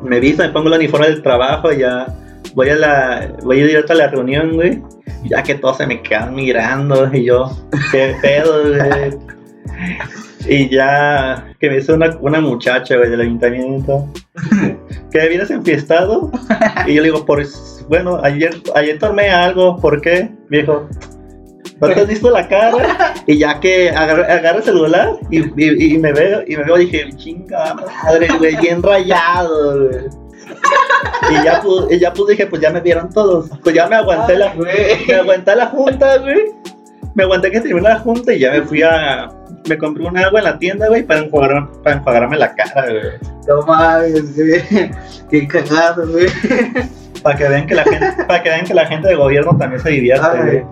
me 0.02 0.20
visto, 0.20 0.42
me 0.42 0.48
pongo 0.50 0.68
el 0.68 0.74
uniforme 0.74 1.08
del 1.08 1.22
trabajo, 1.22 1.72
y 1.72 1.78
ya 1.78 2.06
voy 2.54 2.70
a 2.70 2.76
la, 2.76 3.32
voy 3.42 3.62
directo 3.62 3.92
a 3.92 3.96
la 3.96 4.08
reunión, 4.08 4.54
güey. 4.54 4.82
Ya 5.24 5.42
que 5.42 5.56
todos 5.56 5.78
se 5.78 5.86
me 5.86 6.00
quedan 6.02 6.34
mirando, 6.34 7.10
y 7.12 7.24
yo, 7.24 7.50
qué 7.92 8.14
pedo, 8.22 8.62
güey. 8.68 9.10
Y 10.48 10.70
ya 10.70 11.52
que 11.60 11.68
me 11.68 11.76
dice 11.76 11.92
una, 11.92 12.16
una 12.20 12.40
muchacha, 12.40 12.96
güey, 12.96 13.10
del 13.10 13.20
ayuntamiento, 13.20 14.08
que 15.10 15.28
vienes 15.28 15.50
enfiestado. 15.50 16.30
Y 16.86 16.94
yo 16.94 17.02
le 17.02 17.08
digo, 17.08 17.26
pues, 17.26 17.84
bueno, 17.88 18.18
ayer, 18.22 18.54
ayer 18.74 18.98
tomé 18.98 19.28
algo, 19.28 19.76
¿por 19.76 20.00
qué? 20.00 20.30
Me 20.48 20.58
dijo, 20.58 20.88
¿no 21.80 21.88
te 21.88 22.00
has 22.00 22.06
visto 22.08 22.30
la 22.30 22.48
cara? 22.48 23.14
Y 23.26 23.38
ya 23.38 23.60
que 23.60 23.90
agarré 23.90 24.58
el 24.58 24.62
celular 24.64 25.12
y, 25.30 25.40
y- 25.40 25.94
y 25.94 25.98
me 25.98 26.12
veo, 26.12 26.42
y 26.46 26.56
me 26.56 26.64
veo, 26.64 26.76
dije, 26.76 27.08
chinga 27.16 27.74
madre, 27.74 28.28
güey, 28.38 28.56
bien 28.56 28.82
rayado, 28.82 29.88
güey. 29.88 30.04
Y 31.30 31.44
ya, 31.44 31.60
pues, 31.62 31.84
y 31.90 31.98
ya 31.98 32.12
pues 32.12 32.28
dije, 32.30 32.46
pues 32.46 32.62
ya 32.62 32.70
me 32.70 32.80
vieron 32.80 33.10
todos. 33.10 33.50
Pues 33.62 33.74
ya 33.74 33.86
me 33.86 33.96
aguanté 33.96 34.36
la, 34.38 34.54
me 34.54 35.14
aguanté 35.14 35.54
la 35.54 35.66
junta, 35.66 36.16
güey. 36.18 36.52
Me 37.14 37.24
aguanté 37.24 37.50
que 37.50 37.60
terminó 37.60 37.88
la 37.88 37.98
junta 37.98 38.32
y 38.32 38.38
ya 38.40 38.52
me 38.52 38.62
fui 38.62 38.82
a. 38.82 39.28
Me 39.68 39.76
compré 39.76 40.06
un 40.06 40.16
agua 40.16 40.38
en 40.40 40.44
la 40.44 40.58
tienda, 40.58 40.88
güey, 40.88 41.02
para, 41.02 41.20
enjuagar, 41.20 41.68
para 41.82 41.96
enjuagarme 41.96 42.38
la 42.38 42.54
cara, 42.54 42.86
güey. 42.86 43.02
No 43.46 43.62
mames, 43.66 44.34
güey. 44.36 44.90
Qué 45.30 45.46
cagado, 45.46 46.06
güey. 46.10 46.26
Para 47.22 47.36
que 47.36 47.48
vean 47.48 47.66
que 47.66 47.74
la 47.74 47.82
gente, 47.84 48.24
para 48.26 48.42
que 48.42 48.48
vean 48.48 48.64
que 48.64 48.74
la 48.74 48.86
gente 48.86 49.08
de 49.08 49.14
gobierno 49.16 49.56
también 49.58 49.82
se 49.82 49.90
divierte, 49.90 50.26
Ay. 50.32 50.40
güey. 50.40 50.64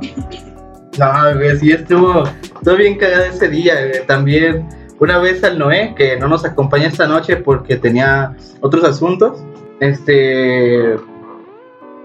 No, 0.98 1.34
güey, 1.34 1.56
sí 1.58 1.72
estuvo, 1.72 2.24
estuvo 2.42 2.76
bien 2.76 2.96
cagado 2.96 3.24
ese 3.24 3.48
día, 3.48 3.74
güey. 3.74 4.06
También 4.06 4.66
una 4.98 5.18
vez 5.18 5.44
al 5.44 5.58
Noé, 5.58 5.94
que 5.96 6.16
no 6.16 6.28
nos 6.28 6.44
acompaña 6.44 6.86
esta 6.86 7.06
noche 7.06 7.36
porque 7.36 7.76
tenía 7.76 8.34
otros 8.60 8.84
asuntos, 8.84 9.44
este, 9.80 10.96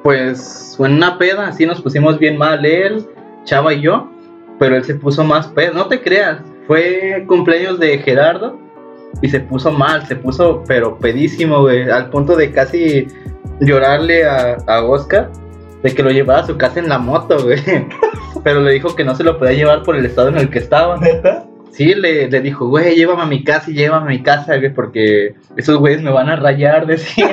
pues 0.03 0.75
en 0.79 0.93
una 0.93 1.17
peda, 1.17 1.47
así 1.47 1.65
nos 1.65 1.81
pusimos 1.81 2.19
bien 2.19 2.37
mal 2.37 2.65
él, 2.65 3.05
Chava 3.45 3.73
y 3.73 3.81
yo, 3.81 4.09
pero 4.59 4.75
él 4.75 4.83
se 4.83 4.95
puso 4.95 5.23
más 5.23 5.47
pedo, 5.47 5.73
no 5.73 5.87
te 5.87 6.01
creas, 6.01 6.39
fue 6.67 7.23
cumpleaños 7.27 7.79
de 7.79 7.97
Gerardo 7.99 8.59
y 9.21 9.29
se 9.29 9.39
puso 9.39 9.71
mal, 9.71 10.05
se 10.05 10.15
puso 10.15 10.63
pero 10.67 10.97
pedísimo, 10.97 11.61
güey, 11.61 11.89
al 11.89 12.09
punto 12.09 12.35
de 12.35 12.51
casi 12.51 13.07
llorarle 13.61 14.25
a, 14.25 14.57
a 14.67 14.83
Oscar 14.83 15.31
de 15.81 15.95
que 15.95 16.03
lo 16.03 16.11
llevara 16.11 16.41
a 16.41 16.47
su 16.47 16.57
casa 16.57 16.79
en 16.79 16.89
la 16.89 16.99
moto, 16.99 17.41
güey. 17.41 17.59
Pero 18.43 18.61
le 18.61 18.71
dijo 18.71 18.95
que 18.95 19.03
no 19.03 19.15
se 19.15 19.23
lo 19.23 19.37
podía 19.37 19.53
llevar 19.53 19.83
por 19.83 19.95
el 19.95 20.05
estado 20.05 20.29
en 20.29 20.37
el 20.37 20.49
que 20.49 20.59
estaba. 20.59 20.97
¿Neta? 20.97 21.45
Sí, 21.71 21.93
le, 21.95 22.29
le 22.29 22.41
dijo, 22.41 22.67
güey, 22.67 22.95
llévame 22.95 23.21
a 23.21 23.25
mi 23.27 23.43
casa 23.45 23.71
y 23.71 23.75
llévame 23.75 24.05
a 24.07 24.09
mi 24.09 24.21
casa, 24.21 24.57
güey, 24.57 24.73
porque 24.73 25.35
esos 25.55 25.77
güeyes 25.77 26.01
me 26.01 26.11
van 26.11 26.27
a 26.29 26.35
rayar, 26.35 26.85
decía. 26.87 27.29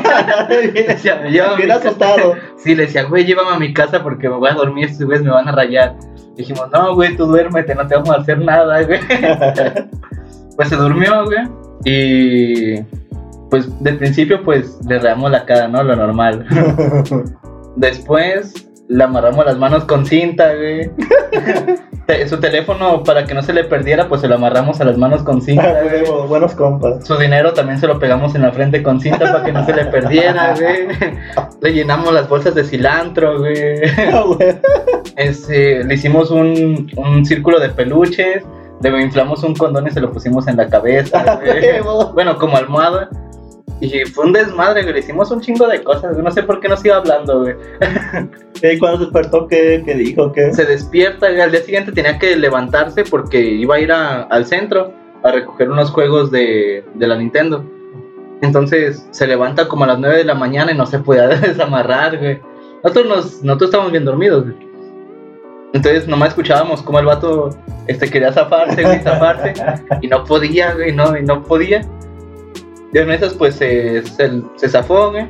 Decía, 0.87 1.27
"Llévame 1.29 1.55
a 1.55 1.57
mi 1.57 1.63
Bien 1.65 1.69
casa". 1.77 1.89
asustado. 1.89 2.35
Sí, 2.57 2.75
le 2.77 2.85
decía, 2.85 3.03
güey, 3.05 3.25
llévame 3.25 3.51
a 3.57 3.59
mi 3.59 3.73
casa 3.75 4.03
porque 4.03 4.29
me 4.29 4.37
voy 4.37 4.49
a 4.51 4.55
dormir, 4.55 4.85
estos 4.87 5.07
güeyes 5.07 5.25
me 5.25 5.31
van 5.33 5.49
a 5.49 5.53
rayar. 5.53 5.97
Dijimos, 6.37 6.69
no, 6.73 6.95
güey, 6.95 7.17
tú 7.17 7.27
duérmete, 7.27 7.75
no 7.75 7.85
te 7.89 7.97
vamos 7.97 8.11
a 8.11 8.21
hacer 8.21 8.39
nada, 8.39 8.83
güey. 8.83 9.01
Pues 10.57 10.69
se 10.71 10.77
durmió, 10.77 11.25
güey. 11.25 11.39
Y 11.85 12.81
pues 13.49 13.83
de 13.83 13.93
principio, 13.93 14.43
pues 14.43 14.79
le 14.89 14.99
reamos 14.99 15.31
la 15.31 15.45
cara, 15.45 15.69
¿no? 15.69 15.83
Lo 15.85 15.95
normal. 15.97 16.45
Después 17.77 18.68
le 18.89 19.05
amarramos 19.05 19.45
las 19.45 19.59
manos 19.59 19.85
con 19.85 20.07
cinta, 20.07 20.55
güey. 20.55 20.91
Su 22.27 22.41
teléfono, 22.41 23.03
para 23.05 23.25
que 23.25 23.35
no 23.35 23.43
se 23.43 23.53
le 23.53 23.65
perdiera, 23.65 24.09
pues 24.09 24.23
se 24.23 24.29
lo 24.29 24.37
amarramos 24.37 24.81
a 24.81 24.85
las 24.85 24.97
manos 24.97 25.23
con 25.23 25.43
cinta, 25.43 25.83
güey. 25.83 26.03
Huevo, 26.03 26.27
Buenos 26.27 26.55
compas. 26.55 27.07
Su 27.07 27.17
dinero 27.17 27.53
también 27.53 27.79
se 27.79 27.87
lo 27.87 27.99
pegamos 27.99 28.35
en 28.35 28.43
la 28.43 28.51
frente 28.51 28.83
con 28.83 28.99
cinta 28.99 29.31
para 29.31 29.45
que 29.45 29.53
no 29.53 29.65
se 29.67 29.75
le 29.75 29.85
perdiera, 29.85 30.55
güey. 30.59 30.89
Le 31.61 31.73
llenamos 31.75 32.15
las 32.15 32.27
bolsas 32.27 32.55
de 32.55 32.65
cilantro, 32.65 33.41
güey. 33.41 33.83
Ah, 34.11 34.23
güey. 34.27 34.57
Este, 35.17 35.85
le 35.85 35.95
hicimos 35.95 36.31
un, 36.31 36.91
un 36.97 37.27
círculo 37.27 37.61
de 37.61 37.69
peluches, 37.69 38.43
le 38.81 39.03
inflamos 39.03 39.43
un 39.43 39.55
condón 39.55 39.87
y 39.87 39.91
se 39.91 40.01
lo 40.01 40.11
pusimos 40.11 40.49
en 40.49 40.57
la 40.57 40.67
cabeza, 40.67 41.41
güey. 41.43 41.61
Huevo. 41.61 42.13
Bueno, 42.15 42.39
como 42.39 42.57
almohada. 42.57 43.11
Y 43.81 44.05
fue 44.07 44.25
un 44.27 44.33
desmadre, 44.33 44.83
güey. 44.83 44.99
Hicimos 44.99 45.31
un 45.31 45.41
chingo 45.41 45.67
de 45.69 45.83
cosas, 45.85 46.13
güey. 46.13 46.25
No 46.25 46.31
sé 46.31 46.43
por 46.43 46.59
qué 46.61 46.69
nos 46.69 46.85
iba 46.85 46.97
hablando, 46.97 47.43
güey. 47.43 47.55
¿Y 48.63 48.79
cuando 48.79 48.99
se 48.99 49.05
despertó 49.05 49.47
qué, 49.47 49.83
qué 49.85 49.95
dijo? 49.95 50.33
¿Qué? 50.33 50.53
Se 50.53 50.65
despierta, 50.65 51.29
güey. 51.29 51.41
Al 51.41 51.53
día 51.53 51.61
siguiente 51.63 51.93
tenía 51.93 52.19
que 52.19 52.35
levantarse 52.37 53.05
porque 53.05 53.41
iba 53.41 53.77
a 53.77 53.81
ir 53.81 53.93
a- 53.93 54.23
al 54.25 54.47
centro 54.47 54.93
a 55.23 55.31
recoger 55.31 55.71
unos 55.71 55.91
juegos 55.91 56.31
de, 56.31 56.85
de 56.95 57.07
la 57.07 57.17
Nintendo. 57.17 57.65
Entonces 58.43 59.07
se 59.11 59.27
levanta 59.27 59.69
como 59.69 59.85
a 59.85 59.89
las 59.89 59.99
9 59.99 60.19
de 60.19 60.25
la 60.25 60.35
mañana 60.35 60.73
y 60.73 60.77
no 60.77 60.87
se 60.87 60.99
podía 60.99 61.29
desamarrar, 61.29 62.19
güey. 62.19 62.41
Nosotros, 62.83 63.07
nos, 63.07 63.43
nosotros 63.43 63.69
estábamos 63.69 63.93
bien 63.93 64.05
dormidos, 64.05 64.45
güey. 64.45 64.69
Entonces 65.75 66.09
nomás 66.09 66.31
escuchábamos 66.31 66.81
cómo 66.83 66.99
el 66.99 67.07
vato 67.07 67.51
este, 67.87 68.09
quería 68.11 68.33
zafarse, 68.33 68.83
güey, 68.83 69.01
zafarse. 69.01 69.53
Y 70.01 70.09
no 70.09 70.25
podía, 70.25 70.73
güey, 70.75 70.93
no, 70.93 71.17
y 71.17 71.23
no 71.23 71.43
podía. 71.45 71.83
Y 72.93 72.99
en 72.99 73.11
esas, 73.11 73.35
pues 73.35 73.57
se, 73.57 74.03
se, 74.03 74.43
se 74.57 74.69
zafó, 74.69 75.11
güey. 75.11 75.27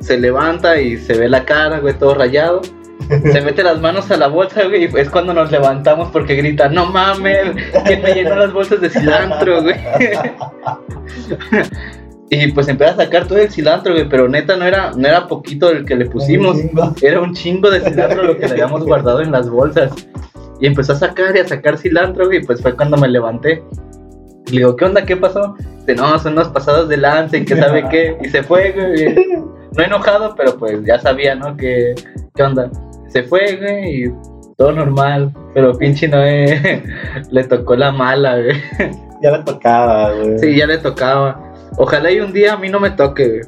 Se 0.00 0.18
levanta 0.18 0.80
y 0.80 0.96
se 0.96 1.18
ve 1.18 1.28
la 1.28 1.44
cara, 1.44 1.78
güey, 1.80 1.94
todo 1.94 2.14
rayado. 2.14 2.62
Se 3.08 3.40
mete 3.40 3.62
las 3.62 3.80
manos 3.80 4.10
a 4.10 4.16
la 4.16 4.26
bolsa, 4.26 4.64
güey, 4.64 4.84
y 4.84 4.98
es 4.98 5.10
cuando 5.10 5.34
nos 5.34 5.50
levantamos 5.50 6.08
porque 6.10 6.34
grita, 6.34 6.68
no 6.68 6.86
mames, 6.86 7.50
que 7.86 7.96
me 7.98 8.14
llenó 8.14 8.34
las 8.36 8.52
bolsas 8.52 8.80
de 8.80 8.90
cilantro, 8.90 9.62
güey. 9.62 9.76
Y 12.28 12.50
pues 12.50 12.66
empieza 12.66 12.94
a 12.94 12.96
sacar 12.96 13.28
todo 13.28 13.38
el 13.38 13.50
cilantro, 13.50 13.92
güey, 13.92 14.08
pero 14.08 14.28
neta 14.28 14.56
no 14.56 14.64
era, 14.64 14.90
no 14.96 15.06
era 15.06 15.28
poquito 15.28 15.70
el 15.70 15.84
que 15.84 15.94
le 15.94 16.06
pusimos, 16.06 16.56
Un 16.56 16.94
era 17.00 17.20
un 17.20 17.32
chingo 17.34 17.70
de 17.70 17.80
cilantro 17.80 18.24
lo 18.24 18.36
que 18.36 18.46
le 18.46 18.52
habíamos 18.52 18.84
guardado 18.84 19.20
en 19.20 19.30
las 19.30 19.48
bolsas. 19.48 19.92
Y 20.60 20.66
empezó 20.66 20.94
a 20.94 20.96
sacar 20.96 21.36
y 21.36 21.40
a 21.40 21.46
sacar 21.46 21.78
cilantro, 21.78 22.26
güey, 22.26 22.38
y 22.38 22.44
pues 22.44 22.60
fue 22.60 22.74
cuando 22.74 22.96
me 22.96 23.06
levanté. 23.06 23.62
Le 24.46 24.58
digo, 24.58 24.76
¿qué 24.76 24.84
onda? 24.84 25.04
¿Qué 25.04 25.16
pasó? 25.16 25.56
Dice, 25.80 25.94
no, 25.94 26.18
son 26.18 26.34
unos 26.34 26.48
pasados 26.48 26.88
de 26.88 26.96
lance 26.96 27.38
y 27.38 27.44
que 27.44 27.56
sabe 27.56 27.88
qué. 27.90 28.16
Y 28.22 28.28
se 28.28 28.42
fue, 28.42 28.72
güey. 28.72 29.14
No 29.76 29.82
enojado, 29.82 30.34
pero 30.36 30.56
pues 30.56 30.84
ya 30.84 30.98
sabía, 30.98 31.34
¿no? 31.34 31.56
Que, 31.56 31.94
¿Qué 32.34 32.42
onda? 32.42 32.70
Se 33.08 33.22
fue, 33.24 33.56
güey, 33.56 34.04
y 34.04 34.12
todo 34.56 34.72
normal. 34.72 35.32
Pero 35.54 35.76
pinche 35.76 36.08
Noé 36.08 36.82
le 37.30 37.44
tocó 37.44 37.76
la 37.76 37.90
mala, 37.90 38.38
güey. 38.38 38.62
Ya 39.22 39.32
le 39.32 39.44
tocaba, 39.44 40.12
güey. 40.12 40.38
Sí, 40.38 40.56
ya 40.56 40.66
le 40.66 40.78
tocaba. 40.78 41.52
Ojalá 41.76 42.10
y 42.10 42.20
un 42.20 42.32
día 42.32 42.54
a 42.54 42.56
mí 42.56 42.68
no 42.68 42.80
me 42.80 42.90
toque, 42.90 43.28
güey. 43.28 43.40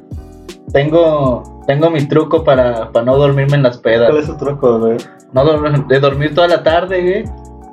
Tengo, 0.72 1.62
tengo 1.66 1.90
mi 1.90 2.06
truco 2.08 2.44
para, 2.44 2.90
para 2.92 3.06
no 3.06 3.16
dormirme 3.16 3.56
en 3.56 3.62
las 3.62 3.78
pedas. 3.78 4.10
¿Cuál 4.10 4.20
es 4.20 4.26
su 4.26 4.36
truco, 4.36 4.78
güey? 4.78 4.96
No 5.32 5.44
de 5.88 6.00
dormir 6.00 6.34
toda 6.34 6.48
la 6.48 6.62
tarde, 6.62 7.00
güey. 7.00 7.24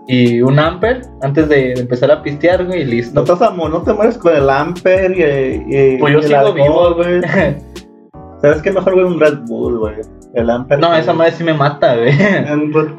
Y 0.08 0.42
un 0.42 0.60
amper 0.60 1.02
antes 1.22 1.50
de 1.50 1.74
empezar 1.74 2.12
a 2.12 2.22
pistear, 2.22 2.64
güey, 2.66 2.82
y 2.82 2.86
listo. 2.86 3.24
No 3.24 3.38
te, 3.38 3.44
amo, 3.44 3.68
no 3.70 3.82
te 3.82 3.92
mueres 3.94 4.18
con 4.20 4.36
el 4.36 4.48
Amper 4.50 5.12
y, 5.12 5.76
y- 5.76 5.98
Pues 5.98 6.14
yo 6.14 6.20
y 6.20 6.24
sigo 6.24 6.38
alcohol, 6.40 6.56
vivo, 6.56 6.94
güey. 6.96 7.22
¿Sabes 8.42 8.62
qué 8.62 8.72
mejor, 8.72 8.94
güey? 8.94 9.06
Un 9.06 9.20
Red 9.20 9.40
Bull, 9.48 9.80
güey. 9.80 9.96
El 10.36 10.50
Amper. 10.50 10.78
no, 10.78 10.94
esa 10.96 11.14
madre 11.14 11.32
sí 11.32 11.44
me 11.44 11.54
mata, 11.56 11.96
güey. 11.96 12.12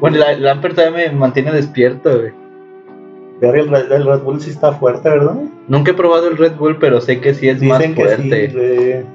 Bueno, 0.01 0.17
la- 0.17 0.33
el 0.33 0.45
amper 0.47 0.73
todavía 0.73 1.09
me 1.09 1.15
mantiene 1.17 1.51
despierto, 1.53 2.09
güey. 2.19 2.31
Verga, 3.39 3.77
El 3.79 3.91
el 3.91 4.05
Red 4.05 4.21
Bull 4.23 4.41
sí 4.41 4.49
está 4.49 4.73
fuerte, 4.73 5.07
¿verdad? 5.09 5.35
Nunca 5.67 5.91
he 5.91 5.93
probado 5.93 6.27
el 6.27 6.37
Red 6.37 6.55
Bull, 6.57 6.77
pero 6.79 6.99
sé 6.99 7.21
que 7.21 7.33
sí 7.33 7.47
es 7.47 7.61
más 7.61 7.77
Dicen 7.79 7.95
que 7.95 8.01
fuerte. 8.03 8.49
sí. 9.03 9.07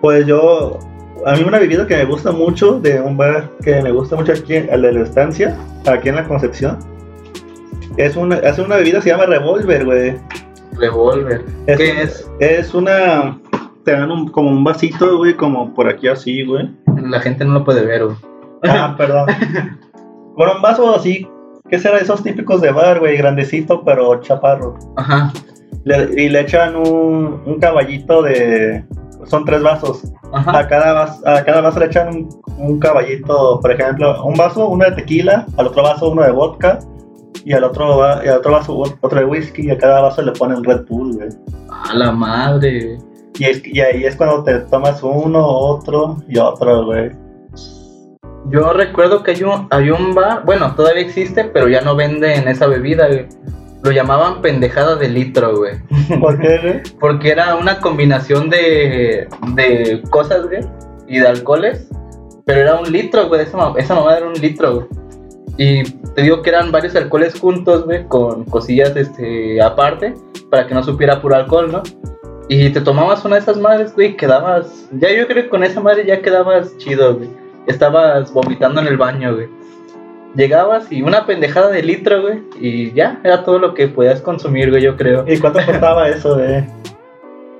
Pues 0.00 0.26
yo, 0.26 0.78
a 1.26 1.34
mí 1.36 1.44
una 1.46 1.58
bebida 1.58 1.86
que 1.86 1.96
me 1.96 2.04
gusta 2.06 2.32
mucho 2.32 2.80
de 2.80 3.00
un 3.00 3.16
bar 3.16 3.50
que 3.62 3.80
me 3.82 3.92
gusta 3.92 4.16
mucho 4.16 4.32
aquí, 4.32 4.54
el 4.54 4.82
de 4.82 4.92
la 4.92 5.02
estancia, 5.02 5.56
aquí 5.86 6.08
en 6.08 6.16
la 6.16 6.24
Concepción, 6.24 6.78
es 7.96 8.16
una, 8.16 8.36
es 8.36 8.58
una 8.58 8.76
bebida 8.76 9.00
se 9.00 9.10
llama 9.10 9.26
Revolver, 9.26 9.84
güey. 9.84 10.16
Revolver. 10.72 11.44
Es 11.66 11.76
¿Qué 11.78 12.02
es? 12.02 12.30
Es 12.40 12.74
una, 12.74 13.38
te 13.84 13.92
dan 13.92 14.10
un, 14.10 14.28
como 14.28 14.50
un 14.50 14.64
vasito, 14.64 15.18
güey, 15.18 15.34
como 15.34 15.72
por 15.74 15.88
aquí 15.88 16.08
así, 16.08 16.44
güey. 16.44 16.68
La 17.02 17.20
gente 17.20 17.44
no 17.44 17.54
lo 17.54 17.64
puede 17.64 17.84
ver, 17.84 18.04
güey. 18.04 18.16
Ah, 18.64 18.94
perdón. 18.98 19.26
Bueno, 20.36 20.54
un 20.56 20.62
vaso 20.62 20.94
así, 20.96 21.28
¿qué 21.70 21.78
será? 21.78 21.98
Esos 21.98 22.22
típicos 22.22 22.60
de 22.60 22.72
bar, 22.72 22.98
güey, 22.98 23.16
grandecito, 23.16 23.84
pero 23.84 24.20
chaparro. 24.20 24.76
Ajá. 24.96 25.32
Le- 25.84 26.20
y 26.22 26.28
le 26.28 26.40
echan 26.40 26.74
un, 26.76 27.40
un 27.44 27.58
caballito 27.60 28.22
de... 28.22 28.84
Son 29.26 29.44
tres 29.44 29.62
vasos. 29.62 30.12
Ajá. 30.32 30.58
A 30.58 30.66
cada, 30.68 30.92
vaso, 30.92 31.28
a 31.28 31.42
cada 31.44 31.60
vaso 31.60 31.78
le 31.78 31.86
echan 31.86 32.08
un, 32.08 32.28
un 32.58 32.78
caballito, 32.80 33.60
por 33.60 33.70
ejemplo, 33.70 34.22
un 34.24 34.34
vaso, 34.34 34.68
uno 34.68 34.84
de 34.86 34.92
tequila, 34.92 35.46
al 35.56 35.68
otro 35.68 35.82
vaso 35.82 36.10
uno 36.10 36.22
de 36.22 36.32
vodka, 36.32 36.78
y 37.44 37.52
al 37.52 37.64
otro, 37.64 37.98
va- 37.98 38.24
y 38.24 38.28
al 38.28 38.38
otro 38.38 38.52
vaso 38.52 38.76
otro 39.00 39.18
de 39.18 39.24
whisky, 39.26 39.66
y 39.66 39.70
a 39.70 39.78
cada 39.78 40.00
vaso 40.00 40.22
le 40.22 40.32
ponen 40.32 40.62
Red 40.64 40.86
Bull, 40.88 41.14
güey. 41.16 41.28
A 41.70 41.94
la 41.94 42.12
madre. 42.12 42.98
Y, 43.38 43.44
es, 43.44 43.62
y 43.66 43.80
ahí 43.80 44.04
es 44.04 44.16
cuando 44.16 44.44
te 44.44 44.58
tomas 44.60 45.02
uno, 45.02 45.44
otro 45.46 46.22
y 46.28 46.38
otro, 46.38 46.86
güey. 46.86 47.10
Yo 48.50 48.72
recuerdo 48.72 49.22
que 49.22 49.32
hay 49.32 49.42
un, 49.42 49.66
hay 49.70 49.90
un 49.90 50.14
bar, 50.14 50.44
bueno, 50.44 50.74
todavía 50.74 51.02
existe, 51.02 51.44
pero 51.44 51.68
ya 51.68 51.80
no 51.80 51.96
venden 51.96 52.46
esa 52.46 52.66
bebida, 52.66 53.06
güey. 53.06 53.26
Lo 53.82 53.90
llamaban 53.90 54.40
pendejada 54.42 54.96
de 54.96 55.08
litro, 55.08 55.56
güey. 55.56 55.74
¿Por 56.20 56.38
qué, 56.40 56.58
güey? 56.62 56.82
Porque 57.00 57.30
era 57.30 57.54
una 57.56 57.80
combinación 57.80 58.48
de, 58.50 59.26
de 59.54 60.02
cosas, 60.10 60.46
güey, 60.46 60.60
y 61.08 61.18
de 61.18 61.26
alcoholes. 61.28 61.88
Pero 62.46 62.60
era 62.60 62.74
un 62.76 62.90
litro, 62.92 63.28
güey. 63.28 63.40
Esa, 63.42 63.72
esa 63.76 63.94
mamada 63.94 64.18
era 64.18 64.26
un 64.28 64.34
litro, 64.34 64.74
güey. 64.74 64.86
Y 65.56 65.84
te 65.84 66.22
digo 66.22 66.42
que 66.42 66.50
eran 66.50 66.72
varios 66.72 66.96
alcoholes 66.96 67.38
juntos, 67.38 67.84
güey, 67.84 68.06
con 68.08 68.44
cosillas 68.44 68.96
este, 68.96 69.62
aparte, 69.62 70.14
para 70.50 70.66
que 70.66 70.74
no 70.74 70.82
supiera 70.82 71.20
puro 71.20 71.36
alcohol, 71.36 71.70
¿no? 71.70 71.82
Y 72.48 72.70
te 72.70 72.80
tomabas 72.80 73.24
una 73.24 73.36
de 73.36 73.42
esas 73.42 73.58
madres, 73.58 73.94
güey, 73.94 74.16
quedabas. 74.16 74.88
Ya 74.92 75.12
yo 75.12 75.26
creo 75.26 75.44
que 75.44 75.48
con 75.48 75.64
esa 75.64 75.80
madre 75.80 76.04
ya 76.06 76.20
quedabas 76.20 76.76
chido, 76.78 77.16
güey. 77.16 77.28
Estabas 77.66 78.32
vomitando 78.32 78.80
en 78.80 78.88
el 78.88 78.96
baño, 78.96 79.34
güey. 79.34 79.48
Llegabas 80.34 80.90
y 80.90 81.00
una 81.00 81.24
pendejada 81.26 81.70
de 81.70 81.82
litro, 81.82 82.22
güey, 82.22 82.42
y 82.60 82.92
ya, 82.92 83.20
era 83.22 83.44
todo 83.44 83.60
lo 83.60 83.72
que 83.72 83.86
podías 83.86 84.20
consumir, 84.20 84.70
güey, 84.70 84.82
yo 84.82 84.96
creo. 84.96 85.24
¿Y 85.28 85.38
cuánto 85.38 85.64
costaba 85.64 86.08
eso, 86.08 86.34
güey? 86.34 86.64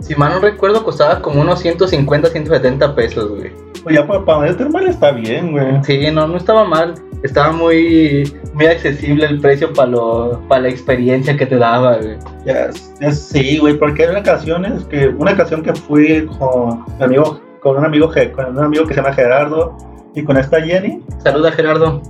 Si 0.01 0.15
mal 0.17 0.33
no 0.33 0.41
recuerdo, 0.41 0.83
costaba 0.83 1.23
como 1.23 1.41
unos 1.41 1.61
150, 1.61 2.29
170 2.29 2.95
pesos, 2.97 3.31
güey. 3.31 3.53
Pues 3.85 3.95
ya 3.95 4.07
para, 4.07 4.25
para 4.25 4.57
termal 4.57 4.89
está 4.89 5.13
bien, 5.13 5.53
güey. 5.53 5.85
Sí, 5.85 6.11
no, 6.11 6.27
no 6.27 6.37
estaba 6.37 6.65
mal. 6.65 6.95
Estaba 7.25 7.53
muy, 7.53 8.31
muy 8.53 8.67
accesible 8.67 9.25
el 9.27 9.41
precio 9.41 9.73
para 9.73 9.89
lo, 9.91 10.41
para 10.47 10.61
la 10.63 10.69
experiencia 10.69 11.37
que 11.37 11.47
te 11.47 11.57
daba, 11.57 11.97
güey. 11.97 12.17
Ya 12.45 12.71
sí, 13.13 13.59
güey, 13.59 13.77
porque 13.79 14.05
hay 14.07 14.15
ocasiones 14.15 14.85
que, 14.85 15.09
una 15.09 15.33
ocasión 15.33 15.63
que 15.63 15.75
fui 15.75 16.27
con 16.39 16.85
mi 16.99 17.05
amigo, 17.05 17.41
con 17.61 17.79
un 17.79 17.85
amigo, 17.85 18.11
con 18.37 18.47
un 18.57 18.63
amigo 18.65 18.85
que 18.87 18.95
se 18.95 19.01
llama 19.01 19.15
Gerardo 19.15 19.75
y 20.15 20.23
con 20.23 20.37
esta 20.37 20.61
Jenny, 20.61 21.03
Saluda, 21.23 21.51
Gerardo. 21.51 22.01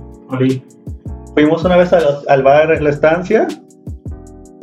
fuimos 1.33 1.63
una 1.63 1.77
vez 1.77 1.91
al, 1.93 2.03
al 2.27 2.43
bar 2.43 2.81
La 2.81 2.89
Estancia 2.89 3.47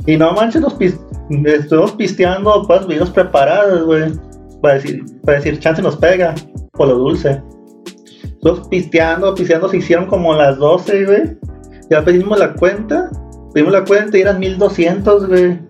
y 0.07 0.17
no 0.19 0.33
manches, 0.33 0.61
nos 0.61 0.75
pis- 0.75 1.01
estuvimos 1.47 1.93
pisteando 1.93 2.65
pues 2.67 2.87
bebidas 2.87 3.11
preparadas, 3.11 3.83
güey, 3.85 4.13
para 4.61 4.75
decir, 4.75 5.03
para 5.25 5.39
decir, 5.39 5.59
chance 5.61 5.81
nos 5.81 5.97
pega, 5.97 6.35
por 6.73 6.89
lo 6.89 6.95
dulce. 6.97 7.41
Estuvimos 8.45 8.69
pisteando, 8.69 9.35
pisteando, 9.37 9.69
se 9.69 9.77
hicieron 9.77 10.07
como 10.07 10.35
las 10.35 10.59
12, 10.59 11.05
güey, 11.05 11.39
ya 11.89 12.03
pedimos 12.05 12.37
la 12.41 12.53
cuenta, 12.55 13.09
pedimos 13.55 13.73
la 13.73 13.85
cuenta 13.85 14.19
y 14.19 14.23
eran 14.23 14.41
1200, 14.41 15.29
güey. 15.29 15.61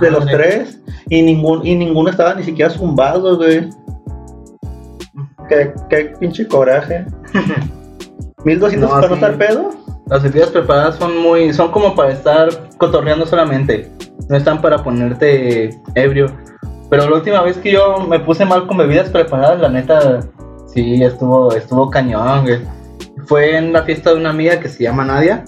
de 0.00 0.10
los 0.12 0.24
tres 0.26 0.80
y 1.08 1.20
ningún 1.22 1.66
y 1.66 1.74
ninguno 1.74 2.08
estaba 2.08 2.34
ni 2.34 2.44
siquiera 2.44 2.70
zumbado, 2.70 3.36
güey. 3.38 3.68
Qué, 5.48 5.72
qué 5.90 6.14
pinche 6.20 6.46
coraje. 6.46 7.04
1200 8.44 8.88
No, 8.88 8.94
para 8.94 9.08
no 9.08 9.14
sí. 9.16 9.24
estar 9.24 9.36
pedo. 9.36 9.70
Las 10.08 10.22
bebidas 10.22 10.50
preparadas 10.50 10.94
son 10.94 11.16
muy, 11.20 11.52
son 11.52 11.72
como 11.72 11.96
para 11.96 12.12
estar 12.12 12.48
cotorreando 12.78 13.26
solamente. 13.26 13.90
No 14.28 14.36
están 14.36 14.60
para 14.60 14.80
ponerte 14.84 15.70
ebrio. 15.96 16.26
Pero 16.88 17.10
la 17.10 17.16
última 17.16 17.42
vez 17.42 17.56
que 17.56 17.72
yo 17.72 17.98
me 18.08 18.20
puse 18.20 18.44
mal 18.44 18.68
con 18.68 18.76
bebidas 18.76 19.10
preparadas, 19.10 19.60
la 19.60 19.68
neta, 19.68 20.20
sí, 20.66 21.02
estuvo, 21.02 21.52
estuvo 21.54 21.90
cañón, 21.90 22.42
güey. 22.42 22.58
Fue 23.26 23.56
en 23.56 23.72
la 23.72 23.82
fiesta 23.82 24.10
de 24.10 24.16
una 24.16 24.30
amiga 24.30 24.60
que 24.60 24.68
se 24.68 24.84
llama 24.84 25.04
Nadia. 25.04 25.44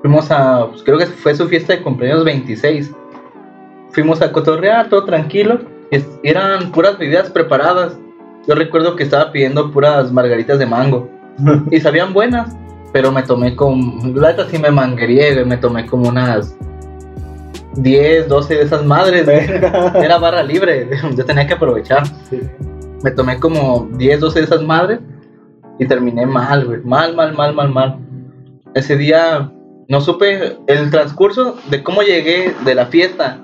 Fuimos 0.00 0.30
a, 0.30 0.66
pues, 0.70 0.82
creo 0.82 0.98
que 0.98 1.06
fue 1.06 1.34
su 1.34 1.46
fiesta 1.48 1.74
de 1.74 1.82
cumpleaños 1.82 2.24
26. 2.24 2.90
Fuimos 3.90 4.22
a 4.22 4.32
cotorrear, 4.32 4.88
todo 4.88 5.04
tranquilo. 5.04 5.58
es- 5.90 6.06
eran 6.22 6.70
puras 6.70 6.96
bebidas 6.98 7.28
preparadas. 7.30 7.98
Yo 8.46 8.54
recuerdo 8.54 8.94
que 8.96 9.02
estaba 9.02 9.32
pidiendo 9.32 9.70
puras 9.72 10.12
margaritas 10.12 10.58
de 10.58 10.66
mango. 10.66 11.08
Y 11.70 11.80
sabían 11.80 12.12
buenas. 12.12 12.56
Pero 12.92 13.12
me 13.12 13.22
tomé 13.22 13.54
con. 13.54 14.14
La 14.20 14.30
neta 14.30 14.48
sí 14.48 14.58
me 14.58 14.70
manguería, 14.70 15.32
güey. 15.34 15.44
Me 15.44 15.56
tomé 15.56 15.86
como 15.86 16.08
unas 16.08 16.56
10, 17.76 18.28
12 18.28 18.54
de 18.56 18.62
esas 18.62 18.84
madres, 18.84 19.24
güey. 19.26 19.46
Era 20.04 20.18
barra 20.18 20.42
libre. 20.42 20.88
Yo 21.16 21.24
tenía 21.24 21.46
que 21.46 21.54
aprovechar. 21.54 22.04
Sí. 22.28 22.40
Me 23.02 23.10
tomé 23.10 23.38
como 23.38 23.88
10, 23.92 24.20
12 24.20 24.38
de 24.38 24.44
esas 24.44 24.62
madres. 24.62 25.00
Y 25.78 25.86
terminé 25.86 26.26
mal, 26.26 26.66
güey. 26.66 26.80
Mal, 26.82 27.14
mal, 27.14 27.34
mal, 27.34 27.54
mal, 27.54 27.70
mal. 27.70 27.98
Ese 28.74 28.96
día 28.96 29.50
no 29.88 30.00
supe 30.00 30.58
el 30.66 30.90
transcurso 30.90 31.56
de 31.70 31.82
cómo 31.82 32.02
llegué 32.02 32.54
de 32.64 32.74
la 32.74 32.86
fiesta 32.86 33.38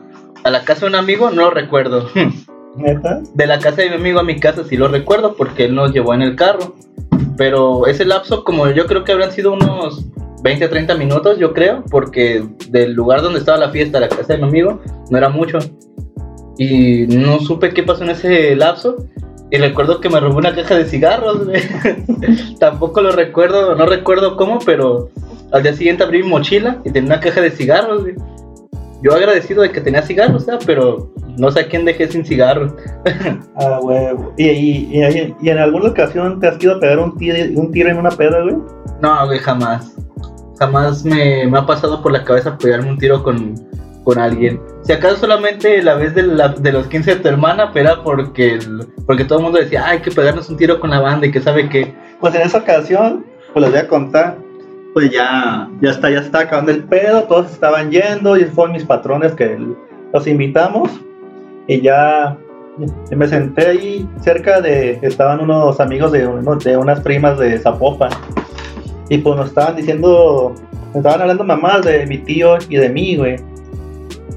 a 0.45 0.51
la 0.51 0.65
casa 0.65 0.83
de 0.83 0.87
un 0.87 0.95
amigo, 0.95 1.31
no 1.31 1.43
lo 1.43 1.51
recuerdo. 1.51 2.09
¿Neta? 2.77 3.23
De 3.35 3.47
la 3.47 3.59
casa 3.59 3.83
de 3.83 3.89
mi 3.89 3.97
amigo 3.97 4.21
a 4.21 4.23
mi 4.23 4.39
casa 4.39 4.63
sí 4.65 4.77
lo 4.77 4.87
recuerdo 4.89 5.35
porque 5.35 5.65
él 5.65 5.75
nos 5.75 5.93
llevó 5.93 6.15
en 6.15 6.23
el 6.23 6.37
carro. 6.37 6.77
Pero 7.37 7.87
ese 7.87 8.05
lapso, 8.05 8.45
como 8.45 8.71
yo 8.71 8.87
creo 8.87 9.03
que 9.03 9.13
habrán 9.13 9.33
sido 9.33 9.53
unos 9.53 10.07
20, 10.43 10.69
30 10.69 10.95
minutos, 10.95 11.39
yo 11.39 11.53
creo, 11.53 11.83
porque 11.91 12.45
del 12.71 12.93
lugar 12.93 13.23
donde 13.23 13.41
estaba 13.41 13.59
la 13.59 13.71
fiesta 13.71 13.99
a 13.99 14.03
la 14.03 14.09
casa 14.09 14.35
de 14.35 14.39
mi 14.39 14.45
amigo 14.45 14.81
no 15.11 15.19
era 15.19 15.29
mucho. 15.29 15.59
Y 16.59 17.07
no 17.09 17.41
supe 17.41 17.75
qué 17.75 17.83
pasó 17.83 18.05
en 18.05 18.11
ese 18.11 18.55
lapso. 18.55 18.97
Y 19.51 19.59
recuerdo 19.59 20.01
que 20.01 20.09
me 20.09 20.19
robó 20.19 20.39
una 20.39 20.55
caja 20.55 20.77
de 20.77 20.87
cigarros, 20.87 21.45
güey. 21.45 21.63
Tampoco 22.59 23.01
lo 23.01 23.13
recuerdo, 23.13 23.75
no 23.77 23.87
recuerdo 23.87 24.37
cómo, 24.37 24.59
pero 24.65 25.11
al 25.53 25.63
día 25.63 25.73
siguiente 25.73 26.03
abrí 26.03 26.23
mi 26.23 26.29
mochila 26.29 26.81
y 26.85 26.91
tenía 26.91 27.15
una 27.15 27.21
caja 27.21 27.41
de 27.41 27.51
cigarros, 27.51 28.03
güey. 28.03 28.15
Yo 29.03 29.15
agradecido 29.15 29.63
de 29.63 29.71
que 29.71 29.81
tenía 29.81 30.03
cigarros, 30.03 30.47
pero 30.65 31.13
no 31.39 31.51
sé 31.53 31.61
a 31.61 31.69
quién 31.69 31.85
dejé 31.85 32.09
sin 32.09 32.25
cigarros. 32.25 32.73
Ah, 33.59 33.79
huevo. 33.81 34.35
¿Y, 34.37 34.49
y, 34.49 35.01
y, 35.01 35.35
y 35.41 35.49
en 35.49 35.59
alguna 35.59 35.89
ocasión 35.89 36.41
te 36.41 36.49
has 36.49 36.63
ido 36.63 36.77
a 36.77 36.81
pegar 36.81 36.99
un 36.99 37.17
tiro, 37.17 37.37
un 37.59 37.73
tiro 37.73 37.89
en 37.89 37.97
una 37.97 38.11
peda, 38.11 38.43
güey? 38.43 38.57
No, 39.01 39.27
güey, 39.27 39.39
jamás. 39.39 39.97
Jamás 40.59 41.05
me, 41.05 41.47
me 41.47 41.59
ha 41.59 41.65
pasado 41.65 42.03
por 42.03 42.13
la 42.13 42.23
cabeza 42.23 42.59
pegarme 42.59 42.91
un 42.91 42.99
tiro 42.99 43.23
con, 43.23 43.55
con 44.07 44.21
alguien. 44.21 44.61
Si 44.83 44.93
acaso 44.93 45.17
solamente 45.17 45.83
la 45.83 45.97
vez 45.97 46.15
de, 46.15 46.23
la- 46.23 46.51
de 46.51 46.71
los 46.71 46.87
15 46.87 47.17
de 47.17 47.21
tu 47.23 47.29
hermana, 47.29 47.73
pero 47.75 47.91
era 47.91 48.03
porque, 48.05 48.55
el- 48.55 48.87
porque 49.05 49.25
todo 49.25 49.39
el 49.41 49.45
mundo 49.45 49.59
decía, 49.59 49.83
"Ah, 49.85 49.91
hay 49.91 49.99
que 49.99 50.13
pegarnos 50.13 50.49
un 50.49 50.57
tiro 50.57 50.79
con 50.79 50.91
la 50.91 51.01
banda 51.01 51.27
y 51.27 51.33
que 51.33 51.41
sabe 51.41 51.69
que... 51.69 51.93
Pues 52.21 52.33
en 52.37 52.43
esa 52.43 52.59
ocasión, 52.59 53.27
pues 53.53 53.63
les 53.65 53.71
voy 53.73 53.81
a 53.81 53.89
contar. 53.89 54.37
Pues 54.95 55.11
ya, 55.11 55.69
ya 55.83 55.91
está, 55.91 56.09
ya 56.09 56.21
está 56.21 56.39
acabando 56.41 56.71
el 56.71 56.85
pedo, 56.85 57.25
todos 57.25 57.51
estaban 57.51 57.91
yendo 57.91 58.37
y 58.37 58.45
fueron 58.45 58.75
mis 58.75 58.85
patrones 58.85 59.33
que 59.35 59.59
los 60.15 60.27
invitamos. 60.29 60.89
Y 61.67 61.81
ya 61.81 62.39
me 63.11 63.27
senté 63.27 63.67
ahí 63.67 64.09
cerca 64.23 64.61
de, 64.61 65.01
estaban 65.03 65.41
unos 65.41 65.81
amigos 65.81 66.13
de, 66.13 66.29
uno- 66.29 66.55
de 66.55 66.77
unas 66.77 67.01
primas 67.01 67.39
de 67.41 67.59
Zapopan. 67.59 68.11
Y 69.09 69.19
pues 69.19 69.37
nos 69.37 69.49
estaban 69.49 69.75
diciendo, 69.75 70.55
nos 70.89 70.97
estaban 70.97 71.23
hablando 71.23 71.43
mamás 71.43 71.83
de 71.85 72.07
mi 72.07 72.19
tío 72.19 72.57
y 72.69 72.77
de 72.77 72.89
mí, 72.89 73.17
güey. 73.17 73.37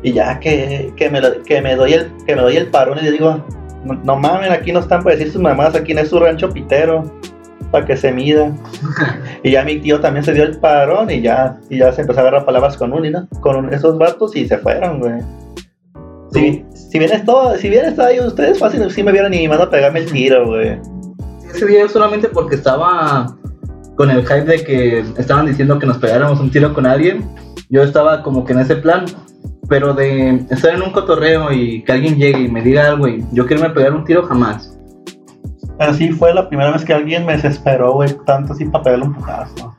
Y 0.04 0.14
ya 0.14 0.39
que, 0.39 0.93
que, 0.95 1.10
me, 1.10 1.20
lo- 1.22 1.43
que, 1.43 1.62
me 1.62 1.76
doy 1.76 1.93
el, 1.93 2.12
que 2.26 2.36
me 2.36 2.41
doy 2.41 2.58
el 2.58 2.68
parón 2.68 2.97
y 3.00 3.04
le 3.04 3.12
digo, 3.12 3.43
no, 3.84 3.93
no 4.04 4.16
mamen, 4.16 4.52
aquí 4.52 4.72
no 4.72 4.80
están 4.80 5.04
para 5.04 5.16
decir 5.16 5.32
sus 5.32 5.41
mamás, 5.41 5.76
aquí 5.76 5.93
no 5.93 6.02
es 6.02 6.10
su 6.10 6.20
rancho 6.20 6.50
pitero 6.50 7.04
para 7.72 7.86
que 7.86 7.95
se 7.97 8.12
mida. 8.12 8.52
y 9.43 9.52
ya 9.52 9.64
mi 9.64 9.80
tío 9.80 10.00
también 10.00 10.24
se 10.24 10.34
dio 10.34 10.43
el 10.43 10.58
parón 10.60 11.12
y 11.12 11.22
ya, 11.22 11.58
y 11.70 11.80
ya 11.80 11.91
se 11.91 12.02
empezó 12.02 12.20
a 12.20 12.22
agarrar 12.24 12.45
palabras 12.45 12.78
con 12.78 12.93
un, 12.93 13.12
¿no? 13.12 13.28
con 13.41 13.56
un- 13.58 13.74
esos 13.74 13.97
vatos 13.97 14.36
y 14.36 14.47
se 14.47 14.58
fueron, 14.58 15.00
güey. 15.00 15.20
Si, 16.32 16.64
si 16.74 17.00
bien 17.00 17.12
estado, 17.12 17.58
si 17.58 17.70
bien 17.70 17.86
estado 17.86 18.10
ahí 18.10 18.20
ustedes, 18.20 18.60
fácil, 18.60 18.89
sí 18.91 19.02
me 19.04 19.12
hubieran 19.12 19.34
animado 19.34 19.64
a 19.64 19.70
pegarme 19.70 20.00
el 20.02 20.12
tiro, 20.12 20.45
güey. 20.45 20.78
Ese 21.54 21.66
día 21.66 21.88
solamente 21.89 22.28
porque 22.30 22.56
estaba 22.56 23.36
con 23.95 24.12
el 24.12 24.22
hype 24.22 24.43
de 24.45 24.64
que 24.64 25.00
estaban 25.18 25.47
diciendo 25.47 25.80
que 25.80 25.88
nos 25.88 25.97
pegáramos 25.97 26.39
un 26.39 26.52
tiro 26.52 26.74
con 26.74 26.86
alguien, 26.86 27.28
yo 27.70 27.82
estaba 27.84 28.22
como 28.24 28.45
que 28.45 28.54
en 28.54 28.60
ese 28.60 28.76
plan. 28.76 29.06
Pero 29.70 29.93
de 29.93 30.45
estar 30.49 30.74
en 30.74 30.82
un 30.82 30.91
cotorreo 30.91 31.51
y 31.51 31.84
que 31.84 31.91
alguien 31.91 32.17
llegue 32.17 32.41
y 32.41 32.49
me 32.49 32.61
diga 32.61 32.88
algo 32.88 33.07
y 33.07 33.24
yo 33.32 33.45
quiero 33.45 33.63
me 33.63 33.70
pegar 33.70 33.93
un 33.93 34.03
tiro, 34.03 34.24
jamás. 34.24 34.76
Así 35.80 36.11
fue 36.11 36.34
la 36.34 36.49
primera 36.49 36.72
vez 36.72 36.84
que 36.84 36.93
alguien 36.93 37.26
me 37.26 37.34
desesperó, 37.34 37.93
güey, 37.93 38.13
tanto 38.26 38.53
así 38.53 38.65
para 38.65 38.84
pegarle 38.84 39.05
un 39.05 39.13
putazo. 39.13 39.76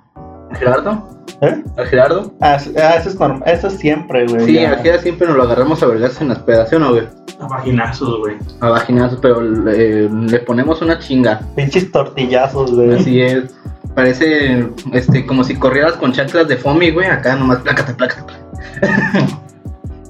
¿Gerardo? 0.52 1.24
¿Eh? 1.42 1.62
¿A 1.76 1.84
Gerardo? 1.84 2.32
Ah, 2.40 2.58
ah, 2.76 2.94
eso 2.96 3.08
es 3.08 3.18
normal, 3.18 3.42
eso 3.46 3.66
es 3.66 3.74
siempre, 3.74 4.26
güey. 4.26 4.46
Sí, 4.46 4.54
ya. 4.54 4.72
a 4.72 4.76
Gerardo 4.76 5.02
siempre 5.02 5.26
nos 5.26 5.36
lo 5.36 5.42
agarramos 5.42 5.82
a 5.82 5.86
vergas 5.86 6.20
en 6.20 6.28
las 6.28 6.38
pedas, 6.40 6.70
¿sí 6.70 6.76
o 6.76 6.78
no, 6.78 6.90
güey? 6.90 7.06
A 7.38 7.46
vaginazos, 7.48 8.18
güey. 8.18 8.36
A 8.60 8.68
vaginazos, 8.68 9.18
pero 9.20 9.40
le, 9.42 10.08
le 10.08 10.38
ponemos 10.40 10.80
una 10.80 10.98
chinga. 10.98 11.40
Pinches 11.56 11.90
tortillazos, 11.90 12.74
güey. 12.74 12.94
Así 12.94 13.20
es. 13.20 13.54
Parece 13.94 14.68
este, 14.92 15.26
como 15.26 15.44
si 15.44 15.56
corrieras 15.56 15.94
con 15.94 16.12
chanclas 16.12 16.48
de 16.48 16.56
foamy, 16.56 16.90
güey. 16.90 17.08
Acá 17.08 17.36
nomás 17.36 17.58
plácate, 17.58 17.94
plácate. 17.94 18.32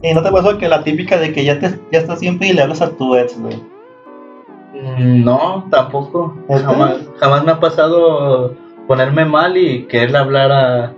Y 0.02 0.14
no 0.14 0.22
te 0.22 0.30
pasó 0.30 0.56
que 0.58 0.68
la 0.68 0.82
típica 0.82 1.18
de 1.18 1.32
que 1.32 1.44
ya, 1.44 1.58
te, 1.58 1.68
ya 1.92 1.98
estás 1.98 2.18
siempre 2.20 2.48
y 2.48 2.52
le 2.52 2.62
hablas 2.62 2.80
a 2.80 2.90
tu 2.90 3.14
ex, 3.16 3.38
güey. 3.40 3.56
Mm, 4.74 5.24
No, 5.24 5.66
tampoco. 5.70 6.34
Jamás, 6.48 6.98
jamás 7.18 7.44
me 7.44 7.52
ha 7.52 7.60
pasado 7.60 8.54
ponerme 8.86 9.24
mal 9.24 9.56
y 9.56 9.84
quererle 9.86 10.18
hablar 10.18 10.52
a, 10.52 10.94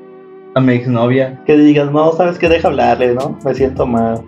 a 0.54 0.60
mi 0.60 0.74
exnovia. 0.74 1.40
Que 1.46 1.56
digas, 1.56 1.90
no, 1.90 2.12
sabes 2.12 2.38
que 2.38 2.48
deja 2.48 2.68
hablarle, 2.68 3.14
¿no? 3.14 3.38
Me 3.44 3.54
siento 3.54 3.86
mal. 3.86 4.20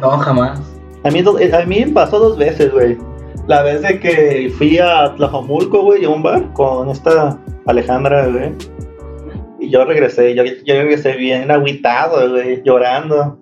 No, 0.00 0.10
jamás. 0.12 0.60
A 1.04 1.10
mí, 1.10 1.20
do- 1.20 1.36
a 1.38 1.64
mí 1.66 1.84
pasó 1.92 2.18
dos 2.18 2.38
veces, 2.38 2.72
güey. 2.72 2.96
La 3.48 3.62
vez 3.62 3.82
de 3.82 3.98
que 3.98 4.52
fui 4.56 4.78
a 4.78 5.14
Tlajomulco, 5.16 5.82
güey, 5.82 6.04
a 6.04 6.08
un 6.08 6.22
bar 6.22 6.52
con 6.52 6.88
esta 6.88 7.36
Alejandra, 7.66 8.26
güey. 8.28 8.52
Y 9.58 9.68
yo 9.70 9.84
regresé, 9.84 10.34
yo, 10.34 10.44
yo 10.44 10.74
regresé 10.74 11.12
bien 11.16 11.50
agüitado, 11.50 12.30
güey, 12.30 12.62
llorando. 12.64 13.38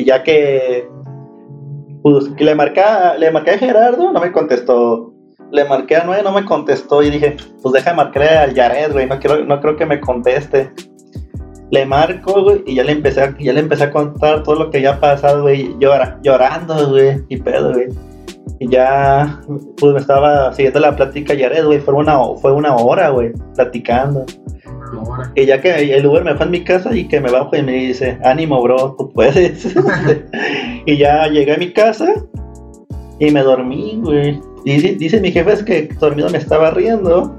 Y 0.00 0.04
ya 0.06 0.22
que, 0.22 0.88
pues, 2.02 2.30
le 2.38 2.54
marqué, 2.54 2.80
le 3.18 3.30
marqué 3.30 3.50
a 3.50 3.58
Gerardo, 3.58 4.10
no 4.10 4.18
me 4.18 4.32
contestó. 4.32 5.12
Le 5.52 5.66
marqué 5.66 5.96
a 5.96 6.04
Noé, 6.04 6.22
no 6.22 6.32
me 6.32 6.46
contestó. 6.46 7.02
Y 7.02 7.10
dije, 7.10 7.36
pues 7.60 7.74
deja 7.74 7.90
de 7.90 7.96
marcarle 7.96 8.28
al 8.30 8.54
Yared, 8.54 8.92
güey, 8.92 9.06
no, 9.06 9.18
quiero, 9.18 9.44
no 9.44 9.60
creo 9.60 9.76
que 9.76 9.84
me 9.84 10.00
conteste. 10.00 10.72
Le 11.70 11.84
marco, 11.84 12.42
güey, 12.42 12.62
y 12.66 12.76
ya 12.76 12.84
le 12.84 12.92
empecé 12.92 13.20
a, 13.20 13.36
ya 13.38 13.52
le 13.52 13.60
empecé 13.60 13.84
a 13.84 13.90
contar 13.90 14.42
todo 14.42 14.54
lo 14.54 14.70
que 14.70 14.78
había 14.78 14.98
pasado, 14.98 15.42
güey, 15.42 15.76
llora, 15.78 16.18
llorando, 16.22 16.88
güey, 16.88 17.22
y 17.28 17.36
pedo, 17.36 17.74
güey. 17.74 17.88
Y 18.58 18.70
ya, 18.70 19.38
pues 19.76 19.92
me 19.92 20.00
estaba 20.00 20.50
siguiendo 20.54 20.80
la 20.80 20.96
plática 20.96 21.34
Yared, 21.34 21.66
güey, 21.66 21.80
fue 21.80 21.92
una, 21.92 22.18
fue 22.40 22.54
una 22.54 22.74
hora, 22.74 23.10
güey, 23.10 23.34
platicando. 23.54 24.24
Y 25.34 25.46
ya 25.46 25.60
que 25.60 25.94
el 25.94 26.06
Uber 26.06 26.24
me 26.24 26.34
fue 26.34 26.46
a 26.46 26.48
mi 26.48 26.64
casa 26.64 26.94
y 26.94 27.08
que 27.08 27.20
me 27.20 27.30
bajo 27.30 27.56
y 27.56 27.62
me 27.62 27.72
dice, 27.72 28.18
ánimo, 28.24 28.62
bro, 28.62 28.96
tú 28.98 29.12
puedes. 29.12 29.74
y 30.86 30.96
ya 30.96 31.26
llegué 31.28 31.54
a 31.54 31.58
mi 31.58 31.72
casa 31.72 32.12
y 33.18 33.30
me 33.30 33.42
dormí, 33.42 34.00
güey. 34.02 34.40
Y 34.64 34.74
dice, 34.74 34.94
dice 34.96 35.20
mi 35.20 35.30
jefe 35.30 35.52
es 35.52 35.62
que 35.62 35.88
dormido 35.98 36.30
me 36.30 36.38
estaba 36.38 36.70
riendo. 36.70 37.38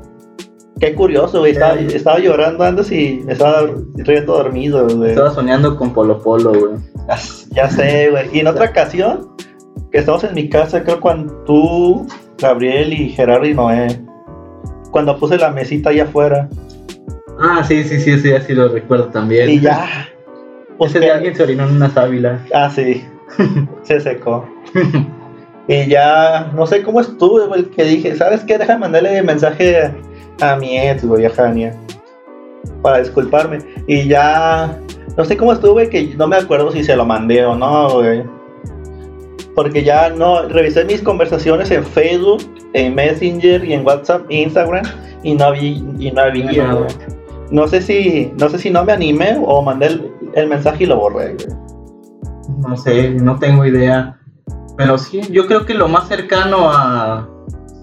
Qué 0.80 0.96
curioso, 0.96 1.40
güey. 1.40 1.52
Estaba, 1.52 1.76
estaba 1.76 2.20
llorando 2.20 2.64
antes 2.64 2.92
y 2.92 3.22
me 3.26 3.34
estaba 3.34 3.70
riendo 3.96 4.34
dormido, 4.34 4.88
güey. 4.88 5.12
Estaba 5.12 5.34
soñando 5.34 5.76
con 5.76 5.94
Polo 5.94 6.22
Polo, 6.22 6.52
güey. 6.52 6.74
Ya, 7.08 7.18
ya 7.52 7.70
sé, 7.70 8.10
güey. 8.10 8.26
Y 8.34 8.40
en 8.40 8.48
otra 8.48 8.66
ocasión, 8.70 9.30
que 9.92 10.00
estamos 10.00 10.24
en 10.24 10.34
mi 10.34 10.50
casa, 10.50 10.84
creo 10.84 11.00
cuando 11.00 11.34
tú, 11.44 12.08
Gabriel 12.40 12.94
y 12.94 13.10
Gerardo 13.10 13.46
y 13.46 13.54
Noé, 13.54 14.00
cuando 14.92 15.18
puse 15.18 15.38
la 15.38 15.52
mesita 15.52 15.90
allá 15.90 16.04
afuera. 16.04 16.50
Ah, 17.42 17.64
sí, 17.64 17.84
sí, 17.84 18.00
sí, 18.00 18.20
sí, 18.20 18.32
así 18.34 18.54
lo 18.54 18.68
recuerdo 18.68 19.06
también. 19.08 19.50
Y 19.50 19.60
ya. 19.60 20.08
Pues 20.78 20.92
Ese 20.92 21.00
que- 21.00 21.06
día 21.06 21.16
alguien 21.16 21.36
se 21.36 21.44
orinó 21.44 21.68
en 21.68 21.76
una 21.76 21.90
sábila. 21.90 22.40
Ah, 22.54 22.70
sí. 22.70 23.06
Se 23.84 24.00
secó. 24.00 24.46
y 25.68 25.88
ya, 25.88 26.52
no 26.54 26.68
sé 26.68 26.84
cómo 26.84 27.02
estuve, 27.02 27.48
güey, 27.48 27.64
que 27.66 27.84
dije, 27.84 28.16
¿sabes 28.16 28.42
qué? 28.42 28.58
Deja 28.58 28.78
mandarle 28.78 29.22
mensaje 29.24 29.78
a, 30.42 30.52
a 30.52 30.56
mi 30.58 30.78
ex, 30.78 31.06
güey, 31.06 31.26
a 31.26 31.30
Jania. 31.30 31.76
Para 32.82 33.00
disculparme. 33.00 33.60
Y 33.88 34.08
ya, 34.08 34.78
no 35.18 35.26
sé 35.26 35.38
cómo 35.38 35.54
estuve, 35.54 35.90
que 35.90 36.14
no 36.18 36.28
me 36.28 36.36
acuerdo 36.36 36.72
si 36.72 36.84
se 36.84 36.96
lo 36.96 37.06
mandé 37.06 37.46
o 37.46 37.56
no, 37.56 37.90
güey. 37.90 38.24
Porque 39.56 39.84
ya 39.84 40.10
no, 40.10 40.44
revisé 40.48 40.86
mis 40.86 41.02
conversaciones 41.02 41.72
en 41.72 41.86
Facebook, 41.86 42.44
en 42.74 42.96
Messenger 42.96 43.64
y 43.66 43.74
en 43.74 43.86
WhatsApp 43.86 44.26
Instagram 44.30 44.84
y 45.24 45.36
no 45.36 45.52
vi, 45.52 45.84
y 46.00 46.12
no 46.12 46.22
había. 46.22 46.88
No 47.52 47.68
sé 47.68 47.82
si, 47.82 48.32
no 48.40 48.50
sé 48.50 48.58
si 48.58 48.70
no 48.70 48.84
me 48.86 48.94
animé 48.94 49.38
o 49.46 49.62
mandé 49.62 49.88
el, 49.88 50.12
el 50.36 50.48
mensaje 50.48 50.86
y 50.86 50.88
lo 50.88 50.98
borré, 50.98 51.36
güey. 51.36 51.48
No 52.68 52.78
sé, 52.78 53.10
no 53.12 53.38
tengo 53.40 53.66
idea. 53.66 54.18
Pero 54.78 54.98
sí, 54.98 55.22
yo 55.32 55.46
creo 55.48 55.66
que 55.66 55.74
lo 55.74 55.88
más 55.88 56.08
cercano 56.08 56.72
a, 56.72 57.28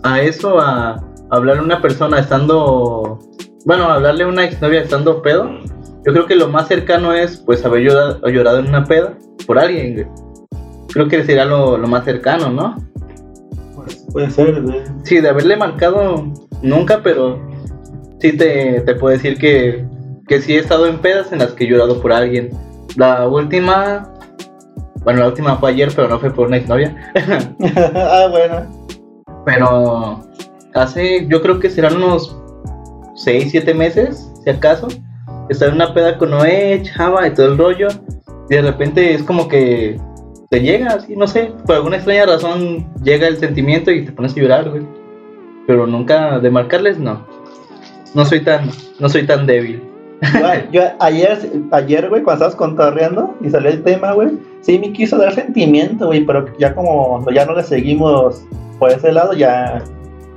a 0.02 0.20
eso, 0.20 0.58
a 0.58 0.96
hablarle 1.30 1.60
a 1.60 1.64
una 1.64 1.82
persona 1.82 2.18
estando. 2.18 3.18
Bueno, 3.66 3.84
hablarle 3.84 4.24
a 4.24 4.28
una 4.28 4.44
exnovia 4.44 4.80
estando 4.80 5.20
pedo. 5.20 5.50
Yo 6.06 6.12
creo 6.12 6.26
que 6.26 6.36
lo 6.36 6.48
más 6.48 6.68
cercano 6.68 7.12
es, 7.12 7.36
pues, 7.36 7.64
haber 7.64 7.82
llorado, 7.82 8.28
llorado 8.28 8.58
en 8.60 8.68
una 8.68 8.84
peda 8.84 9.18
por 9.46 9.58
alguien, 9.58 9.94
güey. 9.94 10.06
Creo 10.92 11.08
que 11.08 11.22
sería 11.24 11.44
lo, 11.44 11.76
lo 11.76 11.86
más 11.86 12.04
cercano, 12.04 12.50
¿no? 12.50 12.76
Pues 13.74 14.06
puede 14.10 14.30
ser, 14.30 14.62
güey. 14.62 14.80
Sí, 15.02 15.20
de 15.20 15.28
haberle 15.28 15.56
marcado 15.56 16.24
nunca, 16.62 17.00
pero 17.02 17.47
sí 18.20 18.36
te, 18.36 18.80
te 18.80 18.94
puedo 18.94 19.16
decir 19.16 19.38
que, 19.38 19.84
que 20.26 20.40
sí 20.40 20.54
he 20.54 20.58
estado 20.58 20.86
en 20.86 20.98
pedas 20.98 21.32
en 21.32 21.38
las 21.38 21.52
que 21.52 21.64
he 21.64 21.68
llorado 21.68 22.00
por 22.00 22.12
alguien. 22.12 22.50
La 22.96 23.26
última, 23.28 24.12
bueno, 25.04 25.20
la 25.20 25.28
última 25.28 25.56
fue 25.56 25.70
ayer, 25.70 25.90
pero 25.94 26.08
no 26.08 26.18
fue 26.18 26.32
por 26.32 26.48
una 26.48 26.56
exnovia. 26.56 26.96
ah, 27.94 28.26
bueno. 28.30 28.78
Pero 29.44 30.24
hace, 30.74 31.26
yo 31.28 31.40
creo 31.40 31.58
que 31.60 31.70
serán 31.70 31.96
unos 31.96 32.36
6, 33.16 33.48
7 33.50 33.74
meses, 33.74 34.30
si 34.44 34.50
acaso. 34.50 34.88
Estaba 35.48 35.70
en 35.70 35.76
una 35.76 35.94
peda 35.94 36.18
con 36.18 36.30
Noé, 36.30 36.82
Chava 36.82 37.26
y 37.26 37.32
todo 37.32 37.46
el 37.46 37.58
rollo. 37.58 37.88
Y 38.50 38.54
de 38.54 38.62
repente 38.62 39.14
es 39.14 39.22
como 39.22 39.48
que 39.48 39.98
te 40.50 40.60
llega, 40.60 40.94
así, 40.94 41.14
no 41.16 41.26
sé, 41.26 41.52
por 41.66 41.76
alguna 41.76 41.96
extraña 41.96 42.26
razón 42.26 42.86
llega 43.02 43.28
el 43.28 43.36
sentimiento 43.36 43.90
y 43.90 44.04
te 44.04 44.12
pones 44.12 44.32
a 44.32 44.40
llorar, 44.40 44.70
güey. 44.70 44.82
Pero 45.66 45.86
nunca 45.86 46.38
de 46.38 46.50
marcarles, 46.50 46.98
no. 46.98 47.26
No 48.14 48.24
soy 48.24 48.40
tan, 48.42 48.70
no 49.00 49.08
soy 49.08 49.26
tan 49.26 49.46
débil. 49.46 49.82
Yo 50.72 50.82
ayer, 50.98 51.38
ayer, 51.70 52.08
güey, 52.08 52.22
cuando 52.22 52.44
estabas 52.46 52.56
contarreando 52.56 53.36
y 53.40 53.50
salió 53.50 53.70
el 53.70 53.82
tema, 53.84 54.12
güey, 54.14 54.30
sí 54.62 54.78
me 54.78 54.92
quiso 54.92 55.16
dar 55.16 55.32
sentimiento, 55.32 56.06
güey, 56.06 56.24
pero 56.24 56.46
ya 56.58 56.74
como 56.74 57.24
ya 57.32 57.44
no 57.46 57.54
le 57.54 57.62
seguimos 57.62 58.42
por 58.80 58.90
ese 58.90 59.12
lado, 59.12 59.32
ya, 59.32 59.80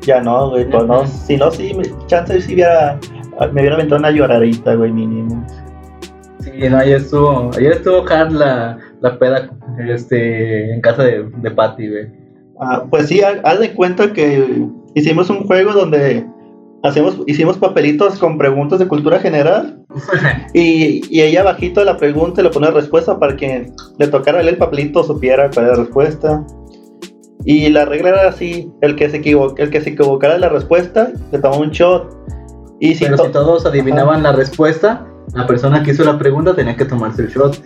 ya 0.01 0.22
no, 0.22 0.51
güey, 0.51 0.69
pues 0.69 0.86
no, 0.86 1.07
si 1.07 1.36
no, 1.38 1.49
sí, 1.49 1.74
me- 1.74 1.86
chance 2.07 2.39
si 2.41 2.53
hubiera, 2.53 2.99
me 3.53 3.61
hubiera 3.61 3.76
aventado 3.76 3.99
una 3.99 4.11
lloradita, 4.11 4.76
güey, 4.76 4.91
mínimo. 4.91 5.43
Sí, 6.41 6.51
no, 6.69 6.78
ayer 6.78 6.97
estuvo, 6.97 7.49
ayer 7.57 7.72
estuvo 7.74 8.07
hard 8.07 8.32
la, 8.34 8.78
la 8.99 9.17
peda 9.17 9.49
este, 9.88 10.74
en 10.74 10.82
casa 10.82 11.03
de, 11.03 11.24
de 11.38 11.51
Patty, 11.51 11.89
güey. 11.89 12.07
Ah, 12.59 12.84
pues 12.89 13.07
sí, 13.07 13.22
ha- 13.22 13.41
haz 13.43 13.59
de 13.59 13.74
cuenta 13.74 14.13
que 14.13 14.67
hicimos 14.93 15.30
un 15.32 15.45
juego 15.45 15.72
donde 15.74 16.26
hacemos, 16.84 17.17
hicimos 17.27 17.57
papelitos 17.57 18.17
con 18.19 18.38
preguntas 18.38 18.79
de 18.79 18.88
cultura 18.88 19.19
general 19.19 19.84
y, 20.53 21.01
y 21.15 21.21
ella 21.21 21.43
bajito 21.43 21.79
de 21.82 21.86
la 21.86 21.97
pregunta 21.97 22.41
le 22.41 22.49
pone 22.49 22.69
respuesta 22.71 23.19
para 23.19 23.36
que 23.36 23.71
le 23.97 24.07
tocara 24.07 24.39
leer 24.41 24.53
el 24.55 24.57
papelito 24.59 25.03
supiera 25.03 25.49
cuál 25.51 25.65
era 25.67 25.75
la 25.75 25.84
respuesta. 25.84 26.45
Y 27.43 27.69
la 27.69 27.86
regla 27.86 28.09
era 28.09 28.29
así, 28.29 28.71
el 28.82 28.95
que 28.95 29.09
se 29.09 29.19
equivo- 29.21 29.55
el 29.57 29.69
que 29.71 29.82
se 29.82 29.89
equivocara 29.91 30.36
de 30.36 30.39
la 30.41 30.49
respuesta 30.49 31.11
le 31.32 31.39
tomaba 31.39 31.59
un 31.61 31.71
shot. 31.71 32.15
Y 32.79 32.93
si 32.95 33.05
Pero 33.05 33.17
to- 33.17 33.25
si 33.25 33.32
todos 33.32 33.65
adivinaban 33.65 34.21
la 34.23 34.32
respuesta, 34.32 35.07
la 35.34 35.47
persona 35.47 35.82
que 35.84 35.91
hizo 35.91 36.03
la 36.03 36.17
pregunta 36.19 36.55
tenía 36.55 36.75
que 36.75 36.86
tomarse 36.86 37.23
el 37.23 37.29
shot. 37.29 37.59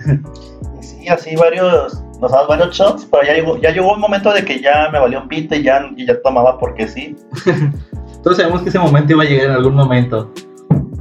Sí, 0.82 1.08
así 1.10 1.36
varios, 1.36 2.02
nos 2.22 2.32
daban 2.32 2.48
varios 2.48 2.76
shots, 2.76 3.06
pero 3.12 3.24
ya 3.26 3.34
llegó, 3.34 3.58
ya 3.60 3.72
llegó 3.72 3.94
un 3.94 4.00
momento 4.00 4.32
de 4.34 4.46
que 4.46 4.62
ya 4.62 4.90
me 4.94 5.00
valió 5.00 5.22
un 5.22 5.28
pito 5.28 5.56
y 5.56 5.64
ya, 5.64 5.90
y 5.98 6.06
ya 6.06 6.22
tomaba 6.22 6.58
porque 6.58 6.88
sí. 6.88 7.16
Todos 8.26 8.38
sabemos 8.38 8.64
que 8.64 8.70
ese 8.70 8.80
momento 8.80 9.14
iba 9.14 9.22
a 9.22 9.28
llegar 9.28 9.46
en 9.46 9.52
algún 9.52 9.76
momento. 9.76 10.32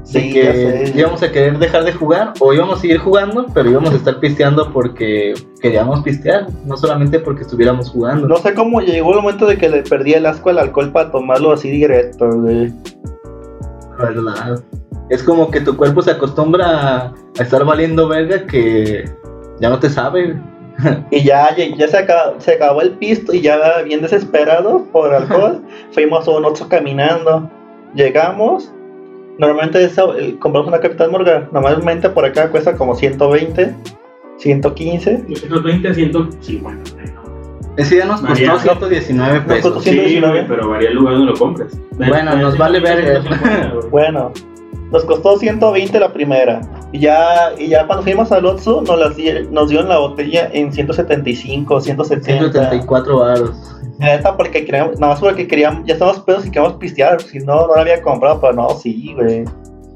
Sí, 0.02 0.30
que 0.30 0.92
íbamos 0.94 1.22
a 1.22 1.32
querer 1.32 1.58
dejar 1.58 1.82
de 1.84 1.94
jugar 1.94 2.34
o 2.38 2.52
íbamos 2.52 2.76
a 2.76 2.80
seguir 2.82 2.98
jugando, 2.98 3.46
pero 3.54 3.70
íbamos 3.70 3.92
a 3.92 3.96
estar 3.96 4.20
pisteando 4.20 4.70
porque 4.70 5.32
queríamos 5.58 6.02
pistear, 6.02 6.48
no 6.66 6.76
solamente 6.76 7.18
porque 7.18 7.40
estuviéramos 7.40 7.88
jugando. 7.88 8.28
No 8.28 8.36
sé 8.36 8.52
cómo 8.52 8.82
llegó 8.82 9.14
el 9.14 9.22
momento 9.22 9.46
de 9.46 9.56
que 9.56 9.70
le 9.70 9.82
perdí 9.84 10.12
el 10.12 10.26
asco 10.26 10.50
al 10.50 10.58
alcohol 10.58 10.92
para 10.92 11.10
tomarlo 11.10 11.52
así 11.52 11.70
directo, 11.70 12.28
güey. 12.28 12.70
La 13.98 14.04
verdad. 14.04 14.62
Es 15.08 15.22
como 15.22 15.50
que 15.50 15.62
tu 15.62 15.78
cuerpo 15.78 16.02
se 16.02 16.10
acostumbra 16.10 17.06
a 17.06 17.42
estar 17.42 17.64
valiendo 17.64 18.06
verga 18.06 18.44
que 18.44 19.10
ya 19.60 19.70
no 19.70 19.78
te 19.78 19.88
sabe. 19.88 20.38
Y 21.10 21.22
ya, 21.22 21.54
ya, 21.56 21.64
ya 21.76 21.88
se, 21.88 21.96
acabó, 21.98 22.40
se 22.40 22.52
acabó 22.54 22.82
el 22.82 22.90
pisto 22.92 23.32
y 23.32 23.40
ya 23.42 23.82
bien 23.82 24.02
desesperado 24.02 24.84
por 24.92 25.14
alcohol, 25.14 25.60
fuimos 25.92 26.26
a 26.26 26.30
un 26.32 26.44
otro 26.44 26.68
caminando. 26.68 27.48
Llegamos. 27.94 28.72
Normalmente 29.38 29.82
esa- 29.84 30.04
el- 30.16 30.38
compramos 30.38 30.68
una 30.68 30.80
Capital 30.80 31.10
Morgan. 31.10 31.48
Normalmente 31.52 32.08
por 32.08 32.24
acá 32.24 32.50
cuesta 32.50 32.76
como 32.76 32.94
120, 32.94 33.74
115. 34.38 35.24
220 35.28 35.94
150. 35.94 36.90
¿no? 37.14 37.24
Ese 37.76 37.96
día 37.96 38.04
nos 38.04 38.20
costó 38.20 38.34
María. 38.34 38.58
119 38.60 39.34
Nos 39.34 39.44
costó 39.46 39.68
pesos. 39.70 39.84
Sí, 39.84 39.90
119. 39.90 40.32
güey, 40.34 40.48
pero 40.48 40.68
varía 40.68 40.88
el 40.90 40.94
lugar 40.96 41.14
donde 41.14 41.32
lo 41.32 41.38
compres. 41.38 41.78
Bueno, 41.96 42.36
nos 42.36 42.56
vale 42.58 42.80
verga. 42.80 43.20
150, 43.22 43.74
güey. 43.74 43.90
Bueno, 43.90 44.32
nos 44.94 45.04
costó 45.04 45.36
120 45.36 45.98
la 46.00 46.12
primera. 46.12 46.60
Y 46.92 47.00
ya, 47.00 47.52
y 47.58 47.68
ya 47.68 47.86
cuando 47.86 48.04
fuimos 48.04 48.30
al 48.32 48.46
Otsu 48.46 48.82
nos, 48.82 48.98
las 48.98 49.16
nos 49.50 49.68
dieron 49.68 49.88
la 49.88 49.98
botella 49.98 50.48
en 50.52 50.72
175, 50.72 51.80
170. 51.80 52.38
174 52.50 53.18
varos. 53.18 53.50
La 53.98 54.06
neta, 54.16 54.36
porque 54.36 54.64
queríamos, 54.64 54.98
nada 54.98 55.12
más 55.12 55.20
porque 55.20 55.46
queríamos, 55.46 55.84
ya 55.86 55.94
estábamos 55.94 56.20
pedos 56.22 56.46
y 56.46 56.50
queríamos 56.50 56.78
pistear, 56.78 57.20
si 57.20 57.38
no, 57.40 57.66
no 57.66 57.74
la 57.74 57.82
había 57.82 58.00
comprado, 58.02 58.40
pero 58.40 58.52
no, 58.54 58.70
sí, 58.70 59.12
güey. 59.14 59.44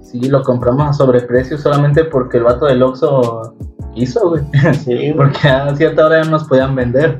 Sí, 0.03 0.21
lo 0.29 0.43
compramos 0.43 0.89
a 0.89 0.93
sobreprecio 0.93 1.59
solamente 1.59 2.05
porque 2.05 2.39
el 2.39 2.45
vato 2.45 2.67
del 2.67 2.83
Oxxo 2.83 3.55
quiso, 3.95 4.31
güey. 4.31 4.43
Sí. 4.85 5.13
Porque 5.17 5.47
a 5.49 5.75
cierta 5.77 6.07
hora 6.07 6.19
ya 6.23 6.25
no 6.25 6.33
nos 6.39 6.45
podían 6.49 6.75
vender. 6.75 7.19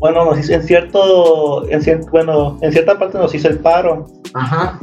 Bueno, 0.00 0.24
nos 0.24 0.38
hizo, 0.38 0.52
en 0.54 0.62
cierto, 0.62 1.68
en 1.70 1.80
cier- 1.82 2.10
bueno, 2.10 2.58
en 2.62 2.72
cierta 2.72 2.98
parte 2.98 3.18
nos 3.18 3.34
hizo 3.34 3.48
el 3.48 3.58
paro. 3.58 4.06
Ajá. 4.34 4.78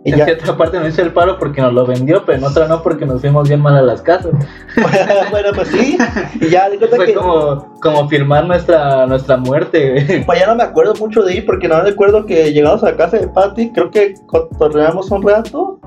Y 0.04 0.12
en 0.12 0.18
ya, 0.18 0.24
cierta 0.24 0.56
parte 0.56 0.78
nos 0.78 0.88
hizo 0.88 1.02
el 1.02 1.12
paro 1.12 1.38
porque 1.38 1.60
nos 1.60 1.74
lo 1.74 1.84
vendió, 1.84 2.24
pero 2.24 2.38
en 2.38 2.44
otra 2.44 2.66
no 2.66 2.82
porque 2.82 3.04
nos 3.04 3.20
fuimos 3.20 3.46
bien 3.48 3.60
mal 3.60 3.76
a 3.76 3.82
las 3.82 4.00
casas. 4.00 4.32
bueno, 5.30 5.50
pues 5.54 5.68
sí, 5.68 5.98
y 6.40 6.48
ya, 6.48 6.68
cuenta 6.68 6.96
Fue 6.96 7.06
que, 7.06 7.14
como, 7.14 7.74
como 7.82 8.08
firmar 8.08 8.46
nuestra, 8.46 9.06
nuestra 9.06 9.36
muerte, 9.36 9.90
güey. 9.90 10.24
pues 10.24 10.40
ya 10.40 10.46
no 10.46 10.54
me 10.54 10.62
acuerdo 10.62 10.94
mucho 10.94 11.22
de 11.22 11.34
ir, 11.34 11.46
porque 11.46 11.68
no 11.68 11.82
me 11.82 11.90
acuerdo 11.90 12.24
que 12.24 12.50
llegamos 12.50 12.82
a 12.82 12.96
casa 12.96 13.18
de 13.18 13.28
Patty, 13.28 13.72
creo 13.72 13.90
que 13.90 14.14
cotorreamos 14.26 15.10
un 15.10 15.22
rato, 15.22 15.78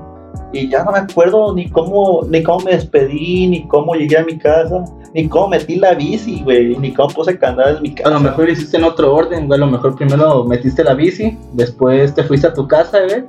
y 0.54 0.68
ya 0.68 0.84
no 0.84 0.92
me 0.92 0.98
acuerdo 0.98 1.52
ni 1.52 1.68
cómo, 1.68 2.22
ni 2.28 2.42
cómo 2.42 2.64
me 2.64 2.72
despedí, 2.72 3.48
ni 3.48 3.66
cómo 3.66 3.94
llegué 3.94 4.18
a 4.18 4.24
mi 4.24 4.38
casa, 4.38 4.84
ni 5.12 5.28
cómo 5.28 5.48
metí 5.48 5.76
la 5.76 5.94
bici, 5.94 6.42
güey, 6.44 6.76
ni 6.76 6.92
cómo 6.92 7.12
puse 7.12 7.36
candados 7.36 7.78
en 7.78 7.82
mi 7.82 7.94
casa. 7.94 8.08
A 8.08 8.12
lo 8.12 8.20
mejor 8.20 8.44
lo 8.44 8.52
hiciste 8.52 8.76
en 8.76 8.84
otro 8.84 9.12
orden, 9.12 9.48
güey. 9.48 9.60
A 9.60 9.64
lo 9.64 9.70
mejor 9.70 9.96
primero 9.96 10.44
metiste 10.44 10.84
la 10.84 10.94
bici, 10.94 11.36
después 11.54 12.14
te 12.14 12.22
fuiste 12.22 12.46
a 12.46 12.52
tu 12.52 12.68
casa, 12.68 13.00
güey. 13.00 13.24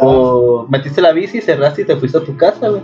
O 0.00 0.66
metiste 0.68 1.00
la 1.00 1.12
bici, 1.12 1.40
cerraste 1.40 1.82
y 1.82 1.84
te 1.84 1.96
fuiste 1.96 2.18
a 2.18 2.22
tu 2.24 2.36
casa, 2.36 2.68
güey. 2.68 2.82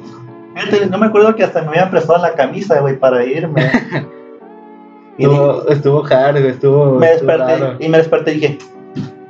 Fíjate, 0.55 0.87
no 0.87 0.99
me 0.99 1.07
acuerdo 1.07 1.35
que 1.37 1.45
hasta 1.45 1.63
me 1.63 1.69
habían 1.69 1.91
prestado 1.91 2.21
la 2.21 2.35
camisa, 2.35 2.81
güey, 2.81 2.99
para 2.99 3.25
irme. 3.25 3.63
y 5.19 5.25
dije- 5.27 5.33
Estuvo, 5.33 5.69
estuvo 5.69 6.05
hard, 6.07 6.39
güey. 6.41 6.49
Estuvo. 6.49 6.99
me 6.99 7.13
estuvo 7.13 7.29
desperté 7.31 7.57
raro. 7.59 7.77
y 7.79 7.89
me 7.89 7.99
desperté 7.99 8.33
y 8.33 8.35
dije, 8.35 8.59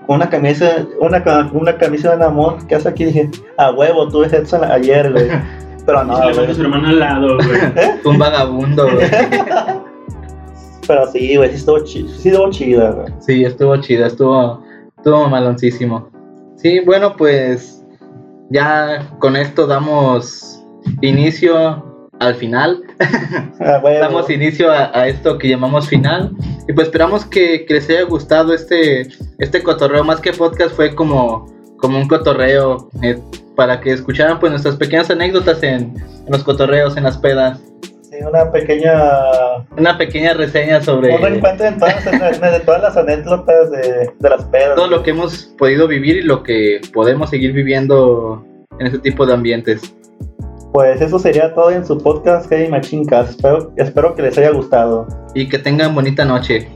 con 0.07 0.17
una 0.17 0.29
camisa, 0.31 0.87
una, 1.01 1.23
una 1.53 1.77
camisa 1.77 2.17
de 2.17 2.25
amor, 2.25 2.57
¿qué 2.67 2.77
hace 2.77 2.89
aquí? 2.89 3.05
Dije, 3.05 3.31
a 3.59 3.71
huevo, 3.73 4.09
tuve 4.09 4.29
sexo 4.31 4.61
ayer, 4.63 5.13
güey. 5.13 5.29
Pero 5.87 6.03
Y 6.03 6.07
no, 6.07 6.35
se 6.35 6.55
su 6.55 6.63
hermano 6.63 6.89
al 6.89 6.99
lado, 6.99 7.37
güey. 7.37 7.49
Fue 8.03 8.11
un 8.13 8.19
vagabundo, 8.19 8.85
güey. 8.91 9.07
Pero 10.87 11.07
sí, 11.09 11.37
güey, 11.37 11.51
sí 11.51 11.57
estuvo 11.57 11.79
chido, 11.81 12.09
sí 12.09 12.29
estuvo 12.31 12.51
chida, 12.51 12.91
güey. 12.93 13.13
Sí, 13.21 13.45
estuvo 13.45 13.77
chido, 13.79 14.07
estuvo, 14.07 14.63
estuvo 14.97 15.29
maloncísimo. 15.29 16.09
Sí, 16.59 16.81
bueno, 16.81 17.17
pues 17.17 17.85
ya 18.51 19.09
con 19.21 19.37
esto 19.37 19.67
damos 19.67 20.61
inicio 21.03 21.85
al 22.19 22.35
final. 22.35 22.83
A 23.61 23.79
huevo. 23.79 24.01
Damos 24.01 24.31
inicio 24.31 24.71
a, 24.73 24.91
a 24.93 25.07
esto 25.07 25.39
que 25.39 25.49
llamamos 25.49 25.89
final. 25.89 26.33
Y 26.67 26.73
pues 26.73 26.89
esperamos 26.89 27.25
que, 27.25 27.65
que 27.65 27.75
les 27.75 27.89
haya 27.91 28.03
gustado 28.03 28.53
este, 28.53 29.09
este 29.39 29.63
cotorreo. 29.63 30.03
Más 30.03 30.21
que 30.21 30.33
podcast 30.33 30.75
fue 30.75 30.95
como, 30.95 31.47
como 31.79 31.99
un 31.99 32.09
cotorreo 32.09 32.89
eh, 33.03 33.19
para 33.55 33.81
que 33.81 33.93
escucharan 33.93 34.41
pues 34.41 34.51
nuestras 34.51 34.77
pequeñas 34.77 35.11
anécdotas 35.11 35.63
en, 35.63 35.95
en 35.97 36.33
los 36.33 36.43
cotorreos, 36.43 36.97
en 36.97 37.05
las 37.05 37.19
pedas. 37.19 37.61
Sí, 38.11 38.17
una 38.27 38.51
pequeña. 38.51 38.97
Una 39.77 39.99
pequeña 39.99 40.33
reseña 40.33 40.81
sobre 40.83 41.15
Un 41.15 41.21
reencuentro 41.21 41.67
de 41.67 41.73
todas, 41.73 42.05
de 42.05 42.61
todas 42.61 42.83
las 42.83 42.97
anécdotas 42.97 43.71
de, 43.71 44.11
de 44.19 44.31
las 44.31 44.45
pedas. 44.47 44.77
todo 44.77 44.89
lo 44.89 45.03
que 45.03 45.11
hemos 45.11 45.55
podido 45.59 45.87
vivir 45.87 46.17
y 46.17 46.23
lo 46.23 46.43
que 46.43 46.81
podemos 46.95 47.29
seguir 47.29 47.53
viviendo 47.53 48.43
en 48.79 48.87
este 48.87 48.99
tipo 49.01 49.27
de 49.27 49.35
ambientes. 49.35 49.95
Pues 50.73 51.01
eso 51.01 51.19
sería 51.19 51.53
todo 51.55 51.71
en 51.71 51.85
su 51.85 51.99
podcast 51.99 52.49
Heavy 52.49 52.69
Machine 52.69 53.05
Cast. 53.07 53.31
Espero, 53.31 53.73
espero 53.77 54.15
que 54.15 54.23
les 54.23 54.39
haya 54.39 54.51
gustado. 54.53 55.07
Y 55.35 55.49
que 55.49 55.59
tengan 55.59 55.95
bonita 55.95 56.25
noche. 56.25 56.69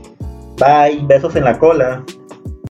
Bye, 0.59 0.99
besos 1.07 1.35
en 1.35 1.45
la 1.45 1.57
cola. 1.57 2.03